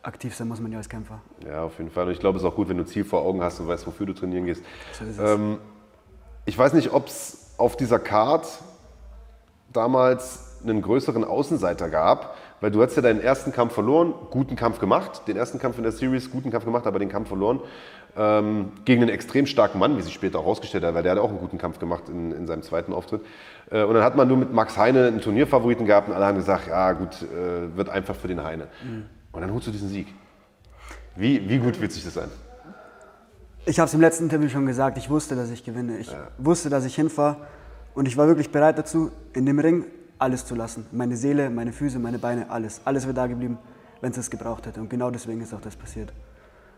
[0.03, 1.21] aktiv sein muss man ja als Kämpfer.
[1.45, 2.05] Ja, auf jeden Fall.
[2.05, 3.67] Und ich glaube, es ist auch gut, wenn du ein Ziel vor Augen hast und
[3.67, 4.63] weißt, wofür du trainieren gehst.
[4.93, 5.31] So ist es.
[5.31, 5.57] Ähm,
[6.45, 8.47] ich weiß nicht, ob es auf dieser Card
[9.73, 14.79] damals einen größeren Außenseiter gab, weil du hast ja deinen ersten Kampf verloren, guten Kampf
[14.79, 17.59] gemacht, den ersten Kampf in der Series, guten Kampf gemacht, aber den Kampf verloren.
[18.15, 21.19] Ähm, gegen einen extrem starken Mann, wie sich später auch herausgestellt hat, weil der hat
[21.19, 23.21] auch einen guten Kampf gemacht in, in seinem zweiten Auftritt.
[23.69, 26.37] Äh, und dann hat man nur mit Max Heine einen Turnierfavoriten gehabt und alle haben
[26.37, 28.67] gesagt, ja gut, äh, wird einfach für den Heine.
[29.37, 30.07] Und dann holst du diesen Sieg.
[31.15, 32.31] Wie, wie gut fühlt sich das an?
[33.67, 35.99] Ich habe es im letzten Interview schon gesagt, ich wusste, dass ich gewinne.
[35.99, 36.09] Ich
[36.39, 37.37] wusste, dass ich hinfahre
[37.93, 39.85] und ich war wirklich bereit dazu, in dem Ring
[40.17, 40.87] alles zu lassen.
[40.91, 42.81] Meine Seele, meine Füße, meine Beine, alles.
[42.83, 43.59] Alles wäre da geblieben,
[44.01, 44.81] wenn es es gebraucht hätte.
[44.81, 46.11] Und genau deswegen ist auch das passiert.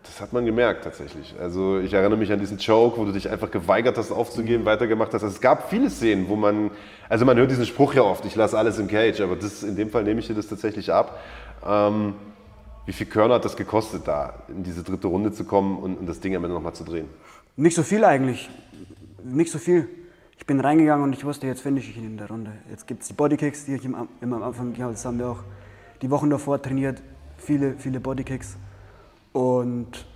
[0.04, 1.36] Das hat man gemerkt tatsächlich.
[1.40, 5.14] Also ich erinnere mich an diesen Choke, wo du dich einfach geweigert hast aufzugeben, weitergemacht
[5.14, 5.24] hast.
[5.24, 6.72] Also es gab viele Szenen, wo man,
[7.08, 9.78] also man hört diesen Spruch ja oft, ich lasse alles im Cage, aber das, in
[9.78, 11.22] dem Fall nehme ich dir das tatsächlich ab.
[11.66, 12.16] Ähm,
[12.90, 16.08] wie viel Körner hat das gekostet, da in diese dritte Runde zu kommen und, und
[16.08, 17.08] das Ding am Ende nochmal zu drehen?
[17.56, 18.50] Nicht so viel eigentlich.
[19.24, 19.88] Nicht so viel.
[20.40, 22.52] Ich bin reingegangen und ich wusste, jetzt finde ich ihn in der Runde.
[22.68, 24.94] Jetzt gibt es die Bodykicks, die ich im, immer am Anfang gehabt habe.
[24.94, 25.44] Das haben wir auch
[26.02, 27.00] die Wochen davor trainiert.
[27.38, 28.58] Viele, viele Bodykicks.
[29.34, 30.08] Und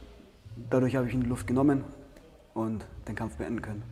[0.72, 1.84] dadurch habe ich ihn in die Luft genommen
[2.56, 3.84] und den Kampf beenden können.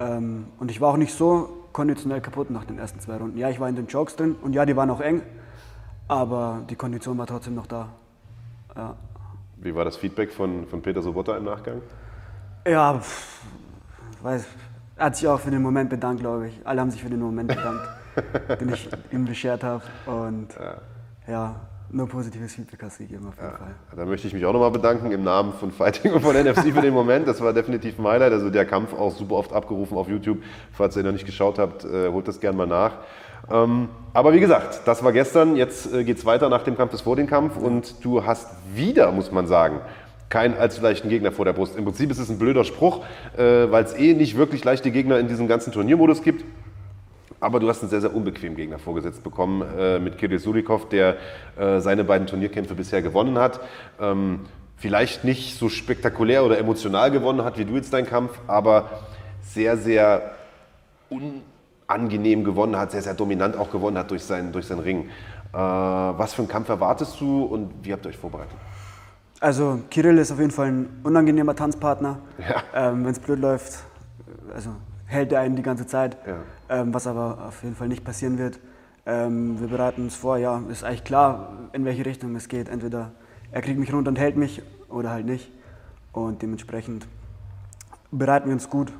[0.00, 3.36] Ähm, und ich war auch nicht so konditionell kaputt nach den ersten zwei Runden.
[3.36, 5.20] Ja, ich war in den Jokes drin und ja, die waren auch eng,
[6.10, 7.88] aber die Kondition war trotzdem noch da.
[8.76, 8.96] Ja,
[9.58, 11.82] Wie war das Feedback von, von Peter Sobotta im Nachgang?
[12.66, 13.42] ja pff,
[14.22, 14.44] weiß,
[14.96, 16.60] er hat sich auch für den Moment bedankt, glaube ich.
[16.64, 17.88] Alle haben sich für den Moment bedankt,
[18.60, 19.82] den ich ihm beschert habe.
[20.04, 20.48] Und
[21.26, 21.54] ja.
[21.90, 23.74] nur positives Feedback hast du gegeben auf jeden Fall.
[23.96, 26.82] Da möchte ich mich auch nochmal bedanken im Namen von Fighting und von NFC für
[26.82, 27.26] den Moment.
[27.28, 28.32] Das war definitiv ein Highlight.
[28.32, 30.42] Also der Kampf auch super oft abgerufen auf YouTube.
[30.72, 32.98] Falls ihr noch nicht geschaut habt, äh, holt das gerne mal nach.
[33.50, 35.56] Ähm, aber wie gesagt, das war gestern.
[35.56, 37.56] Jetzt äh, geht es weiter nach dem Kampf bis vor den Kampf.
[37.56, 39.80] Und du hast wieder, muss man sagen,
[40.28, 41.76] keinen allzu leichten Gegner vor der Brust.
[41.76, 43.04] Im Prinzip ist es ein blöder Spruch,
[43.36, 46.44] äh, weil es eh nicht wirklich leichte Gegner in diesem ganzen Turniermodus gibt.
[47.40, 51.16] Aber du hast einen sehr, sehr unbequemen Gegner vorgesetzt bekommen äh, mit Kirill Surikov, der
[51.58, 53.60] äh, seine beiden Turnierkämpfe bisher gewonnen hat.
[54.00, 54.40] Ähm,
[54.76, 58.90] vielleicht nicht so spektakulär oder emotional gewonnen hat wie du jetzt deinen Kampf, aber
[59.42, 60.32] sehr, sehr
[61.90, 65.08] unangenehm gewonnen hat, sehr, sehr dominant auch gewonnen hat durch seinen, durch seinen Ring.
[65.52, 68.54] Äh, was für einen Kampf erwartest du und wie habt ihr euch vorbereitet?
[69.40, 72.18] Also Kirill ist auf jeden Fall ein unangenehmer Tanzpartner.
[72.38, 72.90] Ja.
[72.90, 73.82] Ähm, Wenn es blöd läuft,
[74.54, 74.70] also
[75.06, 76.36] hält er einen die ganze Zeit, Ja.
[76.80, 78.60] ähm, was aber auf jeden Fall nicht passieren wird.
[79.06, 82.68] Ähm, wir bereiten uns vor, ja, ist eigentlich klar, in welche Richtung es geht.
[82.68, 83.12] Entweder
[83.50, 85.50] er kriegt mich runter und hält mich oder halt nicht.
[86.12, 87.06] Und dementsprechend
[88.12, 88.92] bereiten wir uns gut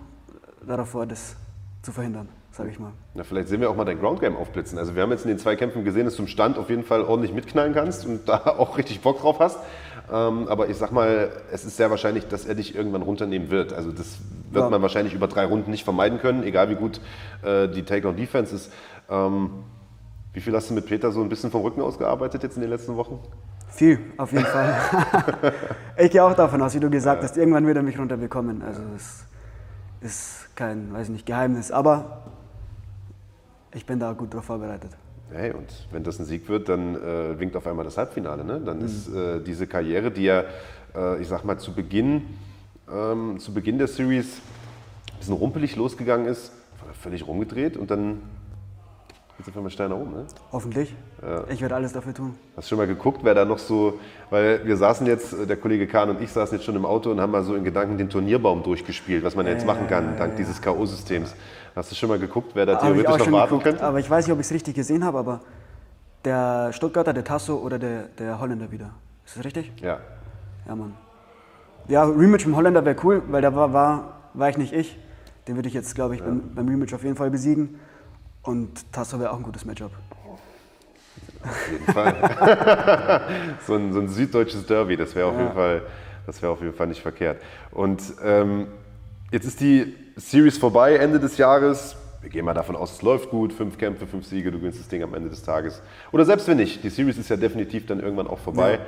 [0.66, 1.36] darauf vor, das
[1.82, 2.28] zu verhindern,
[2.60, 2.92] sage ich mal.
[3.14, 4.78] Na, vielleicht sehen wir auch mal dein Ground Game aufblitzen.
[4.78, 6.84] Also wir haben jetzt in den zwei Kämpfen gesehen, dass du im Stand auf jeden
[6.84, 9.58] Fall ordentlich mitknallen kannst und da auch richtig Bock drauf hast.
[10.12, 13.72] Ähm, aber ich sag mal, es ist sehr wahrscheinlich, dass er dich irgendwann runternehmen wird.
[13.72, 14.18] Also das
[14.50, 14.70] wird Ja.
[14.70, 17.00] man wahrscheinlich über drei Runden nicht vermeiden können, egal wie gut
[17.42, 18.72] äh, die Takedown-Defense ist.
[19.08, 19.50] Ähm,
[20.32, 22.70] wie viel hast du mit Peter so ein bisschen vom Rücken ausgearbeitet jetzt in den
[22.70, 23.18] letzten Wochen?
[23.68, 24.74] Viel, auf jeden Fall.
[25.96, 28.62] ich gehe auch davon aus, wie du gesagt hast, irgendwann wird er mich runterbekommen.
[28.62, 29.24] Also das
[30.00, 31.70] ist kein, weiß nicht, Geheimnis.
[31.70, 32.22] Aber
[33.74, 34.90] ich bin da gut drauf vorbereitet.
[35.32, 38.44] Hey, und wenn das ein Sieg wird, dann äh, winkt auf einmal das Halbfinale.
[38.44, 38.60] Ne?
[38.60, 40.44] Dann ist äh, diese Karriere, die ja,
[40.94, 42.22] äh, ich sag mal, zu Beginn,
[42.92, 44.38] ähm, zu Beginn der Series
[45.12, 46.52] ein bisschen rumpelig losgegangen ist,
[47.00, 48.22] völlig rumgedreht und dann
[49.36, 50.12] geht es auf einmal steil nach oben.
[50.12, 50.26] Ne?
[50.50, 50.94] Hoffentlich.
[51.48, 52.34] Ich werde alles dafür tun.
[52.56, 54.00] Hast du schon mal geguckt, wer da noch so,
[54.30, 57.10] weil wir saßen jetzt, äh, der Kollege Kahn und ich saßen jetzt schon im Auto
[57.10, 60.36] und haben mal so in Gedanken den Turnierbaum durchgespielt, was man jetzt machen kann, dank
[60.36, 61.34] dieses K.O.-Systems.
[61.74, 63.84] Hast du schon mal geguckt, wer da theoretisch noch warten geguckt, könnte?
[63.84, 65.40] aber ich weiß nicht, ob ich es richtig gesehen habe, aber
[66.24, 68.90] der Stuttgarter, der Tasso oder der, der Holländer wieder.
[69.24, 69.72] Ist das richtig?
[69.80, 69.98] Ja.
[70.66, 70.94] Ja, Mann.
[71.88, 74.98] Ja, Rematch mit dem Holländer wäre cool, weil da war, war, war ich nicht ich.
[75.48, 77.78] Den würde ich jetzt, glaube ich, beim, beim Rematch auf jeden Fall besiegen.
[78.42, 79.92] Und Tasso wäre auch ein gutes Matchup.
[81.42, 83.22] Auf jeden Fall.
[83.66, 85.82] so, ein, so ein süddeutsches Derby, das wäre auf, jeden Fall-
[86.26, 87.40] das wär auf jeden Fall nicht verkehrt.
[87.70, 88.66] Und ähm,
[89.32, 91.96] jetzt ist die Series vorbei, Ende des Jahres.
[92.20, 93.52] Wir gehen mal davon aus, es läuft gut.
[93.52, 95.80] Fünf Kämpfe, fünf Siege, du gewinnst das Ding am Ende des Tages.
[96.12, 98.74] Oder selbst wenn nicht, die Series ist ja definitiv dann irgendwann auch vorbei.
[98.74, 98.78] Ja.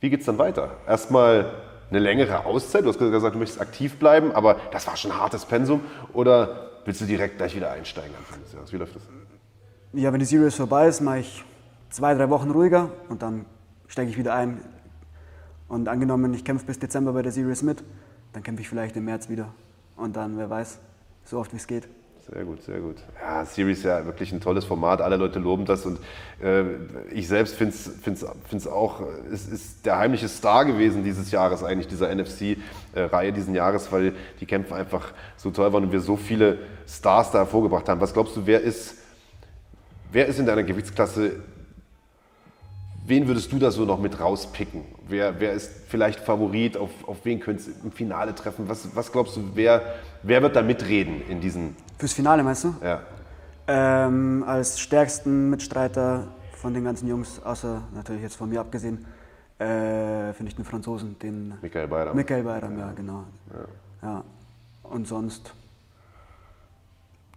[0.00, 0.76] Wie geht es dann weiter?
[0.86, 1.52] Erstmal
[1.90, 2.84] eine längere Auszeit.
[2.84, 5.80] Du hast gesagt, du möchtest aktiv bleiben, aber das war schon ein hartes Pensum.
[6.12, 8.72] Oder willst du direkt gleich wieder einsteigen Anfang des Jahres?
[8.72, 9.02] Wie läuft das?
[9.92, 11.44] Ja, wenn die Series vorbei ist, mache ich
[11.90, 13.46] zwei, drei Wochen ruhiger und dann
[13.86, 14.60] steige ich wieder ein.
[15.68, 17.84] Und angenommen, ich kämpfe bis Dezember bei der Series mit,
[18.32, 19.54] dann kämpfe ich vielleicht im März wieder.
[19.96, 20.78] Und dann, wer weiß,
[21.24, 21.88] so oft wie es geht.
[22.32, 22.96] Sehr gut, sehr gut.
[23.20, 25.02] Ja, Series ist ja wirklich ein tolles Format.
[25.02, 25.98] Alle Leute loben das und
[26.42, 26.62] äh,
[27.12, 32.14] ich selbst finde es auch, es ist der heimliche Star gewesen dieses Jahres eigentlich, dieser
[32.14, 37.30] NFC-Reihe diesen Jahres, weil die Kämpfe einfach so toll waren und wir so viele Stars
[37.30, 38.00] da hervorgebracht haben.
[38.00, 38.96] Was glaubst du, wer ist,
[40.10, 41.42] wer ist in deiner Gewichtsklasse
[43.06, 44.82] Wen würdest du da so noch mit rauspicken?
[45.06, 46.78] Wer, wer ist vielleicht Favorit?
[46.78, 48.66] Auf, auf wen könnte es im Finale treffen?
[48.66, 49.82] Was, was glaubst du, wer,
[50.22, 51.76] wer wird da mitreden in diesen.
[51.98, 52.74] Fürs Finale meinst du?
[52.82, 53.02] Ja.
[53.66, 59.04] Ähm, als stärksten Mitstreiter von den ganzen Jungs, außer natürlich jetzt von mir abgesehen,
[59.58, 61.54] äh, finde ich den Franzosen, den.
[61.60, 62.16] Michael Bayram.
[62.16, 63.24] Michael Bayram, ja, genau.
[64.02, 64.08] Ja.
[64.08, 64.24] ja.
[64.82, 65.52] Und sonst.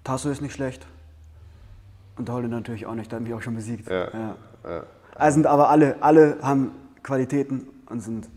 [0.05, 0.87] Tasso ist nicht schlecht.
[2.15, 3.89] Und Holland natürlich auch nicht, da haben wir auch schon besiegt.
[3.89, 4.07] Ja.
[4.63, 4.83] ja.
[5.17, 6.71] Also sind aber alle, alle haben
[7.03, 8.29] Qualitäten und sind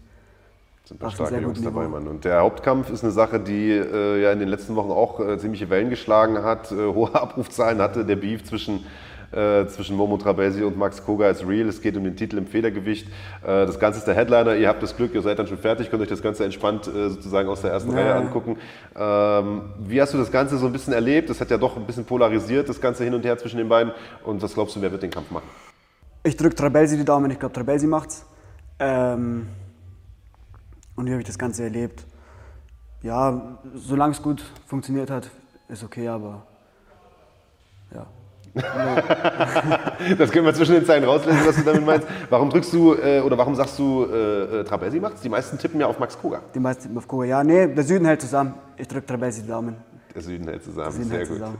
[0.90, 2.08] sind da starke Jungs dabei, Mann.
[2.08, 5.38] Und der Hauptkampf ist eine Sache, die äh, ja in den letzten Wochen auch äh,
[5.38, 8.04] ziemliche Wellen geschlagen hat, äh, hohe Abrufzahlen hatte.
[8.04, 8.84] Der Beef zwischen,
[9.30, 11.68] äh, zwischen Momo Trabesi und Max Koga ist real.
[11.68, 13.06] Es geht um den Titel im Federgewicht.
[13.06, 14.56] Äh, das Ganze ist der Headliner.
[14.56, 17.10] Ihr habt das Glück, ihr seid dann schon fertig, könnt euch das Ganze entspannt äh,
[17.10, 17.98] sozusagen aus der ersten ja.
[17.98, 18.56] Reihe angucken.
[18.96, 21.30] Ähm, wie hast du das Ganze so ein bisschen erlebt?
[21.30, 23.92] Das hat ja doch ein bisschen polarisiert, das Ganze hin und her zwischen den beiden.
[24.24, 25.46] Und was glaubst du, wer wird den Kampf machen?
[26.22, 28.26] Ich drücke Trabelsi die Daumen, ich glaube, Trabelsi macht's.
[28.78, 29.48] Ähm,
[30.94, 32.04] und wie habe ich das Ganze erlebt?
[33.02, 35.30] Ja, solange es gut funktioniert hat,
[35.68, 36.42] ist okay, aber
[37.94, 38.06] ja.
[40.18, 42.06] das können wir zwischen den Zeilen rauslesen, was du damit meinst.
[42.28, 45.22] Warum drückst du äh, oder warum sagst du, äh, äh Trabelsi macht's?
[45.22, 46.42] Die meisten tippen ja auf Max Koga.
[46.54, 47.44] Die meisten tippen auf Koga, ja.
[47.44, 48.54] Nee, der Süden hält zusammen.
[48.76, 49.76] Ich drücke Trabelsi die Daumen.
[50.14, 51.28] Der Süden hält zusammen, Süden sehr gut.
[51.36, 51.58] Zusammen.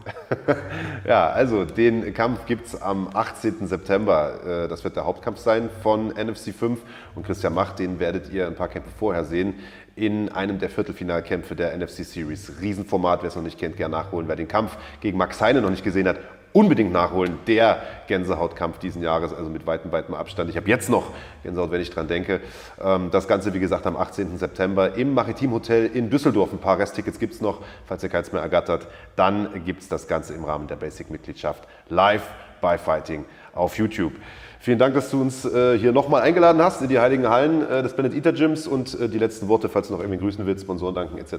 [1.07, 3.67] ja, also den Kampf gibt es am 18.
[3.67, 4.65] September.
[4.65, 6.81] Äh, das wird der Hauptkampf sein von NFC 5.
[7.15, 9.55] Und Christian Macht, den werdet ihr ein paar Kämpfe vorher sehen
[9.97, 12.53] in einem der Viertelfinalkämpfe der NFC Series.
[12.61, 14.29] Riesenformat, wer es noch nicht kennt, gerne nachholen.
[14.29, 16.17] Wer den Kampf gegen Max Heine noch nicht gesehen hat,
[16.53, 17.39] unbedingt nachholen.
[17.47, 20.51] Der Gänsehautkampf diesen Jahres, also mit weitem, weitem Abstand.
[20.51, 21.13] Ich habe jetzt noch
[21.43, 22.41] Gänsehaut, wenn ich dran denke.
[22.83, 24.39] Ähm, das Ganze, wie gesagt, am 18.
[24.39, 26.53] September im Maritimhotel in Düsseldorf.
[26.53, 28.87] Ein paar Resttickets gibt es noch, falls ihr keins mehr ergattert.
[29.17, 32.27] Dann gibt es das Ganze im Rahmen der Basic-Mitgliedschaft live
[32.61, 33.25] bei Fighting
[33.55, 34.13] auf YouTube.
[34.59, 37.83] Vielen Dank, dass du uns äh, hier nochmal eingeladen hast in die heiligen Hallen äh,
[37.83, 40.65] des Planet Eater Gyms und äh, die letzten Worte, falls du noch irgendwie grüßen willst,
[40.65, 41.35] Sponsoren danken etc.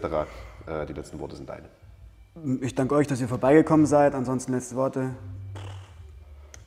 [0.88, 1.65] die letzten Worte sind deine.
[2.61, 4.15] Ich danke euch, dass ihr vorbeigekommen seid.
[4.15, 5.13] Ansonsten letzte Worte.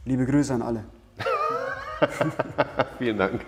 [0.04, 0.84] Liebe Grüße an alle.
[2.98, 3.40] Vielen Dank.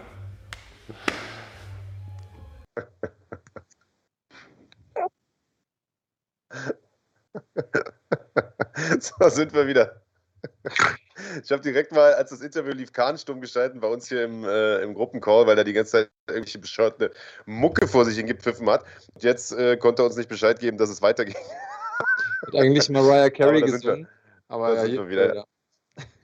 [9.00, 10.00] so sind wir wieder.
[11.42, 14.42] Ich habe direkt mal, als das Interview lief, Kahn stumm geschalten bei uns hier im,
[14.44, 17.12] äh, im Gruppencall, weil er die ganze Zeit irgendwelche bescheuerte
[17.44, 18.84] Mucke vor sich hingepfiffen hat.
[19.12, 21.36] Und jetzt äh, konnte er uns nicht Bescheid geben, dass es weitergeht.
[22.42, 24.08] Hat eigentlich Mariah Carey gesungen.
[24.48, 25.44] aber ja, hier, wieder, ja.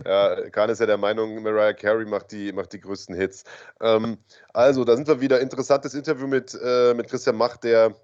[0.04, 3.44] Ja, Kahn ist ja der Meinung, Mariah Carey macht die, macht die größten Hits.
[3.80, 4.18] Ähm,
[4.52, 5.40] also, da sind wir wieder.
[5.40, 7.94] Interessantes Interview mit, äh, mit Christian Macht, der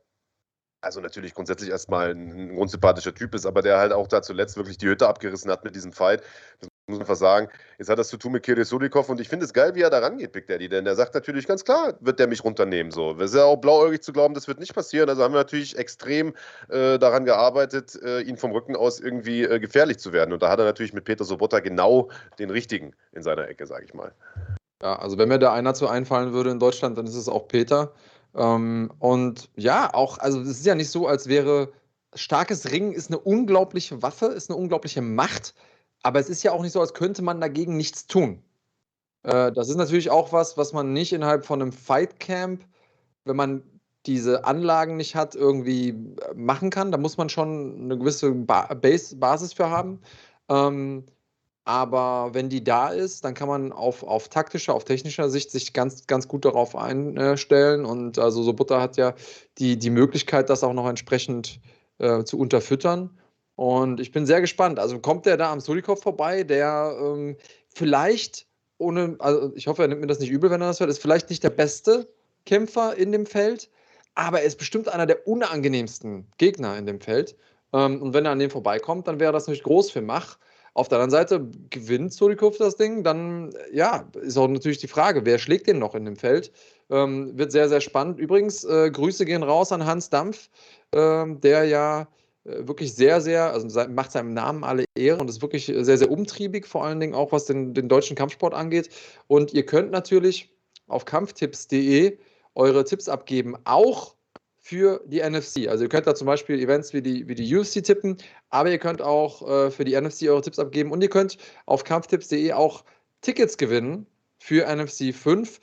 [0.80, 4.56] also natürlich grundsätzlich erstmal ein, ein grundsympathischer Typ ist, aber der halt auch da zuletzt
[4.56, 6.22] wirklich die Hütte abgerissen hat mit diesem Fight.
[6.60, 7.48] Das muss einfach sagen.
[7.78, 9.90] Jetzt hat das zu tun mit Kirill Sulikov und ich finde es geil, wie er
[9.90, 12.90] da rangeht, Big Daddy, denn der sagt natürlich ganz klar, wird der mich runternehmen.
[12.90, 13.12] So.
[13.12, 15.08] Es ist ja auch blauäugig zu glauben, das wird nicht passieren.
[15.08, 16.34] Also haben wir natürlich extrem
[16.68, 20.32] äh, daran gearbeitet, äh, ihn vom Rücken aus irgendwie äh, gefährlich zu werden.
[20.32, 22.08] Und da hat er natürlich mit Peter Sobotta genau
[22.38, 24.12] den richtigen in seiner Ecke, sage ich mal.
[24.82, 27.48] Ja, also wenn mir da einer zu einfallen würde in Deutschland, dann ist es auch
[27.48, 27.92] Peter.
[28.34, 31.72] Ähm, und ja, auch, also es ist ja nicht so, als wäre
[32.14, 35.54] starkes Ringen ist eine unglaubliche Waffe, ist eine unglaubliche Macht.
[36.02, 38.42] Aber es ist ja auch nicht so, als könnte man dagegen nichts tun.
[39.24, 42.64] Äh, das ist natürlich auch was, was man nicht innerhalb von einem Fightcamp,
[43.24, 43.62] wenn man
[44.06, 46.92] diese Anlagen nicht hat, irgendwie äh, machen kann.
[46.92, 50.00] Da muss man schon eine gewisse ba Base Basis für haben.
[50.48, 51.04] Ähm,
[51.64, 55.74] aber wenn die da ist, dann kann man auf, auf taktischer, auf technischer Sicht sich
[55.74, 57.84] ganz, ganz gut darauf einstellen.
[57.84, 59.14] Und also Sobutta hat ja
[59.58, 61.60] die, die Möglichkeit, das auch noch entsprechend
[61.98, 63.10] äh, zu unterfüttern.
[63.58, 64.78] Und ich bin sehr gespannt.
[64.78, 67.36] Also kommt der da am Solikov vorbei, der ähm,
[67.74, 68.46] vielleicht
[68.78, 71.02] ohne, also ich hoffe, er nimmt mir das nicht übel, wenn er das hört, ist
[71.02, 72.08] vielleicht nicht der beste
[72.46, 73.68] Kämpfer in dem Feld,
[74.14, 77.34] aber er ist bestimmt einer der unangenehmsten Gegner in dem Feld.
[77.72, 80.38] Ähm, und wenn er an dem vorbeikommt, dann wäre das natürlich groß für Mach.
[80.74, 85.26] Auf der anderen Seite gewinnt Solikov das Ding, dann ja, ist auch natürlich die Frage,
[85.26, 86.52] wer schlägt den noch in dem Feld?
[86.90, 88.20] Ähm, wird sehr, sehr spannend.
[88.20, 90.48] Übrigens, äh, Grüße gehen raus an Hans Dampf,
[90.92, 92.06] ähm, der ja
[92.48, 96.66] wirklich sehr, sehr, also macht seinem Namen alle Ehre und ist wirklich sehr, sehr umtriebig,
[96.66, 98.90] vor allen Dingen auch was den, den deutschen Kampfsport angeht.
[99.26, 100.50] Und ihr könnt natürlich
[100.86, 102.18] auf kampftipps.de
[102.54, 104.16] eure Tipps abgeben, auch
[104.58, 105.68] für die NFC.
[105.68, 108.16] Also ihr könnt da zum Beispiel Events wie die, wie die UFC tippen,
[108.50, 111.84] aber ihr könnt auch äh, für die NFC eure Tipps abgeben und ihr könnt auf
[111.84, 112.84] kampftipps.de auch
[113.22, 114.06] Tickets gewinnen
[114.38, 115.60] für NFC 5.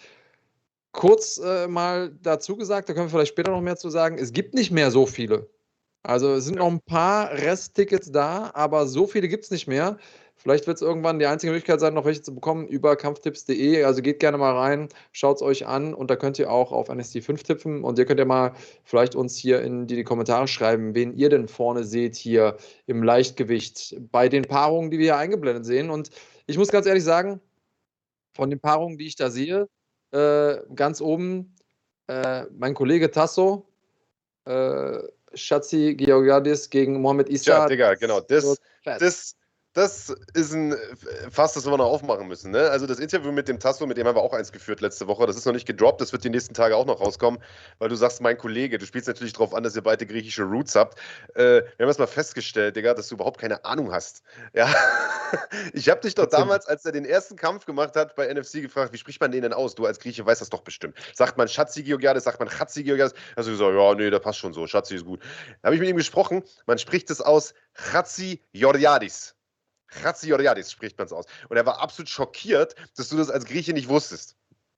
[0.92, 4.32] Kurz äh, mal dazu gesagt, da können wir vielleicht später noch mehr zu sagen, es
[4.32, 5.50] gibt nicht mehr so viele.
[6.08, 9.98] Also es sind noch ein paar Resttickets da, aber so viele gibt es nicht mehr.
[10.36, 13.84] Vielleicht wird es irgendwann die einzige Möglichkeit sein, noch welche zu bekommen über kampftipps.de.
[13.84, 16.90] Also geht gerne mal rein, schaut es euch an und da könnt ihr auch auf
[16.90, 18.54] NSD 5 tippen und ihr könnt ja mal
[18.84, 23.02] vielleicht uns hier in die, die Kommentare schreiben, wen ihr denn vorne seht hier im
[23.02, 25.90] Leichtgewicht bei den Paarungen, die wir hier eingeblendet sehen.
[25.90, 26.12] Und
[26.46, 27.42] ich muss ganz ehrlich sagen,
[28.36, 29.68] von den Paarungen, die ich da sehe,
[30.12, 31.56] äh, ganz oben
[32.08, 33.68] äh, mein Kollege Tasso,
[34.46, 35.00] äh,
[35.36, 37.52] Schatzi Georgiadis gegen Mohamed Issa.
[37.52, 38.22] Ja, Digga, genau.
[38.22, 39.36] Das, das,
[39.76, 40.74] das ist ein
[41.30, 42.52] Fass, das wir noch aufmachen müssen.
[42.52, 42.70] Ne?
[42.70, 45.28] Also das Interview mit dem Tasso, mit dem haben wir auch eins geführt letzte Woche.
[45.28, 47.42] Das ist noch nicht gedroppt, das wird die nächsten Tage auch noch rauskommen,
[47.80, 50.76] weil du sagst, mein Kollege, du spielst natürlich darauf an, dass ihr beide griechische Roots
[50.76, 50.98] habt.
[51.36, 54.24] Äh, wir haben erstmal festgestellt, Digga, dass du überhaupt keine Ahnung hast.
[54.54, 54.74] Ja,
[55.74, 58.94] ich habe dich doch damals, als er den ersten Kampf gemacht hat bei NFC gefragt,
[58.94, 59.76] wie spricht man den denn aus?
[59.76, 60.98] Du als Grieche weißt das doch bestimmt.
[61.14, 63.14] Sagt man Schatzi Georgiades, sagt man Chatzi Georgiades?
[63.36, 65.20] Also gesagt, ja, nee, das passt schon so, Schatzi ist gut.
[65.62, 69.35] Da habe ich mit ihm gesprochen, man spricht es aus Chatzi Georgiadis.
[69.88, 71.26] Chatzioriadis spricht man es aus.
[71.50, 74.36] Und er war absolut schockiert, dass du das als Grieche nicht wusstest.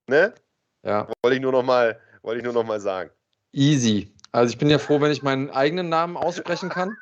[0.07, 0.33] Ne?
[0.83, 1.07] Ja.
[1.21, 3.09] Wollte ich nur noch mal, wollte ich nur noch mal sagen.
[3.51, 4.13] Easy.
[4.31, 6.95] Also ich bin ja froh, wenn ich meinen eigenen Namen aussprechen kann.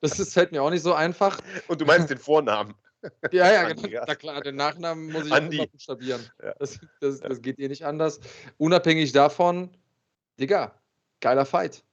[0.00, 1.40] Das ist, fällt mir auch nicht so einfach.
[1.68, 2.74] Und du meinst den Vornamen.
[3.32, 4.02] Ja, ja, genau.
[4.06, 5.60] Na klar, den Nachnamen muss ich Andi.
[5.60, 6.26] auch buchstabieren.
[6.42, 6.54] Ja.
[6.58, 8.18] Das, das, das geht eh nicht anders.
[8.56, 9.68] Unabhängig davon,
[10.40, 10.80] Digga,
[11.20, 11.84] geiler Fight.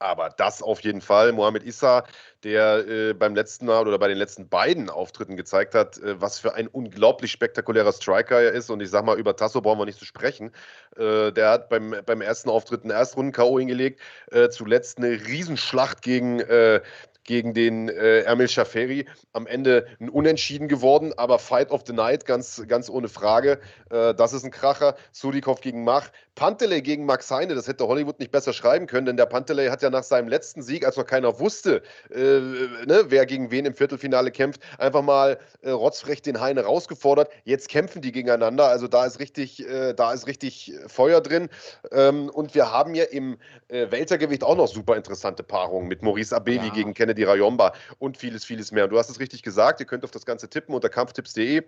[0.00, 1.30] Aber das auf jeden Fall.
[1.32, 2.04] Mohamed Issa,
[2.42, 6.38] der äh, beim letzten Mal oder bei den letzten beiden Auftritten gezeigt hat, äh, was
[6.38, 8.70] für ein unglaublich spektakulärer Striker er ist.
[8.70, 10.52] Und ich sag mal, über Tasso brauchen wir nicht zu sprechen.
[10.96, 13.58] Äh, der hat beim, beim ersten Auftritt einen Erstrunden-K.O.
[13.58, 14.00] hingelegt.
[14.32, 16.80] Äh, zuletzt eine Riesenschlacht gegen äh,
[17.30, 19.06] gegen den äh, Ermil Schaferi.
[19.32, 23.60] Am Ende ein Unentschieden geworden, aber Fight of the Night, ganz, ganz ohne Frage.
[23.90, 24.96] Äh, das ist ein Kracher.
[25.12, 26.10] Sudikov gegen Mach.
[26.34, 29.82] Panteley gegen Max Heine, das hätte Hollywood nicht besser schreiben können, denn der Panteley hat
[29.82, 33.74] ja nach seinem letzten Sieg, als noch keiner wusste, äh, ne, wer gegen wen im
[33.74, 37.30] Viertelfinale kämpft, einfach mal äh, rotzfrech den Heine rausgefordert.
[37.44, 41.50] Jetzt kämpfen die gegeneinander, also da ist richtig, äh, da ist richtig Feuer drin.
[41.92, 43.36] Ähm, und wir haben ja im
[43.68, 46.72] äh, Weltergewicht auch noch super interessante Paarungen mit Maurice Abeli Ja.
[46.72, 48.84] gegen Kennedy Rayomba und vieles, vieles mehr.
[48.84, 51.62] Und du hast es richtig gesagt, ihr könnt auf das Ganze tippen unter kampftipps.de.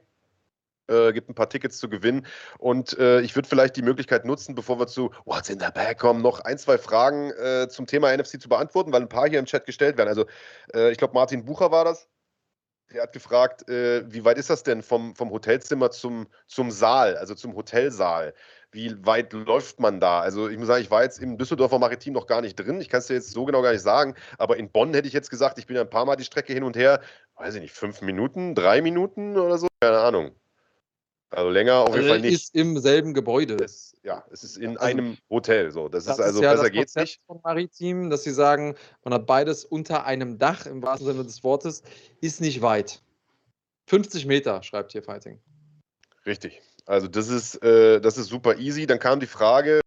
[0.89, 2.27] Äh, gibt ein paar Tickets zu gewinnen.
[2.59, 5.99] Und äh, ich würde vielleicht die Möglichkeit nutzen, bevor wir zu What's in the Bag
[5.99, 9.39] kommen, noch ein, zwei Fragen äh, zum Thema NFC zu beantworten, weil ein paar hier
[9.39, 10.09] im Chat gestellt werden.
[10.09, 10.27] Also,
[10.74, 12.09] äh, ich glaube, Martin Bucher war das.
[12.93, 17.16] Der hat gefragt, äh, wie weit ist das denn vom, vom Hotelzimmer zum, zum Saal,
[17.16, 18.35] also zum Hotelsaal?
[18.73, 20.20] Wie weit läuft man da?
[20.20, 22.81] Also, ich muss sagen, ich war jetzt im Düsseldorfer Maritim noch gar nicht drin.
[22.81, 24.15] Ich kann es dir jetzt so genau gar nicht sagen.
[24.39, 26.55] Aber in Bonn hätte ich jetzt gesagt, ich bin ja ein paar Mal die Strecke
[26.55, 27.03] hin und her.
[27.36, 29.66] Weiß ich nicht, fünf Minuten, drei Minuten oder so?
[29.81, 30.31] Keine Ahnung.
[31.28, 32.32] Also länger auf jeden Also Fall nicht.
[32.35, 33.57] ist im selben Gebäude.
[33.62, 35.89] Es, ja, es ist in Also, einem Hotel so.
[35.89, 37.27] Das, Das ist also ja besser das geht's Konzept nicht.
[37.27, 38.74] von Maritim, dass sie sagen,
[39.05, 41.82] man hat beides unter einem Dach, im wahrsten Sinne des Wortes,
[42.20, 43.03] ist nicht weit.
[43.89, 45.40] 50 Meter, schreibt hier Fighting.
[46.27, 46.61] Richtig.
[46.87, 48.87] Also das ist, äh, das ist super easy.
[48.87, 49.81] Dann kam die Frage,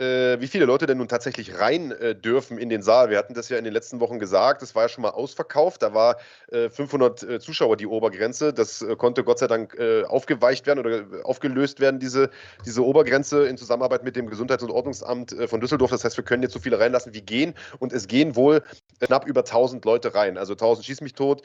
[0.00, 3.10] äh, wie viele Leute denn nun tatsächlich rein äh, dürfen in den Saal.
[3.10, 5.82] Wir hatten das ja in den letzten Wochen gesagt, das war ja schon mal ausverkauft.
[5.82, 6.16] Da war
[6.50, 8.54] äh, 500 äh, Zuschauer die Obergrenze.
[8.54, 12.30] Das äh, konnte Gott sei Dank äh, aufgeweicht werden oder aufgelöst werden, diese,
[12.64, 15.90] diese Obergrenze in Zusammenarbeit mit dem Gesundheits- und Ordnungsamt von Düsseldorf.
[15.90, 17.54] Das heißt, wir können jetzt so viele reinlassen, wie gehen.
[17.78, 18.62] Und es gehen wohl
[19.00, 20.38] knapp über 1000 Leute rein.
[20.38, 21.42] Also 1000 schieß mich tot.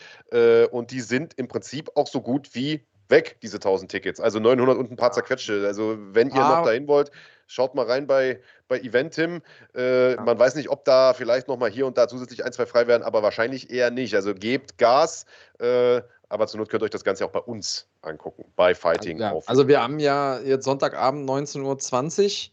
[0.72, 4.19] Und die sind im Prinzip auch so gut wie weg, diese 1000 Tickets.
[4.19, 5.65] Also 900 und ein paar zerquetschte.
[5.65, 6.57] Also wenn ihr Ah.
[6.57, 7.11] noch dahin wollt,
[7.48, 9.41] schaut mal rein bei, bei Eventim.
[9.76, 12.65] Äh, Man weiß nicht, ob da vielleicht noch mal hier und da zusätzlich ein, zwei
[12.65, 14.15] frei werden, aber wahrscheinlich eher nicht.
[14.15, 15.26] Also gebt Gas,
[15.60, 19.19] äh, aber zur Not könnt ihr euch das Ganze auch bei uns angucken, bei Fighting
[19.19, 19.48] Ja, auf.
[19.48, 22.49] also wir haben ja jetzt Sonntagabend 19.20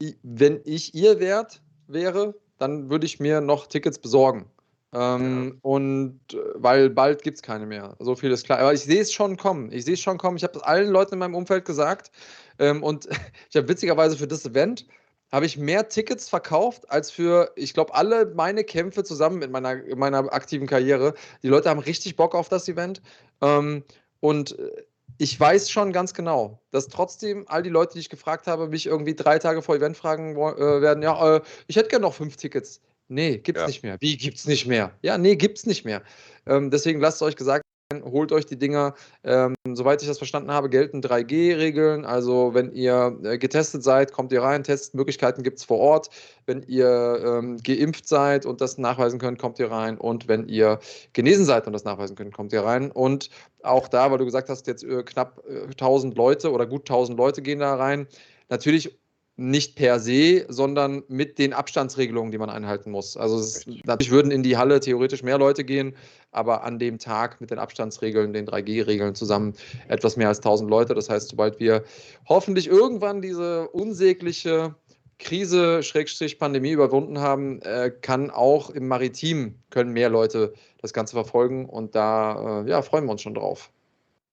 [0.00, 0.14] Uhr.
[0.22, 4.46] Wenn ich ihr Wert wäre, dann würde ich mir noch Tickets besorgen.
[4.94, 7.96] Ähm, Und äh, weil bald gibt es keine mehr.
[7.98, 8.58] So viel ist klar.
[8.58, 9.72] Aber ich sehe es schon kommen.
[9.72, 10.36] Ich sehe es schon kommen.
[10.36, 12.10] Ich habe es allen Leuten in meinem Umfeld gesagt.
[12.58, 13.06] Ähm, und
[13.50, 14.86] ich habe witzigerweise für das Event
[15.32, 19.82] habe ich mehr Tickets verkauft als für, ich glaube, alle meine Kämpfe zusammen in meiner,
[19.82, 21.14] in meiner aktiven Karriere.
[21.42, 23.00] Die Leute haben richtig Bock auf das Event.
[23.40, 23.82] Ähm,
[24.20, 24.84] und äh,
[25.18, 28.86] ich weiß schon ganz genau, dass trotzdem all die Leute, die ich gefragt habe, mich
[28.86, 32.36] irgendwie drei Tage vor Event fragen äh, werden, ja, äh, ich hätte gerne noch fünf
[32.36, 32.80] Tickets.
[33.08, 33.66] Nee, gibt's Ja.
[33.66, 33.96] nicht mehr.
[34.00, 34.92] Wie gibt's nicht mehr?
[35.02, 36.02] Ja, nee, gibt's nicht mehr.
[36.46, 37.62] Ähm, deswegen lasst euch gesagt
[38.00, 38.94] holt euch die Dinger.
[39.24, 42.04] Ähm, soweit ich das verstanden habe, gelten 3G-Regeln.
[42.04, 44.64] Also wenn ihr äh, getestet seid, kommt ihr rein.
[44.64, 46.08] Testmöglichkeiten gibt es vor Ort.
[46.46, 49.98] Wenn ihr ähm, geimpft seid und das nachweisen könnt, kommt ihr rein.
[49.98, 50.78] Und wenn ihr
[51.12, 52.90] genesen seid und das nachweisen könnt, kommt ihr rein.
[52.90, 53.30] Und
[53.62, 57.18] auch da, weil du gesagt hast, jetzt äh, knapp äh, 1000 Leute oder gut 1000
[57.18, 58.06] Leute gehen da rein.
[58.48, 58.98] Natürlich
[59.36, 63.16] nicht per se, sondern mit den Abstandsregelungen, die man einhalten muss.
[63.16, 65.96] Also es, natürlich würden in die Halle theoretisch mehr Leute gehen,
[66.32, 69.54] aber an dem Tag mit den Abstandsregeln, den 3G-Regeln zusammen
[69.88, 70.94] etwas mehr als 1000 Leute.
[70.94, 71.82] Das heißt, sobald wir
[72.28, 74.74] hoffentlich irgendwann diese unsägliche
[75.18, 81.14] Krise, Schrägstrich Pandemie überwunden haben, äh, kann auch im Maritim können mehr Leute das Ganze
[81.14, 83.70] verfolgen und da äh, ja, freuen wir uns schon drauf.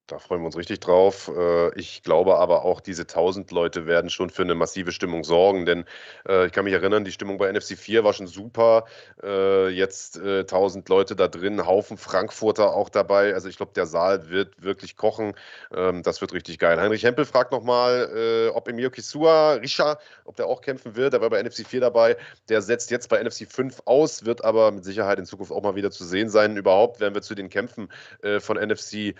[0.09, 1.31] Da freuen wir uns richtig drauf.
[1.35, 5.67] Äh, ich glaube aber auch, diese 1000 Leute werden schon für eine massive Stimmung sorgen,
[5.67, 5.85] denn
[6.27, 8.85] äh, ich kann mich erinnern, die Stimmung bei NFC 4 war schon super.
[9.21, 13.35] Äh, jetzt 1000 Leute da drin, Haufen Frankfurter auch dabei.
[13.35, 15.35] Also ich glaube, der Saal wird wirklich kochen.
[15.71, 16.81] Ähm, das wird richtig geil.
[16.81, 21.13] Heinrich Hempel fragt nochmal, ob Emilio Kisua, Risha, ob der auch kämpfen wird.
[21.13, 22.17] Der war bei NFC 4 dabei.
[22.47, 25.75] Der setzt jetzt bei NFC 5 aus, wird aber mit Sicherheit in Zukunft auch mal
[25.75, 26.57] wieder zu sehen sein.
[26.57, 27.89] Überhaupt werden wir zu den Kämpfen
[28.39, 29.15] von NFC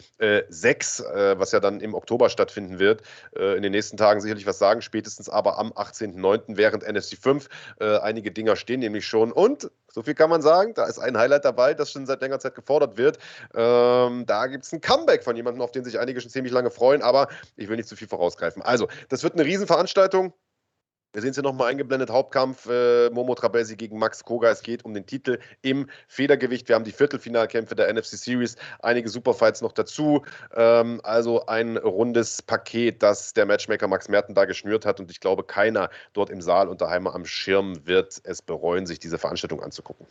[0.49, 3.01] 6 6, äh, was ja dann im Oktober stattfinden wird,
[3.35, 6.57] äh, in den nächsten Tagen sicherlich was sagen, spätestens aber am 18.09.
[6.57, 7.49] während NFC 5.
[7.79, 10.73] Äh, einige Dinger stehen nämlich schon und so viel kann man sagen.
[10.75, 13.17] Da ist ein Highlight dabei, das schon seit längerer Zeit gefordert wird.
[13.55, 16.69] Ähm, da gibt es ein Comeback von jemandem, auf den sich einige schon ziemlich lange
[16.69, 18.61] freuen, aber ich will nicht zu viel vorausgreifen.
[18.61, 20.33] Also, das wird eine Riesenveranstaltung.
[21.11, 24.51] Wir sehen es hier nochmal eingeblendet, Hauptkampf äh, Momo Trabelsi gegen Max Koga.
[24.51, 26.67] Es geht um den Titel im Federgewicht.
[26.67, 30.21] Wir haben die Viertelfinalkämpfe der NFC Series, einige Superfights noch dazu.
[30.55, 34.99] Ähm, also ein rundes Paket, das der Matchmaker Max Merten da geschnürt hat.
[34.99, 38.99] Und ich glaube, keiner dort im Saal unter Heimer am Schirm wird es bereuen, sich
[38.99, 40.05] diese Veranstaltung anzugucken.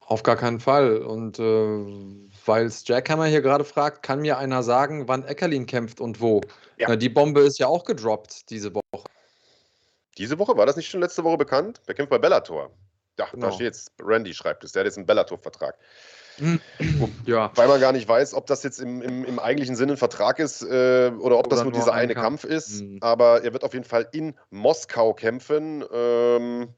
[0.00, 0.98] Auf gar keinen Fall.
[1.02, 1.42] Und äh,
[2.46, 6.40] weil es Jackhammer hier gerade fragt, kann mir einer sagen, wann Eckerlin kämpft und wo?
[6.78, 6.88] Ja.
[6.88, 9.04] Na, die Bombe ist ja auch gedroppt diese Woche.
[10.18, 10.56] Diese Woche?
[10.56, 11.80] War das nicht schon letzte Woche bekannt?
[11.88, 12.70] Der kämpft bei Bellator.
[13.18, 13.46] Ja, genau.
[13.46, 15.76] da steht jetzt, Randy schreibt es, der hat jetzt einen Bellator-Vertrag.
[17.26, 17.50] ja.
[17.54, 20.38] Weil man gar nicht weiß, ob das jetzt im, im, im eigentlichen Sinne ein Vertrag
[20.38, 22.82] ist äh, oder ob oder das nur, dieser ein eine Kampf, Kampf ist.
[22.82, 22.98] Mhm.
[23.02, 26.74] Aber er wird auf jeden Fall in Moskau kämpfen, ähm,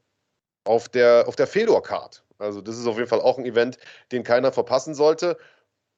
[0.65, 2.23] auf der, auf der Fedor-Card.
[2.37, 3.77] Also, das ist auf jeden Fall auch ein Event,
[4.11, 5.37] den keiner verpassen sollte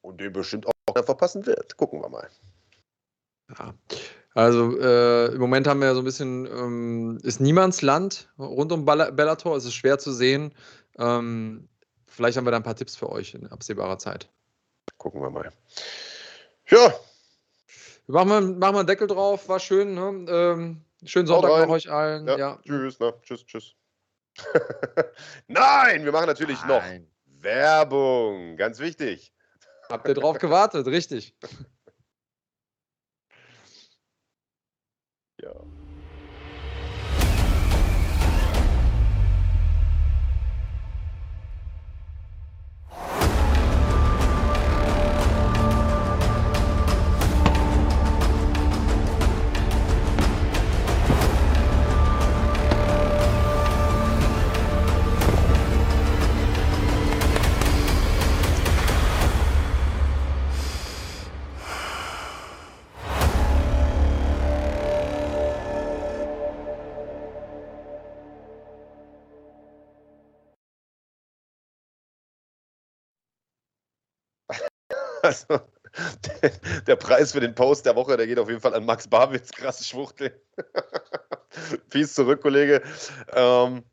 [0.01, 1.77] und den bestimmt auch keiner verpassen wird.
[1.77, 2.30] Gucken wir mal.
[3.57, 3.73] Ja.
[4.38, 8.85] Also äh, im Moment haben wir ja so ein bisschen, ähm, ist Niemandsland rund um
[8.85, 10.53] Bellator, es ist schwer zu sehen.
[10.99, 11.68] Ähm,
[12.05, 14.30] vielleicht haben wir da ein paar Tipps für euch in absehbarer Zeit.
[14.99, 15.51] Gucken wir mal.
[16.68, 16.93] Ja.
[18.05, 19.95] Machen wir, machen wir einen Deckel drauf, war schön.
[19.95, 20.31] Ne?
[20.31, 22.27] Ähm, schönen Sonntag noch euch allen.
[22.27, 22.59] Ja, ja.
[22.64, 23.15] Tschüss, ne?
[23.23, 23.73] tschüss, tschüss.
[25.47, 27.07] Nein, wir machen natürlich Nein.
[27.26, 29.34] noch Werbung, ganz wichtig.
[29.89, 31.34] Habt ihr drauf gewartet, richtig.
[35.41, 35.77] Ja.
[75.28, 75.60] Also,
[76.88, 79.52] der Preis für den Post der Woche, der geht auf jeden Fall an Max Barwitz,
[79.52, 80.41] krasse Schwuchtel.
[81.90, 82.82] Peace zurück, Kollege.
[83.34, 83.84] Ähm,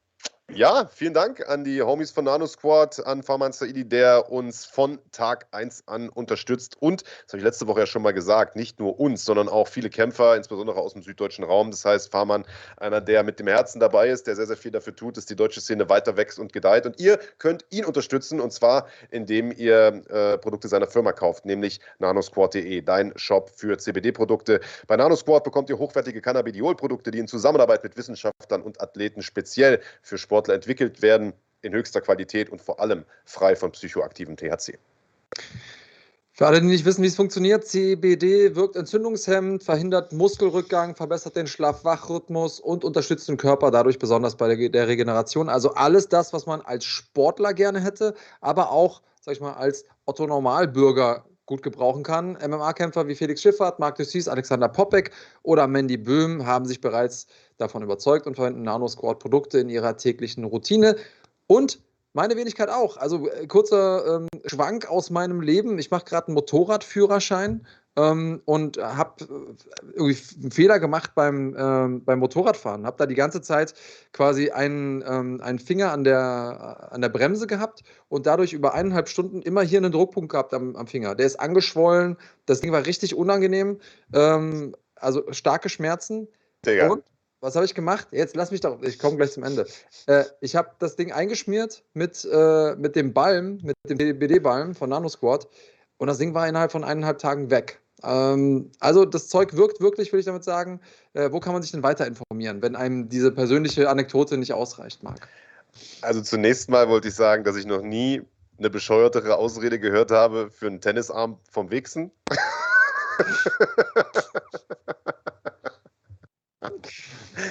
[0.53, 5.01] ja, vielen Dank an die Homies von Nano Squad, an Farman Saidi, der uns von
[5.11, 6.77] Tag 1 an unterstützt.
[6.79, 9.67] Und, das habe ich letzte Woche ja schon mal gesagt, nicht nur uns, sondern auch
[9.67, 11.73] viele Kämpfer, insbesondere aus dem süddeutschen Raum.
[11.73, 12.45] Das heißt, Farman,
[12.77, 15.35] einer, der mit dem Herzen dabei ist, der sehr, sehr viel dafür tut, dass die
[15.35, 16.87] deutsche Szene weiter wächst und gedeiht.
[16.87, 21.81] Und ihr könnt ihn unterstützen, und zwar, indem ihr äh, Produkte seiner Firma kauft, nämlich
[21.99, 24.61] nanosquad.de, dein Shop für CBD-Produkte.
[24.87, 30.17] Bei Nanosquad bekommt ihr hochwertige Cannabidiol-Produkte, die in Zusammenarbeit mit Wissenschaftlern und Athleten speziell für
[30.17, 34.79] Sport Sportler entwickelt werden in höchster Qualität und vor allem frei von psychoaktivem THC.
[36.33, 41.47] Für alle, die nicht wissen, wie es funktioniert, CBD wirkt entzündungshemmend, verhindert Muskelrückgang, verbessert den
[41.47, 45.49] Schlaf-Wach-Rhythmus und unterstützt den Körper dadurch besonders bei der Regeneration.
[45.49, 49.85] Also alles das, was man als Sportler gerne hätte, aber auch, sag ich mal, als
[50.07, 52.33] Otto-Normalbürger gut gebrauchen kann.
[52.45, 55.13] MMA-Kämpfer wie Felix Schiffert, Marc Dussis, Alexander Popek
[55.43, 57.27] oder Mandy Böhm haben sich bereits
[57.57, 60.97] davon überzeugt und verwenden Nano-Squad-Produkte in ihrer täglichen Routine.
[61.47, 61.81] Und
[62.17, 62.97] Meine Wenigkeit auch.
[62.97, 65.81] Also äh, kurzer ähm, Schwank aus meinem Leben.
[65.81, 67.67] Ich mache gerade einen Motorradführerschein
[67.97, 72.87] ähm, und habe äh, irgendwie einen Fehler gemacht beim, ähm, beim Motorradfahren.
[72.87, 73.75] Habe da die ganze Zeit
[74.13, 79.09] quasi einen, ähm, einen Finger an der, an der Bremse gehabt und dadurch über eineinhalb
[79.09, 81.17] Stunden immer hier einen Druckpunkt gehabt am, am Finger.
[81.17, 82.17] Der ist angeschwollen.
[82.47, 83.81] Das Ding war richtig unangenehm.
[84.13, 86.29] Ähm, also starke Schmerzen.
[86.65, 86.91] Digga.
[86.91, 87.03] Und
[87.45, 88.09] was habe ich gemacht?
[88.11, 89.67] Jetzt lass mich doch, ich komme gleich zum Ende.
[90.07, 94.89] Äh, ich habe das Ding eingeschmiert mit, äh, mit dem Balm, mit dem BD-Balm von
[94.89, 95.47] NanoSquad
[95.99, 97.83] und das Ding war innerhalb von eineinhalb Tagen weg.
[98.03, 100.81] Ähm, also das Zeug wirkt wirklich, würde ich damit sagen.
[101.13, 105.03] Äh, wo kann man sich denn weiter informieren, wenn einem diese persönliche Anekdote nicht ausreicht,
[105.03, 105.29] Marc?
[106.01, 108.23] Also zunächst mal wollte ich sagen, dass ich noch nie
[108.59, 112.11] eine bescheuertere Ausrede gehört habe für einen Tennisarm vom Wichsen.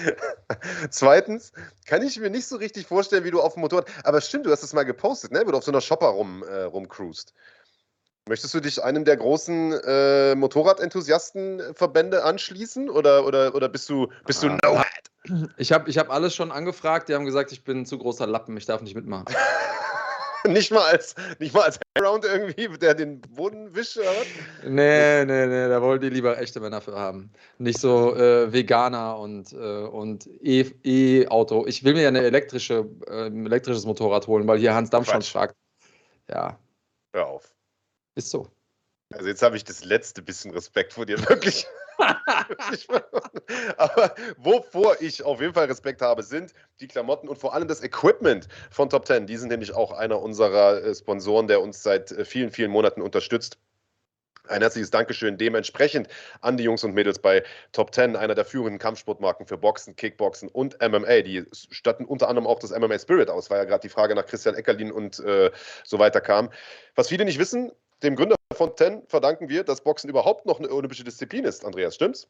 [0.90, 1.52] Zweitens
[1.86, 3.88] kann ich mir nicht so richtig vorstellen, wie du auf dem Motorrad.
[4.04, 5.44] Aber stimmt, du hast es mal gepostet, ne?
[5.46, 7.34] Wo du auf so einer Shopper rum, äh, rumcruist.
[8.28, 14.42] Möchtest du dich einem der großen äh, Motorradenthusiastenverbände anschließen oder, oder, oder bist du, bist
[14.42, 14.60] du Ah.
[14.64, 15.52] No-Head?
[15.58, 18.28] Ich habe ich hab alles schon angefragt, die haben gesagt, ich bin ein zu großer
[18.28, 19.26] Lappen, ich darf nicht mitmachen.
[20.48, 24.28] nicht mal als, nicht mal als Round irgendwie, der den Boden wischt oder was?
[24.64, 27.32] Nee, nee, nee, da wollt ihr lieber echte Männer für haben.
[27.58, 31.66] Nicht so äh, Veganer und, äh, und E- E-Auto.
[31.68, 35.10] ich will mir ja eine elektrische, äh, ein elektrisches Motorrad holen, weil hier Hans Dampf
[35.10, 35.56] schon fragt.
[36.30, 36.58] Ja,
[37.14, 37.54] Hör auf.
[38.16, 38.48] ist so.
[39.14, 41.68] Also jetzt habe ich das letzte bisschen Respekt vor dir, wirklich.
[43.78, 47.84] Aber wovor ich auf jeden Fall Respekt habe, sind die Klamotten und vor allem das
[47.84, 49.28] Equipment von Top 10.
[49.28, 53.02] Die sind nämlich auch einer unserer äh, Sponsoren, der uns seit äh, vielen, vielen Monaten
[53.02, 53.58] unterstützt.
[54.50, 56.10] Ein herzliches Dankeschön dementsprechend
[56.42, 60.50] an die Jungs und Mädels bei Top 10, einer der führenden Kampfsportmarken für Boxen, Kickboxen
[60.50, 61.22] und MMA.
[61.22, 64.26] Die statten unter anderem auch das MMA Spirit aus, weil ja gerade die Frage nach
[64.26, 65.50] Christian Eckerlin und äh,
[65.86, 66.50] so weiter kam.
[66.96, 67.72] Was viele nicht wissen,
[68.04, 71.66] dem Gründer von 10 verdanken wir, dass Boxen überhaupt noch eine olympische Disziplin ist.
[71.66, 72.28] Andreas, stimmt's?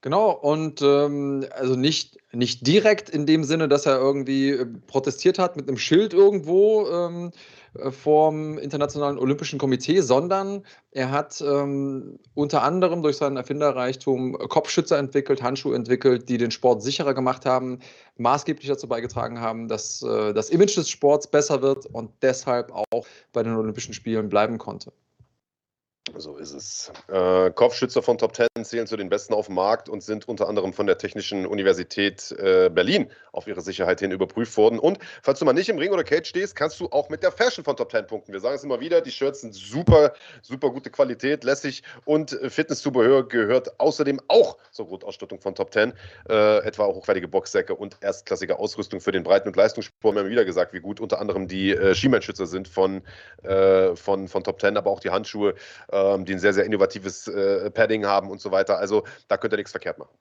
[0.00, 5.40] Genau, und ähm, also nicht, nicht direkt in dem Sinne, dass er irgendwie äh, protestiert
[5.40, 7.32] hat mit einem Schild irgendwo ähm,
[7.78, 14.98] äh, vorm Internationalen Olympischen Komitee, sondern er hat ähm, unter anderem durch seinen Erfinderreichtum Kopfschützer
[14.98, 17.80] entwickelt, Handschuhe entwickelt, die den Sport sicherer gemacht haben,
[18.16, 23.06] maßgeblich dazu beigetragen haben, dass äh, das Image des Sports besser wird und deshalb auch
[23.32, 24.92] bei den Olympischen Spielen bleiben konnte.
[26.16, 26.92] So ist es.
[27.08, 30.48] Äh, Kopfschützer von Top 10 zählen zu den besten auf dem Markt und sind unter
[30.48, 34.78] anderem von der Technischen Universität äh, Berlin auf ihre Sicherheit hin überprüft worden.
[34.78, 37.32] Und falls du mal nicht im Ring oder Cage stehst, kannst du auch mit der
[37.32, 38.32] Fashion von Top 10 punkten.
[38.32, 40.12] Wir sagen es immer wieder, die Shirts sind super,
[40.42, 45.92] super gute Qualität, lässig und äh, Fitnesszubehör gehört außerdem auch zur Grundausstattung von Top 10.
[46.28, 50.14] Äh, etwa hochwertige Boxsäcke und erstklassige Ausrüstung für den Breiten- und Leistungssport.
[50.14, 53.02] Wir haben wieder gesagt, wie gut unter anderem die äh, Schienbeinschützer sind von,
[53.42, 55.54] äh, von, von Top 10, aber auch die Handschuhe
[55.98, 58.78] ähm, die ein sehr, sehr innovatives äh, Padding haben und so weiter.
[58.78, 60.16] Also da könnt ihr nichts verkehrt machen.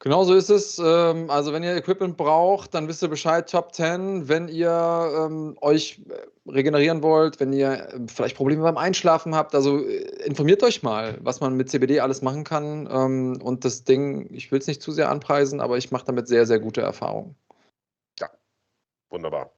[0.00, 0.78] Genau so ist es.
[0.78, 4.28] Ähm, Also wenn ihr Equipment braucht, dann wisst ihr Bescheid, Top 10.
[4.28, 9.54] Wenn ihr ähm, euch äh, regenerieren wollt, wenn ihr äh, vielleicht Probleme beim Einschlafen habt,
[9.56, 12.88] also äh, informiert euch mal, was man mit CBD alles machen kann.
[12.90, 16.28] Ähm, Und das Ding, ich will es nicht zu sehr anpreisen, aber ich mache damit
[16.28, 17.34] sehr, sehr gute Erfahrungen.
[19.10, 19.50] Wunderbar.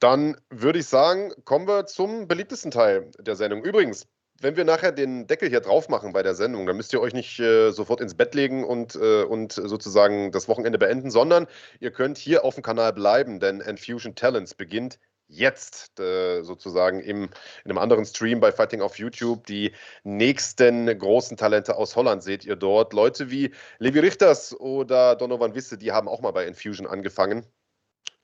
[0.00, 3.64] Dann würde ich sagen, kommen wir zum beliebtesten Teil der Sendung.
[3.64, 4.06] Übrigens,
[4.40, 7.12] wenn wir nachher den Deckel hier drauf machen bei der Sendung, dann müsst ihr euch
[7.12, 11.48] nicht äh, sofort ins Bett legen und, äh, und sozusagen das Wochenende beenden, sondern
[11.80, 17.24] ihr könnt hier auf dem Kanal bleiben, denn Enfusion Talents beginnt jetzt äh, sozusagen im,
[17.64, 19.46] in einem anderen Stream bei Fighting auf YouTube.
[19.46, 19.72] Die
[20.04, 22.92] nächsten großen Talente aus Holland seht ihr dort.
[22.92, 27.44] Leute wie Levi Richters oder Donovan Wisse, die haben auch mal bei Infusion angefangen.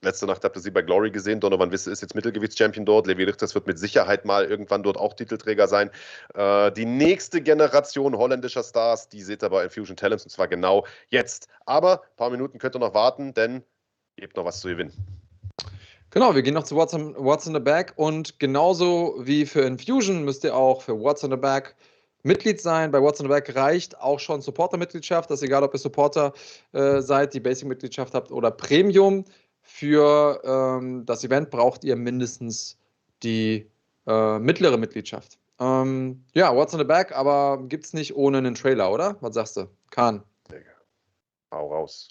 [0.05, 1.39] Letzte Nacht habt ihr sie bei Glory gesehen.
[1.39, 3.07] Donovan Wisse ist jetzt Mittelgewichtschampion dort.
[3.07, 5.89] Levi Richters wird mit Sicherheit mal irgendwann dort auch Titelträger sein.
[6.35, 10.85] Äh, die nächste Generation holländischer Stars, die seht ihr bei Infusion Talents und zwar genau
[11.09, 11.47] jetzt.
[11.65, 13.63] Aber ein paar Minuten könnt ihr noch warten, denn
[14.17, 14.93] ihr habt noch was zu gewinnen.
[16.11, 19.61] Genau, wir gehen noch zu What's in, What's in the Bag und genauso wie für
[19.61, 21.75] Infusion müsst ihr auch für What's in the Bag
[22.21, 22.91] Mitglied sein.
[22.91, 25.29] Bei What's in the Bag reicht auch schon Supporter-Mitgliedschaft.
[25.29, 26.33] Das ist egal, ob ihr Supporter
[26.73, 29.25] äh, seid, die Basic-Mitgliedschaft habt oder Premium.
[29.77, 32.77] Für ähm, das Event braucht ihr mindestens
[33.23, 33.69] die
[34.07, 35.37] äh, mittlere Mitgliedschaft.
[35.59, 39.17] Ähm, ja, What's in the Bag, aber gibt es nicht ohne einen Trailer, oder?
[39.19, 39.67] Was sagst du?
[39.91, 40.23] Kahn.
[40.49, 40.71] Digga.
[41.51, 42.07] Hau raus.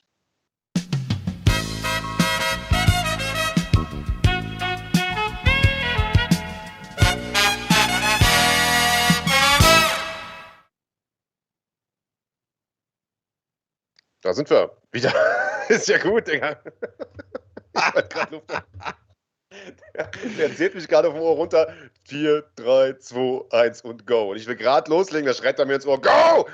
[14.21, 15.15] Da sind wir wieder.
[15.71, 16.59] Ist ja gut, Digga.
[19.95, 21.73] der, der zählt mich gerade vom Ohr runter.
[22.09, 24.31] 4, 3, 2, 1 und go.
[24.31, 26.49] Und ich will gerade loslegen, da schreit er mir ins Ohr, go!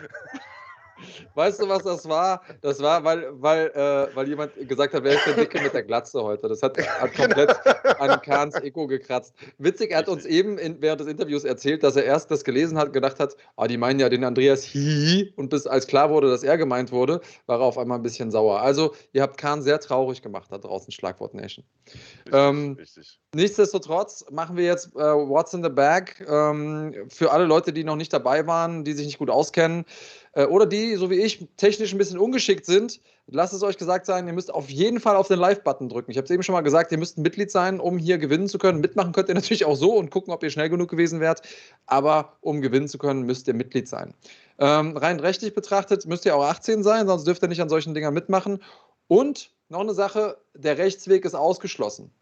[1.34, 2.42] Weißt du, was das war?
[2.60, 5.82] Das war, weil, weil, äh, weil jemand gesagt hat, wer ist der Dicke mit der
[5.82, 6.48] Glatze heute?
[6.48, 7.54] Das hat, hat komplett
[8.00, 9.34] an Kahns Ego gekratzt.
[9.58, 12.78] Witzig, er hat uns eben in, während des Interviews erzählt, dass er erst das gelesen
[12.78, 15.32] hat und gedacht hat, ah, die meinen ja den Andreas Hihi.
[15.36, 18.30] Und bis als klar wurde, dass er gemeint wurde, war er auf einmal ein bisschen
[18.30, 18.60] sauer.
[18.60, 21.64] Also, ihr habt Kahn sehr traurig gemacht da draußen, Schlagwort Nation.
[21.86, 22.00] Richtig,
[22.32, 23.20] ähm, richtig.
[23.34, 26.24] Nichtsdestotrotz machen wir jetzt äh, What's in the Bag.
[26.28, 29.84] Ähm, für alle Leute, die noch nicht dabei waren, die sich nicht gut auskennen,
[30.34, 34.26] oder die, so wie ich, technisch ein bisschen ungeschickt sind, lasst es euch gesagt sein,
[34.26, 36.10] ihr müsst auf jeden Fall auf den Live-Button drücken.
[36.10, 38.48] Ich habe es eben schon mal gesagt, ihr müsst ein Mitglied sein, um hier gewinnen
[38.48, 38.80] zu können.
[38.80, 41.42] Mitmachen könnt ihr natürlich auch so und gucken, ob ihr schnell genug gewesen wärt.
[41.86, 44.14] Aber um gewinnen zu können, müsst ihr Mitglied sein.
[44.58, 47.94] Ähm, rein rechtlich betrachtet müsst ihr auch 18 sein, sonst dürft ihr nicht an solchen
[47.94, 48.62] Dingern mitmachen.
[49.08, 52.12] Und noch eine Sache, der Rechtsweg ist ausgeschlossen.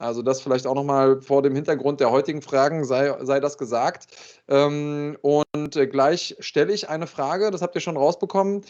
[0.00, 4.06] Also das vielleicht auch nochmal vor dem Hintergrund der heutigen Fragen sei, sei das gesagt.
[4.48, 8.62] Ähm, und äh, gleich stelle ich eine Frage, das habt ihr schon rausbekommen.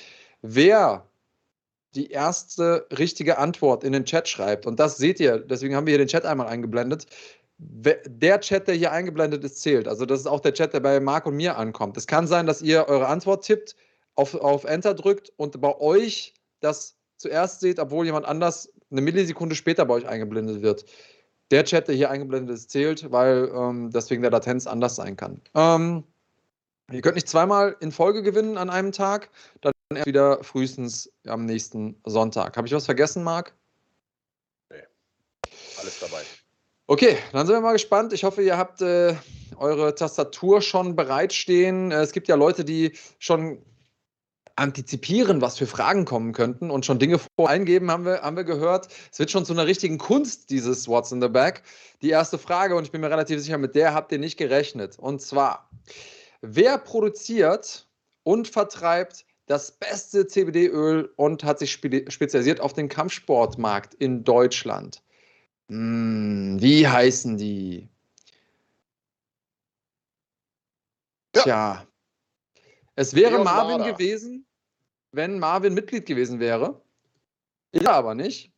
[0.42, 1.06] Wer
[1.94, 5.92] die erste richtige Antwort in den Chat schreibt, und das seht ihr, deswegen haben wir
[5.92, 7.06] hier den Chat einmal eingeblendet,
[7.58, 9.86] der Chat, der hier eingeblendet ist, zählt.
[9.86, 11.96] Also das ist auch der Chat, der bei Marc und mir ankommt.
[11.96, 13.76] Es kann sein, dass ihr eure Antwort tippt,
[14.16, 19.54] auf, auf Enter drückt und bei euch das zuerst seht, obwohl jemand anders eine Millisekunde
[19.54, 20.84] später bei euch eingeblendet wird
[21.50, 25.16] der Chat, der hier eingeblendet ist, zählt, weil ähm, das wegen der Latenz anders sein
[25.16, 25.40] kann.
[25.54, 26.04] Ähm,
[26.90, 31.44] ihr könnt nicht zweimal in Folge gewinnen an einem Tag, dann erst wieder frühestens am
[31.44, 32.56] nächsten Sonntag.
[32.56, 33.52] Habe ich was vergessen, Marc?
[34.70, 34.82] Nee.
[35.80, 36.22] Alles dabei.
[36.86, 38.12] Okay, dann sind wir mal gespannt.
[38.12, 39.14] Ich hoffe, ihr habt äh,
[39.56, 41.92] eure Tastatur schon bereitstehen.
[41.92, 43.62] Äh, es gibt ja Leute, die schon
[44.60, 48.88] antizipieren, was für Fragen kommen könnten und schon Dinge voreingeben, haben wir, haben wir gehört.
[49.10, 51.62] Es wird schon zu einer richtigen Kunst, dieses What's in the Bag.
[52.02, 54.98] Die erste Frage, und ich bin mir relativ sicher, mit der habt ihr nicht gerechnet.
[54.98, 55.70] Und zwar,
[56.42, 57.88] wer produziert
[58.22, 65.02] und vertreibt das beste CBD-Öl und hat sich spe spezialisiert auf den Kampfsportmarkt in Deutschland?
[65.68, 67.88] Hm, wie heißen die?
[71.34, 71.42] Ja.
[71.42, 71.86] Tja.
[72.94, 73.92] Es wäre Leon Marvin Marder.
[73.94, 74.44] gewesen
[75.12, 76.80] wenn Marvin Mitglied gewesen wäre.
[77.72, 78.52] Ist er aber nicht.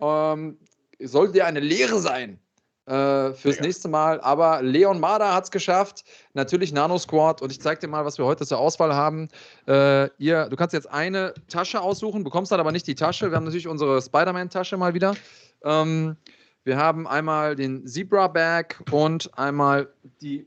[0.00, 0.58] Ähm,
[1.00, 2.40] sollte ja eine Lehre sein
[2.86, 3.62] äh, fürs Mega.
[3.62, 4.20] nächste Mal.
[4.20, 6.04] Aber Leon Marder hat es geschafft.
[6.34, 7.42] Natürlich Nano Squad.
[7.42, 9.28] Und ich zeige dir mal, was wir heute zur Auswahl haben.
[9.66, 13.30] Äh, ihr, du kannst jetzt eine Tasche aussuchen, bekommst dann aber nicht die Tasche.
[13.30, 15.14] Wir haben natürlich unsere Spider-Man-Tasche mal wieder.
[15.62, 16.16] Ähm,
[16.64, 20.46] wir haben einmal den Zebra Bag und einmal die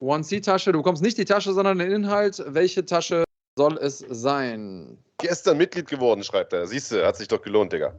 [0.00, 0.72] One-C-Tasche.
[0.72, 2.42] Du bekommst nicht die Tasche, sondern den Inhalt.
[2.46, 3.24] Welche Tasche
[3.56, 4.98] soll es sein?
[5.18, 6.66] Gestern Mitglied geworden, schreibt er.
[6.66, 7.94] Siehst du, hat sich doch gelohnt, Digga.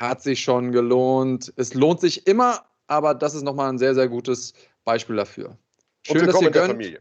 [0.00, 1.52] Hat sich schon gelohnt.
[1.56, 4.54] Es lohnt sich immer, aber das ist nochmal ein sehr, sehr gutes
[4.84, 5.56] Beispiel dafür.
[6.02, 6.72] Schön, dass ihr gönnt.
[6.72, 7.00] Familie.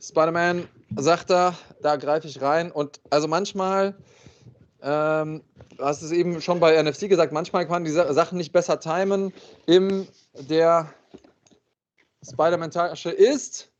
[0.00, 2.70] Spider-Man sagt er, da greife ich rein.
[2.70, 3.94] Und also manchmal,
[4.82, 5.42] ähm,
[5.76, 8.78] du hast es eben schon bei NFC gesagt, manchmal kann man die Sachen nicht besser
[8.80, 9.32] timen.
[9.66, 10.92] In der
[12.22, 13.73] Spider-Man-Tasche ist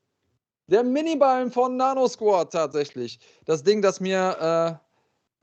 [0.67, 3.19] der Miniballen von Nano Squad tatsächlich.
[3.45, 4.85] Das Ding, das mir äh,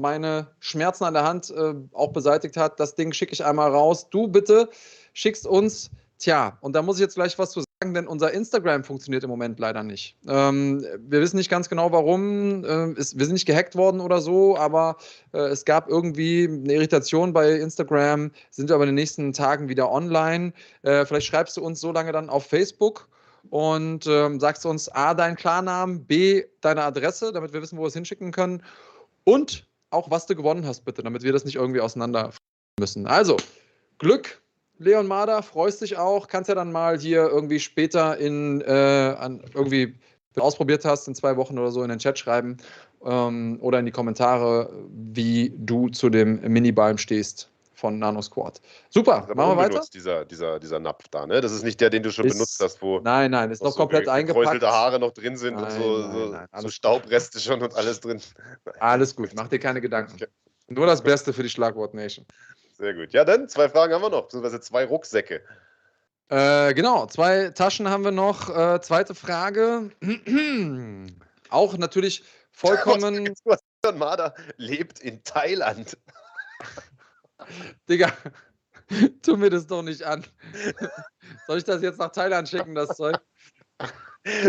[0.01, 4.09] meine Schmerzen an der Hand äh, auch beseitigt hat, das Ding schicke ich einmal raus.
[4.09, 4.69] Du bitte
[5.13, 8.83] schickst uns, tja, und da muss ich jetzt gleich was zu sagen, denn unser Instagram
[8.83, 10.17] funktioniert im Moment leider nicht.
[10.27, 12.63] Ähm, wir wissen nicht ganz genau warum.
[12.63, 14.97] Äh, ist, wir sind nicht gehackt worden oder so, aber
[15.33, 19.69] äh, es gab irgendwie eine Irritation bei Instagram, sind wir aber in den nächsten Tagen
[19.69, 20.53] wieder online.
[20.81, 23.07] Äh, vielleicht schreibst du uns so lange dann auf Facebook
[23.49, 27.87] und ähm, sagst uns A, deinen Klarnamen, B, deine Adresse, damit wir wissen, wo wir
[27.87, 28.63] es hinschicken können.
[29.23, 32.31] Und auch, was du gewonnen hast, bitte, damit wir das nicht irgendwie auseinander
[32.79, 33.07] müssen.
[33.07, 33.37] Also,
[33.97, 34.41] Glück,
[34.77, 39.43] Leon Marder, freust dich auch, kannst ja dann mal hier irgendwie später in, äh, an,
[39.53, 39.95] irgendwie,
[40.37, 42.57] ausprobiert hast, in zwei Wochen oder so in den Chat schreiben
[43.03, 47.50] ähm, oder in die Kommentare, wie du zu dem Minibalm stehst
[47.81, 48.61] von Nano Squad.
[48.89, 49.83] Super, machen wir weiter.
[49.91, 51.41] Dieser, dieser, dieser Napf da, ne?
[51.41, 52.99] Das ist nicht der, den du schon ist, benutzt hast, wo.
[52.99, 54.61] Nein, nein, ist noch so komplett eingepackt.
[54.61, 58.21] Haare noch drin sind nein, und so, nein, nein, so, Staubreste schon und alles drin.
[58.79, 60.13] Alles gut, mach dir keine Gedanken.
[60.13, 60.27] Okay.
[60.67, 62.25] Nur das Beste für die Schlagwort Nation.
[62.77, 63.11] Sehr gut.
[63.13, 65.41] Ja, dann zwei Fragen haben wir noch, beziehungsweise zwei Rucksäcke.
[66.29, 68.55] Äh, genau, zwei Taschen haben wir noch.
[68.55, 69.89] Äh, zweite Frage.
[71.49, 73.33] Auch natürlich vollkommen.
[73.95, 75.97] Marder lebt in Thailand.
[77.89, 78.11] Digga,
[79.21, 80.25] tu mir das doch nicht an.
[81.47, 83.19] Soll ich das jetzt nach Thailand schicken, das Zeug?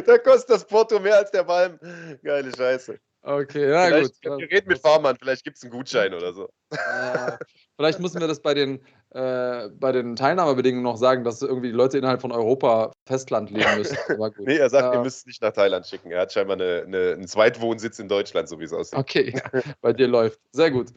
[0.06, 1.78] Da kostet das Porto mehr als der Balm.
[2.22, 2.98] Geile Scheiße.
[3.24, 4.38] Okay, ja vielleicht, gut.
[4.38, 6.48] Wir reden mit Fahrmann, vielleicht gibt es einen Gutschein oder so.
[6.70, 7.36] Äh,
[7.76, 8.80] vielleicht müssen wir das bei den,
[9.10, 13.76] äh, bei den Teilnahmebedingungen noch sagen, dass irgendwie die Leute innerhalb von Europa Festland leben
[13.78, 13.96] müssen.
[14.08, 14.32] Aber.
[14.38, 16.10] Nee, er sagt, Äh, ihr müsst es nicht nach Thailand schicken.
[16.10, 18.98] Er hat scheinbar eine, eine, einen Zweitwohnsitz in Deutschland, so wie es aussieht.
[18.98, 19.40] Okay,
[19.80, 20.40] bei dir läuft.
[20.50, 20.88] Sehr gut.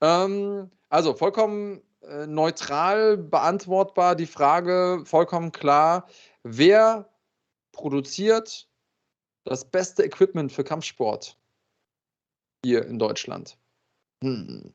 [0.00, 6.06] Ähm, also vollkommen äh, neutral beantwortbar die Frage, vollkommen klar.
[6.44, 7.08] Wer
[7.72, 8.68] produziert
[9.44, 11.36] das beste Equipment für Kampfsport
[12.64, 13.56] hier in Deutschland?
[14.22, 14.72] Hm.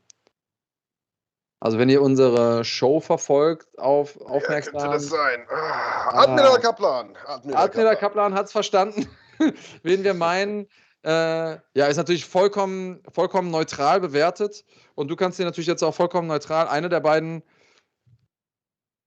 [1.59, 4.99] Also wenn ihr unsere Show verfolgt, auf, aufmerksam.
[4.99, 5.45] sein?
[5.49, 6.23] Ah.
[6.23, 7.17] Admiral Kaplan.
[7.25, 9.07] Admiral Kaplan hat es verstanden,
[9.83, 10.67] wen wir meinen.
[11.03, 14.65] Äh, ja, ist natürlich vollkommen, vollkommen neutral bewertet.
[14.95, 17.41] Und du kannst dir natürlich jetzt auch vollkommen neutral eine der beiden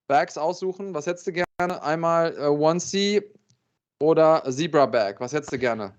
[0.07, 0.93] Bags aussuchen.
[0.93, 1.83] Was hättest du gerne?
[1.83, 3.23] Einmal äh, 1C
[4.01, 5.19] oder Zebra Bag.
[5.19, 5.93] Was hättest du gerne?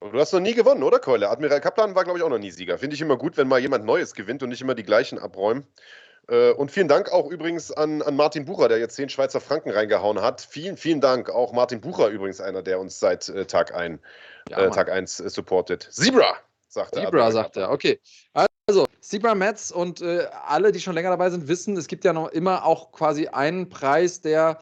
[0.00, 1.28] Du hast noch nie gewonnen, oder Keule?
[1.28, 2.78] Admiral Kaplan war, glaube ich, auch noch nie Sieger.
[2.78, 5.66] Finde ich immer gut, wenn mal jemand Neues gewinnt und nicht immer die gleichen abräumen.
[6.28, 9.70] Äh, Und vielen Dank auch übrigens an, an Martin Bucher, der jetzt 10 Schweizer Franken
[9.70, 10.40] reingehauen hat.
[10.40, 11.30] Vielen, vielen Dank.
[11.30, 13.98] Auch Martin Bucher übrigens einer, der uns seit äh, Tag, ein,
[14.48, 14.70] Ja, äh.
[14.70, 15.88] Tag 1 äh, supportet.
[15.90, 16.36] Zebra,
[16.68, 17.04] sagt er.
[17.04, 17.70] Zebra, sagt er.
[17.70, 17.98] Okay.
[18.66, 22.28] Also, Zebra Mets und alle, die schon länger dabei sind, wissen, es gibt ja noch
[22.28, 24.60] immer auch quasi einen Preis, der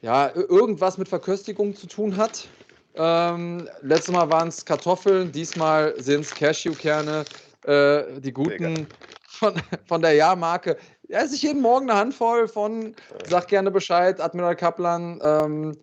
[0.00, 2.48] ja irgendwas mit Verköstigung zu tun hat.
[2.96, 7.24] Ähm, letztes Mal waren es Kartoffeln, diesmal sind es Cashewkerne,
[7.64, 8.86] äh, die guten
[9.28, 9.54] von,
[9.86, 10.76] von der Jahrmarke.
[11.08, 12.94] Er esse ich jeden Morgen eine Handvoll von,
[13.26, 15.20] sag gerne Bescheid, Admiral Kaplan.
[15.22, 15.76] Ähm,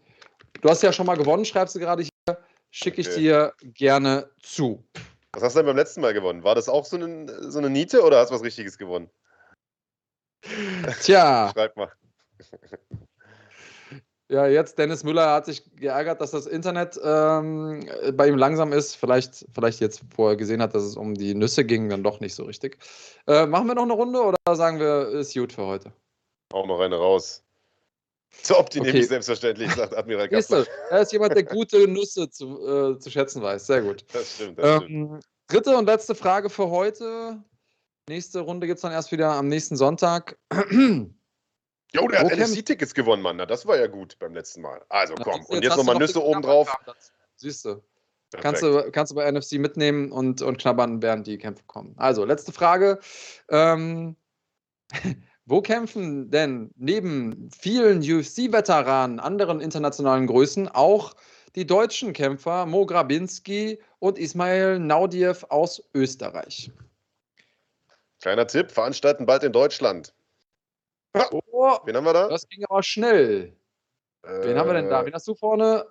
[0.61, 2.37] du hast ja schon mal gewonnen, schreibst du gerade hier.
[2.71, 3.19] Schicke ich Okay.
[3.19, 4.83] dir gerne zu.
[5.33, 6.43] Was hast du denn beim letzten Mal gewonnen?
[6.43, 9.09] War das auch so eine, so eine Niete oder hast du was Richtiges gewonnen?
[11.01, 11.91] Tja, Schreib mal.
[14.33, 18.95] Ja, jetzt Dennis Müller hat sich geärgert, dass das Internet ähm, bei ihm langsam ist.
[18.95, 22.19] Vielleicht, vielleicht jetzt, wo er gesehen hat, dass es um die Nüsse ging, dann doch
[22.19, 22.79] nicht so richtig.
[23.27, 25.93] Äh, machen wir noch eine Runde oder sagen wir, ist gut für heute?
[26.51, 27.43] Auch noch eine raus.
[28.43, 29.01] Top, die nehme Okay.
[29.01, 33.43] ich selbstverständlich, sagt Admiral du, er ist jemand, der gute Nüsse zu, äh, zu schätzen
[33.43, 33.67] weiß.
[33.67, 34.03] Sehr gut.
[34.11, 34.91] Das stimmt, das stimmt.
[34.91, 37.37] Ähm, dritte und letzte Frage für heute.
[38.09, 40.39] Nächste Runde gibt es dann erst wieder am nächsten Sonntag.
[41.95, 43.37] Jo, der hat wo kämpft- NFC-Tickets gewonnen, Mann.
[43.37, 44.81] Na, das war ja gut beim letzten Mal.
[44.89, 46.75] Also komm, du, und jetzt nochmal noch Nüsse oben drauf.
[47.35, 47.81] Siehst du.
[48.41, 51.93] Kannst du, kannst du bei NFC mitnehmen und, und knabbern, während die Kämpfe kommen.
[51.97, 52.99] Also, letzte Frage.
[53.49, 54.15] Ähm,
[55.45, 61.13] wo kämpfen denn neben vielen UFC-Veteranen, anderen internationalen Größen, auch
[61.55, 66.71] die deutschen Kämpfer Mo Grabinski und Ismail Naudiev aus Österreich?
[68.21, 70.13] Kleiner Tipp, veranstalten bald in Deutschland.
[71.13, 71.41] Oh,
[71.85, 72.27] Wen haben wir da?
[72.27, 73.55] das ging aber schnell.
[74.23, 75.01] Wen haben wir denn da?
[75.01, 75.85] Äh, Wen hast du vorne?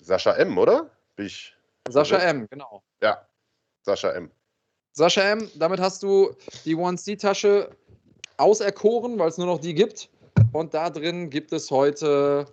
[0.00, 0.90] Sascha M, oder?
[1.16, 1.54] Bin ich.
[1.88, 2.34] Sascha korrekt?
[2.34, 2.82] M, genau.
[3.02, 3.26] Ja,
[3.82, 4.30] Sascha M.
[4.92, 6.34] Sascha M., damit hast du
[6.64, 7.70] die 1C-Tasche
[8.36, 10.10] auserkoren, weil es nur noch die gibt.
[10.52, 12.46] Und da drin gibt es heute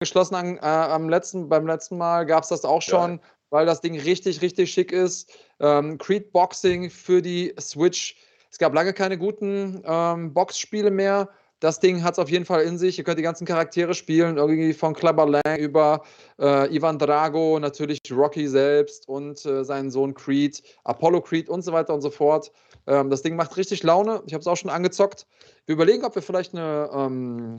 [0.00, 3.80] geschlossen an, äh, am letzten, beim letzten Mal gab es das auch schon, weil das
[3.80, 5.30] Ding richtig, richtig schick ist.
[5.60, 8.16] Ähm, Creed Boxing für die Switch.
[8.50, 11.28] Es gab lange keine guten ähm, Boxspiele mehr.
[11.60, 12.96] Das Ding hat es auf jeden Fall in sich.
[12.96, 16.02] Ihr könnt die ganzen Charaktere spielen, irgendwie von Clubber Lang über
[16.40, 21.72] äh, Ivan Drago, natürlich Rocky selbst und äh, seinen Sohn Creed, Apollo Creed und so
[21.72, 22.50] weiter und so fort.
[22.86, 24.22] Ähm, das Ding macht richtig Laune.
[24.26, 25.26] Ich habe es auch schon angezockt.
[25.66, 27.58] Wir überlegen, ob wir vielleicht eine, ähm,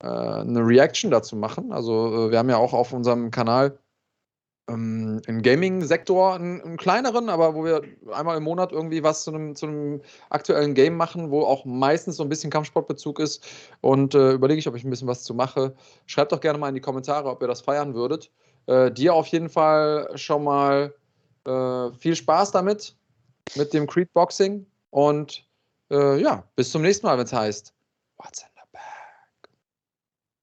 [0.00, 1.72] äh, eine Reaction dazu machen.
[1.72, 3.78] Also äh, wir haben ja auch auf unserem Kanal
[4.70, 7.82] ähm, im Gaming-Sektor einen, einen kleineren, aber wo wir
[8.12, 12.16] einmal im Monat irgendwie was zu einem, zu einem aktuellen Game machen, wo auch meistens
[12.16, 13.44] so ein bisschen Kampfsportbezug ist.
[13.80, 15.74] Und äh, überlege ich, ob ich ein bisschen was zu mache.
[16.06, 18.30] Schreibt doch gerne mal in die Kommentare, ob ihr das feiern würdet.
[18.66, 20.94] Äh, dir auf jeden Fall schon mal
[21.46, 22.94] äh, viel Spaß damit,
[23.56, 24.66] mit dem Creed Boxing.
[24.90, 25.46] Und
[25.90, 27.74] äh, ja, bis zum nächsten Mal, wenn es heißt
[28.18, 29.48] What's in the Bag?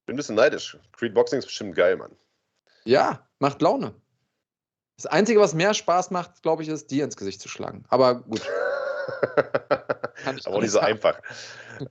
[0.05, 0.77] Bin ein bisschen neidisch.
[0.93, 2.11] Creed Boxing ist bestimmt geil, Mann.
[2.85, 3.93] Ja, macht Laune.
[4.97, 7.83] Das Einzige, was mehr Spaß macht, glaube ich, ist, dir ins Gesicht zu schlagen.
[7.87, 8.41] Aber gut.
[10.45, 11.21] Aber nicht so einfach.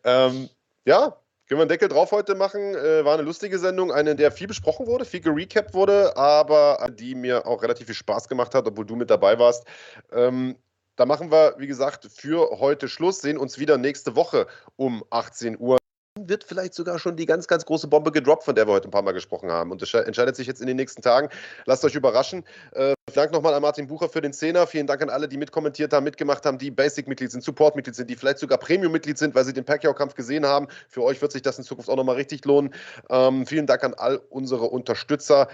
[0.03, 0.51] ähm,
[0.85, 1.17] ja,
[1.47, 2.75] können wir einen Deckel drauf heute machen.
[2.75, 6.85] Äh, war eine lustige Sendung, eine, in der viel besprochen wurde, viel gerecapt wurde, aber
[6.99, 9.65] die mir auch relativ viel Spaß gemacht hat, obwohl du mit dabei warst.
[10.11, 10.57] Ähm,
[10.97, 13.21] da machen wir, wie gesagt, für heute Schluss.
[13.21, 15.79] Sehen uns wieder nächste Woche um 18 Uhr.
[16.19, 18.91] Wird vielleicht sogar schon die ganz, ganz große Bombe gedroppt, von der wir heute ein
[18.91, 19.71] paar Mal gesprochen haben.
[19.71, 21.29] Und das entscheidet sich jetzt in den nächsten Tagen.
[21.67, 22.43] Lasst euch überraschen.
[22.73, 24.67] Äh, vielen Dank nochmal an Martin Bucher für den Zehner.
[24.67, 28.17] Vielen Dank an alle, die mitkommentiert haben, mitgemacht haben, die Basic-Mitglied sind, Support-Mitglied sind, die
[28.17, 30.69] vielleicht sogar Premium-Mitglied sind, weil sie den Pacquiao-Kampf gesehen haben.
[30.89, 32.73] Für euch wird sich das in Zukunft auch nochmal richtig lohnen.
[33.11, 35.49] Ähm, vielen Dank an all unsere Unterstützer.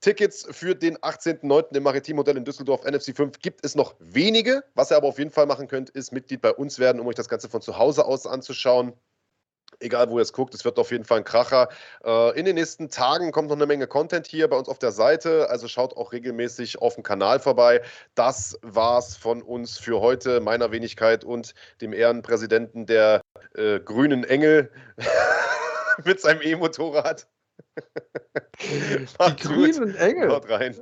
[0.00, 1.76] Tickets für den 18.09.
[1.76, 4.64] im Maritim Hotel in Düsseldorf NFC 5 gibt es noch wenige.
[4.74, 7.14] Was ihr aber auf jeden Fall machen könnt, ist Mitglied bei uns werden, um euch
[7.14, 8.94] das Ganze von zu Hause aus anzuschauen
[9.80, 11.68] egal wo ihr es guckt, es wird auf jeden Fall ein Kracher.
[12.04, 14.92] Äh, in den nächsten Tagen kommt noch eine Menge Content hier bei uns auf der
[14.92, 17.82] Seite, also schaut auch regelmäßig auf dem Kanal vorbei.
[18.14, 23.22] Das war's von uns für heute, meiner Wenigkeit und dem Ehrenpräsidenten der
[23.54, 24.70] äh, Grünen Engel
[26.04, 27.26] mit seinem E-Motorrad.
[28.60, 29.06] Die
[29.42, 30.28] grünen Engel.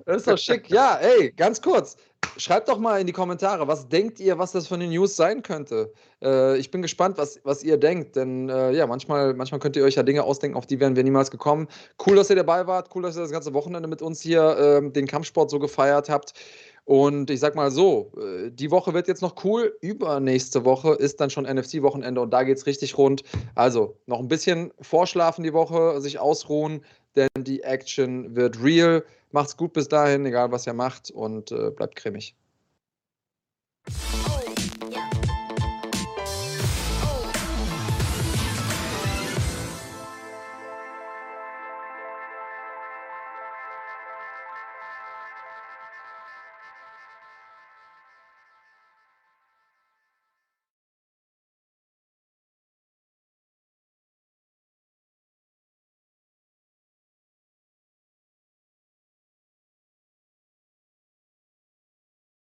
[0.06, 0.68] Das ist doch schick.
[0.70, 1.96] Ja, ey, ganz kurz.
[2.36, 5.42] Schreibt doch mal in die Kommentare, was denkt ihr, was das für eine News sein
[5.42, 5.92] könnte?
[6.22, 9.84] Äh, ich bin gespannt, was, was ihr denkt, denn äh, ja, manchmal, manchmal könnt ihr
[9.84, 11.68] euch ja Dinge ausdenken, auf die wären wir niemals gekommen.
[12.06, 14.90] Cool, dass ihr dabei wart, cool, dass ihr das ganze Wochenende mit uns hier äh,
[14.90, 16.32] den Kampfsport so gefeiert habt.
[16.84, 19.76] Und ich sag mal so, äh, die Woche wird jetzt noch cool.
[19.80, 23.22] Übernächste Woche ist dann schon NFC-Wochenende und da geht es richtig rund.
[23.54, 26.82] Also noch ein bisschen vorschlafen die Woche, sich ausruhen,
[27.16, 29.04] denn die Action wird real.
[29.32, 32.34] Macht's gut bis dahin, egal was ihr macht und äh, bleibt cremig.